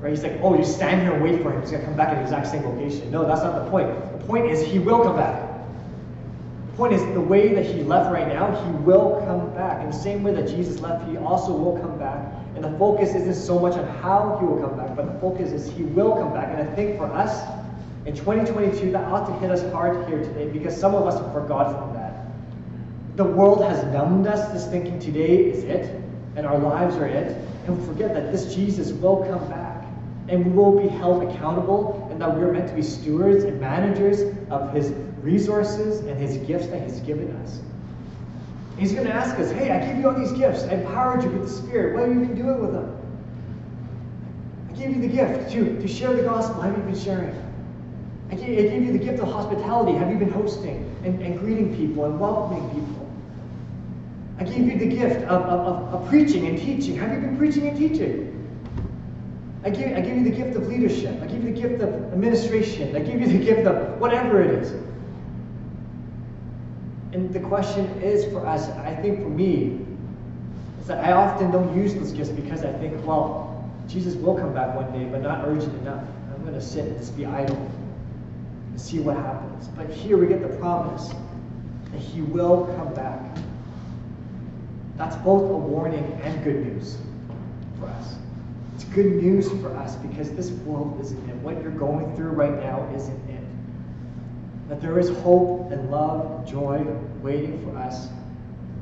Right? 0.00 0.10
He's 0.10 0.22
like, 0.22 0.38
oh, 0.42 0.54
you 0.54 0.64
stand 0.64 1.00
here 1.00 1.12
and 1.12 1.22
wait 1.22 1.42
for 1.42 1.50
him. 1.50 1.62
He's 1.62 1.70
gonna 1.70 1.84
come 1.84 1.96
back 1.96 2.10
in 2.10 2.16
the 2.16 2.22
exact 2.24 2.46
same 2.46 2.62
location. 2.62 3.10
No, 3.10 3.26
that's 3.26 3.42
not 3.42 3.64
the 3.64 3.70
point. 3.70 3.88
The 4.20 4.26
point 4.26 4.50
is 4.50 4.62
he 4.62 4.78
will 4.78 5.02
come 5.02 5.16
back. 5.16 5.50
The 6.72 6.76
point 6.76 6.92
is 6.92 7.02
the 7.14 7.20
way 7.20 7.54
that 7.54 7.64
he 7.64 7.82
left 7.84 8.12
right 8.12 8.28
now, 8.28 8.54
he 8.64 8.70
will 8.84 9.22
come 9.24 9.54
back. 9.54 9.80
In 9.80 9.86
the 9.86 9.96
same 9.96 10.22
way 10.22 10.34
that 10.34 10.46
Jesus 10.46 10.80
left, 10.80 11.08
he 11.08 11.16
also 11.16 11.52
will 11.52 11.78
come 11.78 11.98
back. 11.98 12.20
And 12.54 12.62
the 12.62 12.78
focus 12.78 13.14
isn't 13.14 13.34
so 13.34 13.58
much 13.58 13.74
on 13.74 13.86
how 14.02 14.36
he 14.38 14.46
will 14.46 14.60
come 14.60 14.76
back, 14.76 14.94
but 14.94 15.06
the 15.06 15.18
focus 15.20 15.52
is 15.52 15.70
he 15.74 15.84
will 15.84 16.16
come 16.16 16.34
back. 16.34 16.48
And 16.50 16.68
I 16.68 16.74
think 16.74 16.98
for 16.98 17.06
us, 17.06 17.42
in 18.06 18.14
2022, 18.14 18.92
that 18.92 19.04
ought 19.10 19.26
to 19.26 19.32
hit 19.38 19.50
us 19.50 19.62
hard 19.72 20.06
here 20.08 20.22
today 20.22 20.48
because 20.48 20.78
some 20.78 20.94
of 20.94 21.06
us 21.06 21.18
have 21.18 21.32
forgotten 21.32 21.94
that. 21.94 22.26
The 23.16 23.24
world 23.24 23.64
has 23.64 23.82
numbed 23.92 24.26
us 24.26 24.52
this 24.52 24.66
thinking 24.66 24.98
today 24.98 25.50
is 25.50 25.64
it, 25.64 26.02
and 26.36 26.46
our 26.46 26.58
lives 26.58 26.96
are 26.96 27.06
it, 27.06 27.36
and 27.66 27.78
we 27.78 27.86
forget 27.86 28.12
that 28.12 28.30
this 28.30 28.54
Jesus 28.54 28.92
will 28.92 29.24
come 29.24 29.48
back, 29.48 29.86
and 30.28 30.44
we 30.44 30.52
will 30.52 30.78
be 30.78 30.88
held 30.88 31.22
accountable, 31.22 32.06
and 32.10 32.20
that 32.20 32.36
we're 32.36 32.52
meant 32.52 32.68
to 32.68 32.74
be 32.74 32.82
stewards 32.82 33.44
and 33.44 33.58
managers 33.58 34.36
of 34.50 34.74
His 34.74 34.92
resources 35.22 36.00
and 36.00 36.18
His 36.18 36.36
gifts 36.46 36.66
that 36.66 36.82
He's 36.82 37.00
given 37.00 37.30
us. 37.36 37.60
He's 38.76 38.92
going 38.92 39.06
to 39.06 39.14
ask 39.14 39.38
us, 39.38 39.50
hey, 39.52 39.70
I 39.70 39.86
gave 39.86 39.98
you 39.98 40.08
all 40.08 40.18
these 40.18 40.32
gifts. 40.32 40.64
I 40.64 40.74
empowered 40.74 41.22
you 41.22 41.30
with 41.30 41.42
the 41.42 41.48
Spirit. 41.48 41.94
What 41.94 42.08
have 42.08 42.14
you 42.14 42.26
been 42.26 42.36
doing 42.36 42.60
with 42.60 42.72
them? 42.72 42.98
I 44.68 44.72
gave 44.72 44.94
you 44.94 45.00
the 45.00 45.08
gift 45.08 45.52
to, 45.52 45.80
to 45.80 45.88
share 45.88 46.12
the 46.12 46.22
gospel. 46.24 46.60
I 46.60 46.66
Have 46.66 46.76
you 46.76 46.82
been 46.82 46.98
sharing? 46.98 47.43
I 48.34 48.36
gave, 48.36 48.68
gave 48.68 48.82
you 48.82 48.92
the 48.92 49.04
gift 49.04 49.20
of 49.20 49.28
hospitality. 49.28 49.96
Have 49.96 50.10
you 50.10 50.16
been 50.16 50.32
hosting 50.32 50.92
and, 51.04 51.22
and 51.22 51.38
greeting 51.38 51.76
people 51.76 52.04
and 52.04 52.18
welcoming 52.18 52.68
people? 52.70 53.08
I 54.40 54.42
gave 54.42 54.66
you 54.66 54.76
the 54.76 54.88
gift 54.88 55.22
of, 55.26 55.42
of, 55.42 55.94
of, 55.94 56.08
preaching 56.08 56.48
and 56.48 56.58
teaching. 56.58 56.96
Have 56.96 57.12
you 57.12 57.20
been 57.20 57.38
preaching 57.38 57.68
and 57.68 57.78
teaching? 57.78 58.30
I 59.62 59.70
give, 59.70 59.96
I 59.96 60.00
give 60.00 60.16
you 60.16 60.24
the 60.24 60.36
gift 60.36 60.56
of 60.56 60.66
leadership. 60.66 61.22
I 61.22 61.26
give 61.26 61.44
you 61.44 61.54
the 61.54 61.60
gift 61.60 61.80
of 61.80 61.94
administration. 62.12 62.96
I 62.96 62.98
give 62.98 63.20
you 63.20 63.28
the 63.28 63.38
gift 63.38 63.68
of 63.68 64.00
whatever 64.00 64.42
it 64.42 64.50
is. 64.50 64.72
And 67.12 67.32
the 67.32 67.38
question 67.38 67.86
is 68.02 68.24
for 68.32 68.44
us, 68.44 68.68
I 68.68 68.96
think 68.96 69.22
for 69.22 69.28
me, 69.28 69.78
is 70.80 70.88
that 70.88 71.04
I 71.04 71.12
often 71.12 71.52
don't 71.52 71.76
use 71.76 71.94
those 71.94 72.10
gifts 72.10 72.30
because 72.30 72.64
I 72.64 72.72
think, 72.72 73.06
well, 73.06 73.70
Jesus 73.86 74.16
will 74.16 74.36
come 74.36 74.52
back 74.52 74.74
one 74.74 74.90
day, 74.92 75.04
but 75.04 75.22
not 75.22 75.46
urgent 75.46 75.72
enough. 75.82 76.02
I'm 76.34 76.42
going 76.42 76.54
to 76.54 76.60
sit 76.60 76.86
and 76.86 76.98
just 76.98 77.16
be 77.16 77.26
idle 77.26 77.70
and 78.74 78.80
see 78.80 78.98
what 78.98 79.16
happens. 79.16 79.68
But 79.68 79.88
here 79.88 80.16
we 80.16 80.26
get 80.26 80.42
the 80.42 80.56
promise 80.56 81.14
that 81.92 82.00
he 82.00 82.22
will 82.22 82.66
come 82.76 82.92
back. 82.92 83.20
That's 84.96 85.14
both 85.14 85.48
a 85.48 85.56
warning 85.56 86.18
and 86.24 86.42
good 86.42 86.66
news 86.66 86.98
for 87.78 87.86
us. 87.86 88.16
It's 88.74 88.82
good 88.82 89.22
news 89.22 89.48
for 89.62 89.72
us 89.76 89.94
because 89.94 90.32
this 90.32 90.50
world 90.50 91.00
isn't 91.00 91.30
it. 91.30 91.36
What 91.36 91.62
you're 91.62 91.70
going 91.70 92.16
through 92.16 92.30
right 92.30 92.60
now 92.60 92.92
isn't 92.96 93.30
it. 93.30 93.44
That 94.68 94.80
there 94.80 94.98
is 94.98 95.10
hope 95.18 95.70
and 95.70 95.88
love, 95.88 96.44
joy 96.44 96.84
waiting 97.22 97.64
for 97.64 97.78
us 97.78 98.08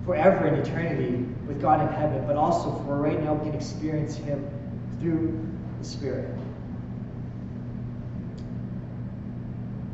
forever 0.07 0.47
in 0.47 0.55
eternity 0.55 1.27
with 1.47 1.61
God 1.61 1.83
in 1.83 1.89
heaven, 1.89 2.27
but 2.27 2.37
also 2.37 2.83
for 2.87 2.97
right 2.97 3.23
now 3.23 3.35
we 3.35 3.51
can 3.51 3.55
experience 3.55 4.17
Him 4.17 4.43
through 5.01 5.39
the 5.79 5.85
Spirit. 5.85 6.31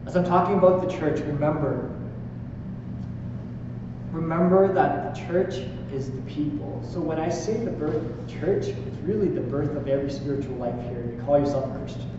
As 0.09 0.17
I'm 0.17 0.25
talking 0.25 0.57
about 0.57 0.81
the 0.81 0.91
church, 0.91 1.21
remember, 1.21 1.95
remember 4.11 4.73
that 4.73 5.15
the 5.15 5.21
church 5.21 5.57
is 5.93 6.11
the 6.11 6.23
people. 6.23 6.83
So 6.91 6.99
when 6.99 7.19
I 7.19 7.29
say 7.29 7.63
the 7.63 7.71
birth 7.71 7.97
of 7.97 8.27
the 8.27 8.33
church, 8.33 8.69
it's 8.69 8.97
really 9.03 9.29
the 9.29 9.43
birth 9.43 9.77
of 9.77 9.87
every 9.87 10.11
spiritual 10.11 10.55
life 10.55 10.75
here. 10.85 11.05
You 11.15 11.23
call 11.27 11.39
yourself 11.39 11.71
a 11.71 11.79
Christian. 11.81 12.11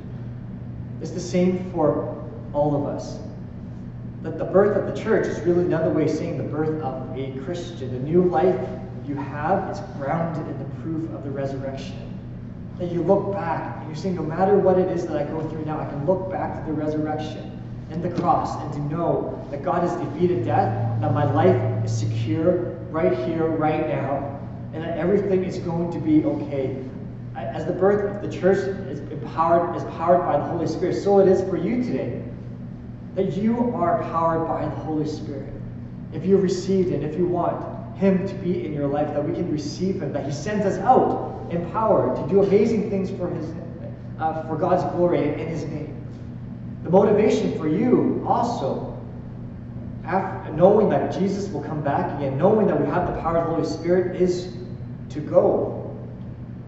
It's 1.02 1.10
the 1.10 1.20
same 1.20 1.72
for 1.72 2.24
all 2.54 2.76
of 2.76 2.86
us. 2.86 3.18
That 4.22 4.38
the 4.38 4.46
birth 4.46 4.78
of 4.78 4.86
the 4.86 5.04
church 5.04 5.26
is 5.26 5.40
really 5.40 5.66
another 5.66 5.90
way 5.90 6.04
of 6.04 6.12
saying 6.12 6.38
the 6.38 6.44
birth 6.44 6.80
of 6.84 7.18
a 7.18 7.40
Christian. 7.44 7.92
The 7.92 8.08
new 8.08 8.22
life 8.22 8.70
you 9.08 9.16
have 9.16 9.68
is 9.72 9.80
grounded 9.98 10.48
in 10.48 10.60
the 10.60 10.82
proof 10.84 11.12
of 11.16 11.24
the 11.24 11.32
resurrection. 11.32 12.20
That 12.78 12.92
you 12.92 13.02
look 13.02 13.34
back 13.34 13.78
and 13.78 13.88
you're 13.88 13.96
saying, 13.96 14.14
no 14.14 14.22
matter 14.22 14.60
what 14.60 14.78
it 14.78 14.92
is 14.92 15.08
that 15.08 15.18
I 15.18 15.24
go 15.24 15.42
through 15.50 15.66
now, 15.66 15.80
I 15.80 15.86
can 15.86 16.06
look 16.06 16.30
back 16.30 16.60
to 16.60 16.72
the 16.72 16.74
resurrection 16.74 17.59
and 17.92 18.04
the 18.04 18.10
cross 18.22 18.62
and 18.64 18.74
to 18.74 18.96
know 18.96 19.48
that 19.52 19.64
God 19.64 19.82
has 19.82 19.94
defeated 19.96 20.46
death, 20.46 21.02
that 21.02 21.14
my 21.14 21.32
life 21.32 21.84
is 21.84 21.98
secure 21.98 22.76
right 22.92 23.18
here, 23.28 23.48
right 23.48 23.88
now, 23.88 24.40
and 24.74 24.84
that 24.84 24.98
everything 24.98 25.44
is 25.44 25.58
going 25.60 25.92
to 25.92 26.00
be 26.00 26.24
okay. 26.24 26.84
As 27.36 27.66
the 27.66 27.72
birth 27.72 28.16
of 28.16 28.30
the 28.30 28.38
church 28.38 28.58
is 28.58 29.00
empowered, 29.12 29.76
is 29.76 29.84
powered 29.96 30.22
by 30.22 30.38
the 30.38 30.44
Holy 30.44 30.68
Spirit, 30.68 30.96
so 30.96 31.20
it 31.20 31.28
is 31.28 31.42
for 31.50 31.58
you 31.58 31.84
today. 31.84 32.22
That 33.16 33.36
you 33.38 33.74
are 33.74 34.04
powered 34.04 34.48
by 34.48 34.66
the 34.66 34.82
Holy 34.82 35.08
Spirit. 35.08 35.52
If 36.14 36.26
you 36.26 36.38
received 36.38 36.92
it, 36.92 37.04
if 37.04 37.18
you 37.18 37.26
want 37.26 37.98
Him 37.98 38.28
to 38.28 38.34
be 38.36 38.66
in 38.66 38.74
your 38.74 38.88
life, 38.88 39.08
that 39.14 39.28
we 39.28 39.34
can 39.34 39.52
receive 39.52 40.02
Him, 40.02 40.14
that 40.14 40.26
He 40.26 40.32
sends 40.32 40.66
us 40.66 40.78
out 40.80 41.48
empowered 41.50 42.16
to 42.18 42.28
do 42.28 42.44
amazing 42.44 42.90
things 42.90 43.10
for 43.10 43.30
His, 43.30 43.52
uh, 44.20 44.44
for 44.48 44.56
God's 44.56 44.84
glory 44.96 45.28
in 45.28 45.48
His 45.48 45.64
name. 45.66 45.99
The 46.90 46.98
motivation 46.98 47.56
for 47.60 47.68
you 47.68 48.26
also, 48.28 49.00
after, 50.06 50.52
knowing 50.54 50.90
that 50.90 51.14
Jesus 51.14 51.48
will 51.50 51.62
come 51.62 51.84
back 51.84 52.18
again, 52.18 52.36
knowing 52.36 52.66
that 52.66 52.82
we 52.82 52.88
have 52.88 53.14
the 53.14 53.22
power 53.22 53.38
of 53.38 53.48
the 53.48 53.56
Holy 53.58 53.68
Spirit, 53.68 54.20
is 54.20 54.58
to 55.10 55.20
go. 55.20 55.96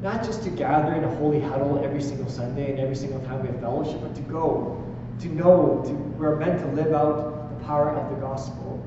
Not 0.03 0.23
just 0.23 0.43
to 0.43 0.51
gather 0.51 0.93
in 0.93 1.03
a 1.05 1.15
holy 1.15 1.41
huddle 1.41 1.83
every 1.83 2.03
single 2.03 2.29
Sunday 2.29 2.69
and 2.69 2.79
every 2.79 2.95
single 2.95 3.19
time 3.21 3.41
we 3.41 3.47
have 3.47 3.59
fellowship, 3.61 3.99
but 3.99 4.13
to 4.13 4.21
go, 4.21 4.83
to 5.21 5.27
know, 5.27 5.81
to, 5.87 5.91
we're 5.91 6.35
meant 6.35 6.59
to 6.59 6.67
live 6.67 6.93
out 6.93 7.57
the 7.57 7.65
power 7.65 7.89
of 7.89 8.11
the 8.11 8.21
gospel. 8.21 8.79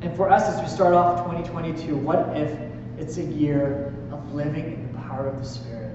And 0.00 0.16
for 0.16 0.30
us, 0.30 0.44
as 0.44 0.62
we 0.62 0.68
start 0.68 0.94
off 0.94 1.26
2022, 1.26 1.94
what 1.94 2.34
if 2.38 2.58
it's 2.98 3.18
a 3.18 3.24
year 3.24 3.92
of 4.10 4.34
living 4.34 4.64
in 4.64 4.92
the 4.94 4.98
power 5.00 5.26
of 5.26 5.38
the 5.38 5.44
Spirit? 5.44 5.94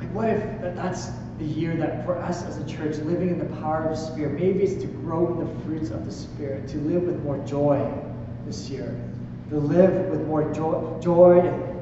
Like, 0.00 0.12
what 0.12 0.28
if 0.28 0.42
that's 0.74 1.21
the 1.42 1.60
year 1.60 1.76
that 1.76 2.04
for 2.04 2.16
us 2.18 2.44
as 2.44 2.58
a 2.58 2.66
church, 2.66 2.96
living 2.98 3.28
in 3.28 3.38
the 3.38 3.56
power 3.56 3.84
of 3.84 3.90
the 3.90 3.96
Spirit, 3.96 4.38
maybe 4.40 4.62
it's 4.62 4.80
to 4.82 4.88
grow 4.88 5.32
in 5.32 5.46
the 5.46 5.64
fruits 5.64 5.90
of 5.90 6.06
the 6.06 6.12
Spirit, 6.12 6.68
to 6.68 6.78
live 6.78 7.02
with 7.02 7.22
more 7.22 7.38
joy 7.44 7.92
this 8.46 8.70
year, 8.70 8.94
to 9.50 9.58
live 9.58 10.08
with 10.08 10.26
more 10.26 10.52
joy, 10.52 10.98
joy 11.00 11.40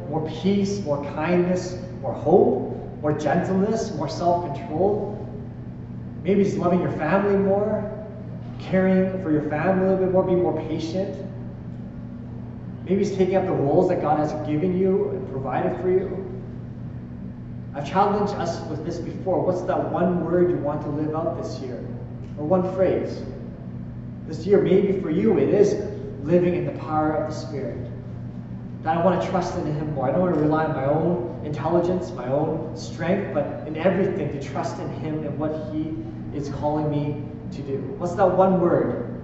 more 0.09 0.29
peace, 0.29 0.81
more 0.81 1.03
kindness, 1.15 1.79
more 2.03 2.13
hope, 2.13 2.77
more 3.01 3.13
gentleness, 3.13 3.95
more 3.95 4.09
self 4.09 4.45
control. 4.53 5.17
Maybe 6.25 6.43
it's 6.43 6.57
loving 6.57 6.81
your 6.81 6.93
family 6.93 7.37
more, 7.37 8.07
caring 8.59 9.23
for 9.23 9.31
your 9.31 9.49
family 9.49 9.87
a 9.87 9.91
little 9.91 10.05
bit 10.05 10.13
more, 10.13 10.25
being 10.25 10.43
more 10.43 10.61
patient. 10.69 11.17
Maybe 12.85 13.03
it's 13.03 13.17
taking 13.17 13.37
up 13.37 13.45
the 13.45 13.53
roles 13.53 13.89
that 13.89 14.03
God 14.03 14.19
has 14.19 14.33
given 14.49 14.77
you 14.77 15.11
and 15.11 15.31
provided 15.31 15.81
for 15.81 15.91
you. 15.91 16.20
I've 17.81 17.89
challenged 17.89 18.35
us 18.35 18.61
with 18.69 18.85
this 18.85 18.99
before. 18.99 19.41
What's 19.41 19.63
that 19.63 19.91
one 19.91 20.23
word 20.23 20.51
you 20.51 20.59
want 20.59 20.83
to 20.83 20.89
live 20.91 21.15
out 21.15 21.43
this 21.43 21.61
year? 21.61 21.79
Or 22.37 22.45
one 22.45 22.75
phrase? 22.75 23.23
This 24.27 24.45
year, 24.45 24.61
maybe 24.61 25.01
for 25.01 25.09
you, 25.09 25.39
it 25.39 25.49
is 25.49 25.77
living 26.23 26.55
in 26.57 26.67
the 26.67 26.79
power 26.79 27.15
of 27.15 27.33
the 27.33 27.35
Spirit. 27.35 27.91
That 28.83 28.99
I 28.99 29.03
want 29.03 29.23
to 29.23 29.27
trust 29.31 29.57
in 29.57 29.65
Him 29.65 29.95
more. 29.95 30.07
I 30.07 30.13
don't 30.13 30.21
want 30.21 30.35
to 30.35 30.41
rely 30.41 30.67
on 30.67 30.77
my 30.77 30.85
own 30.85 31.41
intelligence, 31.43 32.11
my 32.11 32.29
own 32.29 32.77
strength, 32.77 33.33
but 33.33 33.67
in 33.67 33.79
everything 33.79 34.31
to 34.39 34.43
trust 34.47 34.79
in 34.79 34.91
Him 35.01 35.25
and 35.25 35.39
what 35.39 35.73
He 35.73 35.97
is 36.37 36.51
calling 36.51 36.91
me 36.91 37.25
to 37.57 37.63
do. 37.63 37.79
What's 37.97 38.13
that 38.17 38.31
one 38.31 38.61
word? 38.61 39.23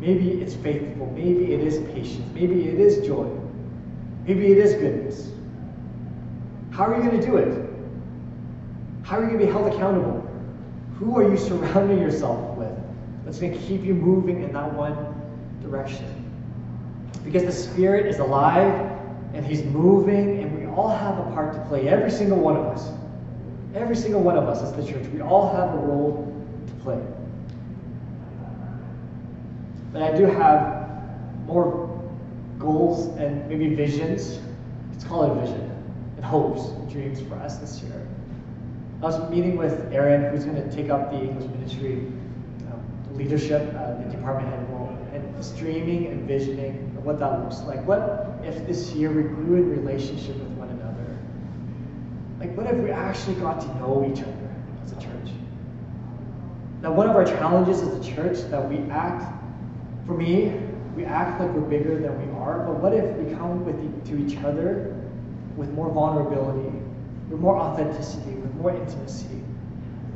Maybe 0.00 0.32
it's 0.32 0.54
faithful. 0.54 1.10
Maybe 1.16 1.54
it 1.54 1.60
is 1.60 1.78
patience. 1.94 2.30
Maybe 2.34 2.68
it 2.68 2.78
is 2.78 3.06
joy. 3.06 3.26
Maybe 4.26 4.52
it 4.52 4.58
is 4.58 4.74
goodness. 4.74 5.32
How 6.72 6.84
are 6.84 7.02
you 7.02 7.08
going 7.08 7.18
to 7.18 7.26
do 7.26 7.38
it? 7.38 7.69
How 9.10 9.18
are 9.18 9.24
you 9.24 9.30
going 9.30 9.40
to 9.40 9.46
be 9.46 9.50
held 9.50 9.66
accountable? 9.74 10.24
Who 11.00 11.18
are 11.18 11.28
you 11.28 11.36
surrounding 11.48 11.98
yourself 11.98 12.56
with 12.56 12.72
that's 13.24 13.40
going 13.40 13.52
to 13.52 13.58
keep 13.58 13.82
you 13.82 13.92
moving 13.92 14.44
in 14.44 14.52
that 14.52 14.72
one 14.72 14.94
direction? 15.60 16.06
Because 17.24 17.42
the 17.42 17.50
Spirit 17.50 18.06
is 18.06 18.20
alive 18.20 18.72
and 19.34 19.44
He's 19.44 19.64
moving, 19.64 20.40
and 20.40 20.56
we 20.56 20.64
all 20.66 20.96
have 20.96 21.18
a 21.18 21.24
part 21.32 21.54
to 21.54 21.60
play. 21.62 21.88
Every 21.88 22.10
single 22.12 22.38
one 22.38 22.54
of 22.56 22.66
us. 22.66 22.88
Every 23.74 23.96
single 23.96 24.20
one 24.20 24.36
of 24.36 24.48
us 24.48 24.62
as 24.62 24.72
the 24.74 24.86
church. 24.86 25.04
We 25.08 25.20
all 25.20 25.52
have 25.56 25.74
a 25.74 25.78
role 25.78 26.32
to 26.68 26.72
play. 26.84 27.02
But 29.92 30.02
I 30.02 30.16
do 30.16 30.26
have 30.26 30.86
more 31.46 32.00
goals 32.60 33.08
and 33.16 33.48
maybe 33.48 33.74
visions. 33.74 34.38
Let's 34.92 35.02
call 35.02 35.24
it 35.24 35.36
a 35.36 35.40
vision 35.40 35.68
and 36.14 36.24
hopes 36.24 36.68
and 36.68 36.88
dreams 36.88 37.20
for 37.20 37.34
us 37.34 37.56
this 37.56 37.82
year. 37.82 38.06
I 39.00 39.04
was 39.04 39.30
meeting 39.30 39.56
with 39.56 39.90
Aaron, 39.92 40.30
who's 40.30 40.44
going 40.44 40.56
to 40.56 40.76
take 40.76 40.90
up 40.90 41.10
the 41.10 41.18
English 41.18 41.48
ministry 41.50 42.06
um, 42.70 43.16
leadership, 43.16 43.74
uh, 43.74 43.94
the 43.94 44.10
department 44.10 44.48
head 44.48 44.70
role, 44.70 44.96
and 45.12 45.36
just 45.36 45.56
dreaming 45.56 46.08
and 46.08 46.28
visioning 46.28 46.90
what 47.02 47.18
that 47.18 47.40
looks 47.40 47.60
like. 47.60 47.84
What 47.86 48.38
if 48.44 48.66
this 48.66 48.92
year 48.92 49.10
we 49.10 49.22
grew 49.22 49.56
in 49.56 49.70
relationship 49.70 50.36
with 50.36 50.50
one 50.50 50.68
another? 50.68 51.18
Like, 52.38 52.56
what 52.56 52.66
if 52.66 52.76
we 52.76 52.90
actually 52.90 53.36
got 53.36 53.60
to 53.60 53.66
know 53.78 54.06
each 54.10 54.20
other 54.22 54.54
as 54.84 54.92
a 54.92 54.96
church? 54.96 55.32
Now, 56.82 56.92
one 56.92 57.08
of 57.08 57.16
our 57.16 57.24
challenges 57.24 57.80
as 57.80 58.06
a 58.06 58.14
church 58.14 58.38
that 58.50 58.68
we 58.68 58.78
act, 58.90 59.32
for 60.06 60.12
me, 60.14 60.52
we 60.94 61.04
act 61.04 61.40
like 61.40 61.50
we're 61.52 61.60
bigger 61.60 61.98
than 61.98 62.18
we 62.26 62.38
are, 62.38 62.66
but 62.66 62.76
what 62.76 62.92
if 62.92 63.16
we 63.16 63.34
come 63.34 63.64
with 63.64 64.06
to 64.08 64.18
each 64.18 64.42
other 64.44 64.96
with 65.56 65.70
more 65.70 65.90
vulnerability, 65.90 66.79
with 67.30 67.40
more 67.40 67.56
authenticity, 67.56 68.32
with 68.32 68.54
more 68.56 68.74
intimacy? 68.74 69.40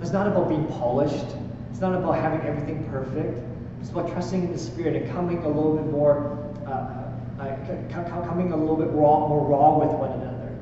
It's 0.01 0.13
not 0.13 0.27
about 0.27 0.49
being 0.49 0.67
polished. 0.67 1.35
It's 1.71 1.81
not 1.81 1.95
about 1.95 2.17
having 2.17 2.47
everything 2.47 2.85
perfect. 2.91 3.43
It's 3.81 3.91
about 3.91 4.11
trusting 4.13 4.45
in 4.45 4.53
the 4.53 4.59
Spirit 4.59 4.97
and 4.97 5.11
coming 5.13 5.39
a 5.39 5.49
little 5.49 5.77
bit 5.77 5.87
more, 5.87 6.39
uh, 6.67 7.41
uh, 7.43 8.27
coming 8.27 8.53
a 8.53 8.57
little 8.57 8.77
bit 8.77 8.89
raw, 8.91 9.27
more 9.27 9.47
raw 9.47 9.79
with 9.79 9.91
one 9.99 10.13
another, 10.13 10.57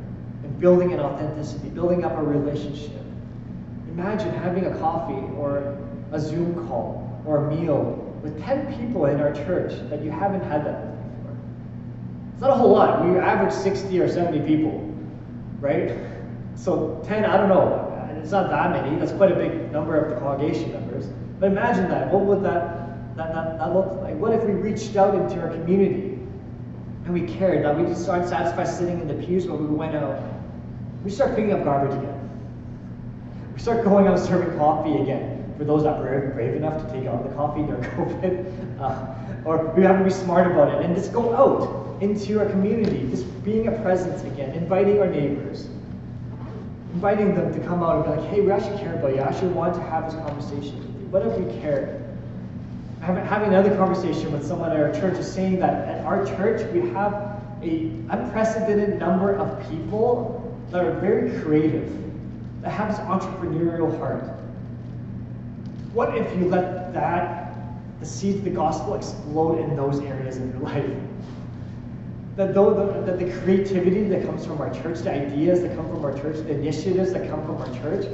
and 0.44 0.60
building 0.60 0.92
an 0.92 1.00
authenticity, 1.00 1.68
building 1.70 2.04
up 2.04 2.16
a 2.18 2.22
relationship. 2.22 3.02
Imagine 3.88 4.32
having 4.34 4.66
a 4.66 4.78
coffee 4.78 5.26
or 5.36 5.76
a 6.12 6.20
Zoom 6.20 6.66
call 6.68 7.20
or 7.26 7.46
a 7.46 7.54
meal 7.54 8.18
with 8.22 8.40
10 8.42 8.78
people 8.78 9.06
in 9.06 9.20
our 9.20 9.32
church 9.32 9.72
that 9.90 10.02
you 10.02 10.10
haven't 10.10 10.42
had 10.44 10.64
that 10.64 10.80
with 10.80 11.16
before. 11.16 11.36
It's 12.32 12.40
not 12.40 12.50
a 12.50 12.54
whole 12.54 12.70
lot. 12.70 13.04
We 13.04 13.18
average 13.18 13.52
60 13.52 13.98
or 14.00 14.08
70 14.08 14.46
people, 14.46 14.88
right? 15.60 15.90
So 16.54 17.02
10, 17.06 17.24
I 17.24 17.36
don't 17.36 17.48
know. 17.48 17.88
It's 18.22 18.30
not 18.30 18.50
that 18.50 18.70
many. 18.70 18.96
That's 18.98 19.12
quite 19.12 19.32
a 19.32 19.34
big 19.34 19.72
number 19.72 19.96
of 19.96 20.10
the 20.10 20.20
congregation 20.20 20.72
members. 20.72 21.06
But 21.40 21.46
imagine 21.46 21.88
that. 21.88 22.12
What 22.12 22.24
would 22.24 22.44
that, 22.44 23.16
that, 23.16 23.34
that, 23.34 23.58
that 23.58 23.74
look 23.74 24.00
like? 24.00 24.14
What 24.16 24.32
if 24.32 24.44
we 24.44 24.52
reached 24.52 24.94
out 24.96 25.14
into 25.14 25.40
our 25.40 25.48
community 25.48 26.18
and 27.04 27.12
we 27.12 27.22
cared 27.22 27.64
that 27.64 27.76
we 27.76 27.84
just 27.84 28.08
aren't 28.08 28.28
satisfied 28.28 28.68
sitting 28.68 29.00
in 29.00 29.08
the 29.08 29.26
pews, 29.26 29.46
but 29.46 29.58
we 29.58 29.66
went 29.66 29.96
out? 29.96 30.22
We 31.04 31.10
start 31.10 31.34
picking 31.34 31.52
up 31.52 31.64
garbage 31.64 31.98
again. 31.98 32.18
We 33.52 33.60
start 33.60 33.82
going 33.84 34.06
out 34.06 34.20
serving 34.20 34.56
coffee 34.56 35.02
again 35.02 35.52
for 35.58 35.64
those 35.64 35.82
that 35.82 35.98
were 35.98 36.30
brave 36.32 36.54
enough 36.54 36.86
to 36.86 36.92
take 36.92 37.08
out 37.08 37.28
the 37.28 37.34
coffee 37.34 37.62
during 37.62 37.82
COVID. 37.96 38.80
Uh, 38.80 39.14
or 39.44 39.66
we 39.76 39.82
have 39.82 39.98
to 39.98 40.04
be 40.04 40.10
smart 40.10 40.46
about 40.46 40.72
it 40.72 40.84
and 40.84 40.94
just 40.94 41.12
go 41.12 41.34
out 41.34 42.00
into 42.00 42.38
our 42.38 42.46
community, 42.46 43.08
just 43.10 43.26
being 43.44 43.66
a 43.68 43.72
presence 43.82 44.22
again, 44.22 44.54
inviting 44.54 45.00
our 45.00 45.08
neighbors, 45.08 45.68
inviting 46.94 47.34
them 47.34 47.52
to 47.52 47.60
come 47.66 47.82
out 47.82 48.04
and 48.06 48.14
be 48.14 48.20
like, 48.20 48.30
hey, 48.30 48.40
we 48.40 48.50
actually 48.50 48.78
care 48.78 48.94
about 48.94 49.14
you. 49.14 49.20
I 49.20 49.28
actually 49.28 49.52
want 49.52 49.74
to 49.74 49.82
have 49.82 50.06
this 50.06 50.14
conversation 50.14 50.78
with 50.78 51.00
you. 51.00 51.06
What 51.08 51.26
if 51.26 51.38
we? 51.38 51.44
Having 53.00 53.24
having 53.24 53.48
another 53.48 53.74
conversation 53.76 54.30
with 54.30 54.46
someone 54.46 54.70
at 54.70 54.76
our 54.78 54.92
church 54.92 55.18
is 55.18 55.30
saying 55.30 55.58
that 55.58 55.88
at 55.88 56.04
our 56.04 56.24
church 56.24 56.70
we 56.72 56.88
have 56.90 57.12
a 57.62 57.90
unprecedented 58.10 58.98
number 59.00 59.34
of 59.34 59.68
people 59.68 60.56
that 60.70 60.84
are 60.84 60.92
very 61.00 61.40
creative, 61.40 61.92
that 62.60 62.70
have 62.70 62.90
this 62.90 63.00
entrepreneurial 63.00 63.96
heart. 63.98 64.22
What 65.92 66.16
if 66.16 66.32
you 66.38 66.48
let 66.48 66.94
that, 66.94 67.54
the 68.00 68.06
seeds 68.06 68.38
of 68.38 68.44
the 68.44 68.50
gospel, 68.50 68.94
explode 68.94 69.58
in 69.58 69.76
those 69.76 70.00
areas 70.00 70.36
of 70.36 70.48
your 70.50 70.60
life? 70.60 70.96
That, 72.36 72.54
though 72.54 72.72
the, 72.72 73.02
that 73.02 73.18
the 73.18 73.30
creativity 73.40 74.04
that 74.04 74.24
comes 74.24 74.46
from 74.46 74.60
our 74.60 74.72
church, 74.72 75.00
the 75.00 75.12
ideas 75.12 75.60
that 75.60 75.76
come 75.76 75.86
from 75.88 76.02
our 76.04 76.14
church, 76.18 76.36
the 76.36 76.52
initiatives 76.52 77.12
that 77.12 77.28
come 77.28 77.44
from 77.44 77.56
our 77.56 77.82
church, 77.82 78.06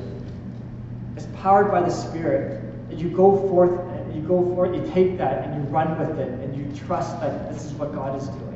is 1.16 1.26
powered 1.36 1.70
by 1.70 1.82
the 1.82 1.90
Spirit. 1.90 2.64
And 2.90 3.00
you 3.00 3.10
go 3.10 3.36
forth, 3.48 3.78
and 3.78 4.14
you 4.16 4.22
go 4.22 4.42
forth, 4.54 4.74
you 4.74 4.90
take 4.92 5.18
that 5.18 5.44
and 5.44 5.62
you 5.62 5.70
run 5.70 5.98
with 5.98 6.18
it, 6.18 6.28
and 6.40 6.56
you 6.56 6.76
trust 6.80 7.20
that 7.20 7.52
this 7.52 7.64
is 7.64 7.72
what 7.74 7.92
God 7.94 8.20
is 8.20 8.26
doing. 8.28 8.48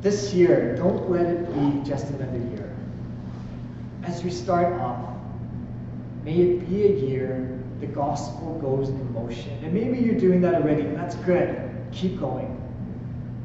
This 0.00 0.32
year, 0.32 0.76
don't 0.76 1.10
let 1.10 1.26
it 1.26 1.52
be 1.52 1.86
just 1.86 2.06
another 2.10 2.38
year. 2.38 2.74
As 4.04 4.22
we 4.22 4.30
start 4.30 4.72
off, 4.80 5.15
may 6.26 6.38
it 6.38 6.68
be 6.68 6.82
a 6.82 6.92
year 7.08 7.56
the 7.80 7.86
gospel 7.86 8.58
goes 8.60 8.88
in 8.88 9.12
motion. 9.14 9.52
And 9.62 9.72
maybe 9.72 9.98
you're 9.98 10.18
doing 10.18 10.40
that 10.40 10.56
already, 10.56 10.82
that's 10.82 11.14
good. 11.16 11.70
Keep 11.92 12.18
going. 12.18 12.52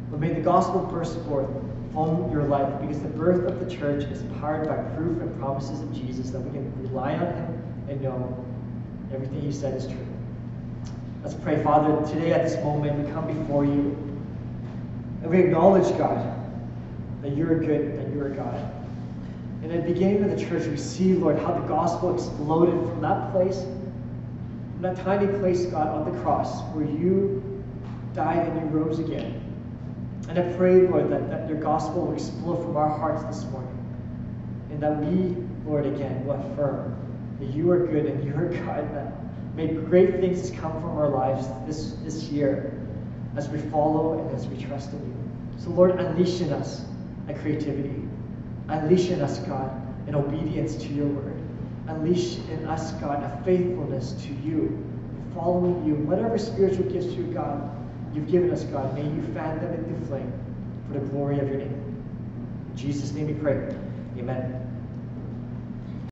But 0.09 0.19
may 0.19 0.33
the 0.33 0.41
gospel 0.41 0.81
burst 0.85 1.19
forth 1.25 1.47
from 1.93 2.31
your 2.31 2.43
life 2.43 2.81
because 2.81 2.99
the 3.01 3.09
birth 3.09 3.45
of 3.47 3.59
the 3.59 3.69
church 3.69 4.03
is 4.05 4.23
powered 4.39 4.67
by 4.67 4.77
proof 4.95 5.21
and 5.21 5.39
promises 5.39 5.81
of 5.81 5.93
Jesus 5.93 6.31
that 6.31 6.39
we 6.39 6.49
can 6.51 6.81
rely 6.81 7.13
on 7.13 7.27
him 7.27 7.85
and 7.87 8.01
know 8.01 8.45
everything 9.13 9.41
he 9.41 9.51
said 9.51 9.75
is 9.75 9.85
true. 9.85 10.07
Let's 11.23 11.35
pray, 11.35 11.61
Father. 11.63 12.03
Today 12.11 12.33
at 12.33 12.43
this 12.43 12.55
moment, 12.63 13.05
we 13.05 13.11
come 13.11 13.27
before 13.27 13.63
you 13.63 13.95
and 15.21 15.29
we 15.29 15.37
acknowledge, 15.39 15.95
God, 15.99 16.35
that 17.21 17.37
you're 17.37 17.59
good, 17.59 17.99
that 17.99 18.11
you're 18.11 18.29
God. 18.29 18.80
And 19.61 19.71
at 19.71 19.85
the 19.85 19.93
beginning 19.93 20.23
of 20.23 20.31
the 20.31 20.43
church, 20.43 20.65
we 20.67 20.77
see, 20.77 21.13
Lord, 21.13 21.37
how 21.39 21.53
the 21.53 21.67
gospel 21.67 22.15
exploded 22.15 22.73
from 22.89 23.01
that 23.01 23.31
place, 23.31 23.61
from 23.61 24.81
that 24.81 24.97
tiny 24.97 25.27
place, 25.39 25.65
God, 25.65 25.87
on 25.87 26.11
the 26.11 26.19
cross, 26.21 26.61
where 26.73 26.85
you 26.85 27.63
died 28.13 28.47
and 28.47 28.61
you 28.61 28.67
rose 28.67 28.99
again. 28.99 29.39
And 30.29 30.39
I 30.39 30.53
pray, 30.53 30.87
Lord, 30.87 31.11
that, 31.11 31.29
that 31.29 31.47
your 31.47 31.59
gospel 31.59 32.07
will 32.07 32.13
explode 32.13 32.63
from 32.63 32.75
our 32.75 32.89
hearts 32.89 33.23
this 33.23 33.49
morning. 33.51 33.77
And 34.71 34.81
that 34.81 34.97
we, 34.97 35.35
Lord, 35.69 35.85
again, 35.85 36.25
will 36.25 36.35
affirm 36.35 36.97
that 37.39 37.49
you 37.53 37.69
are 37.71 37.85
good 37.85 38.05
and 38.05 38.23
you 38.23 38.33
are 38.35 38.47
God, 38.65 38.95
that 38.95 39.13
may 39.55 39.67
great 39.67 40.19
things 40.21 40.49
come 40.51 40.71
from 40.73 40.97
our 40.97 41.09
lives 41.09 41.47
this, 41.67 41.93
this 42.03 42.29
year 42.29 42.79
as 43.35 43.49
we 43.49 43.59
follow 43.59 44.19
and 44.19 44.35
as 44.35 44.47
we 44.47 44.61
trust 44.63 44.91
in 44.93 44.99
you. 44.99 45.63
So, 45.63 45.69
Lord, 45.71 45.99
unleash 45.99 46.41
in 46.41 46.51
us 46.53 46.85
a 47.27 47.33
creativity. 47.33 48.01
Unleash 48.67 49.09
in 49.09 49.21
us, 49.21 49.39
God, 49.39 49.71
an 50.07 50.15
obedience 50.15 50.75
to 50.75 50.87
your 50.87 51.07
word. 51.07 51.41
Unleash 51.87 52.37
in 52.49 52.65
us, 52.67 52.91
God, 52.93 53.23
a 53.23 53.43
faithfulness 53.43 54.13
to 54.23 54.33
you, 54.47 54.77
following 55.33 55.85
you. 55.85 55.95
Whatever 55.95 56.37
spiritual 56.37 56.85
gifts 56.85 57.07
you, 57.07 57.23
God, 57.23 57.69
you've 58.13 58.29
given 58.29 58.51
us, 58.51 58.63
God, 58.63 58.93
may 58.95 59.03
you 59.03 59.21
fan 59.33 59.59
them 59.59 59.73
into 59.73 60.05
flame 60.07 60.31
for 60.87 60.99
the 60.99 61.05
glory 61.07 61.39
of 61.39 61.47
your 61.47 61.57
name. 61.57 62.05
In 62.69 62.77
Jesus' 62.77 63.11
name 63.13 63.27
we 63.27 63.33
pray. 63.33 63.75
Amen. 64.17 64.60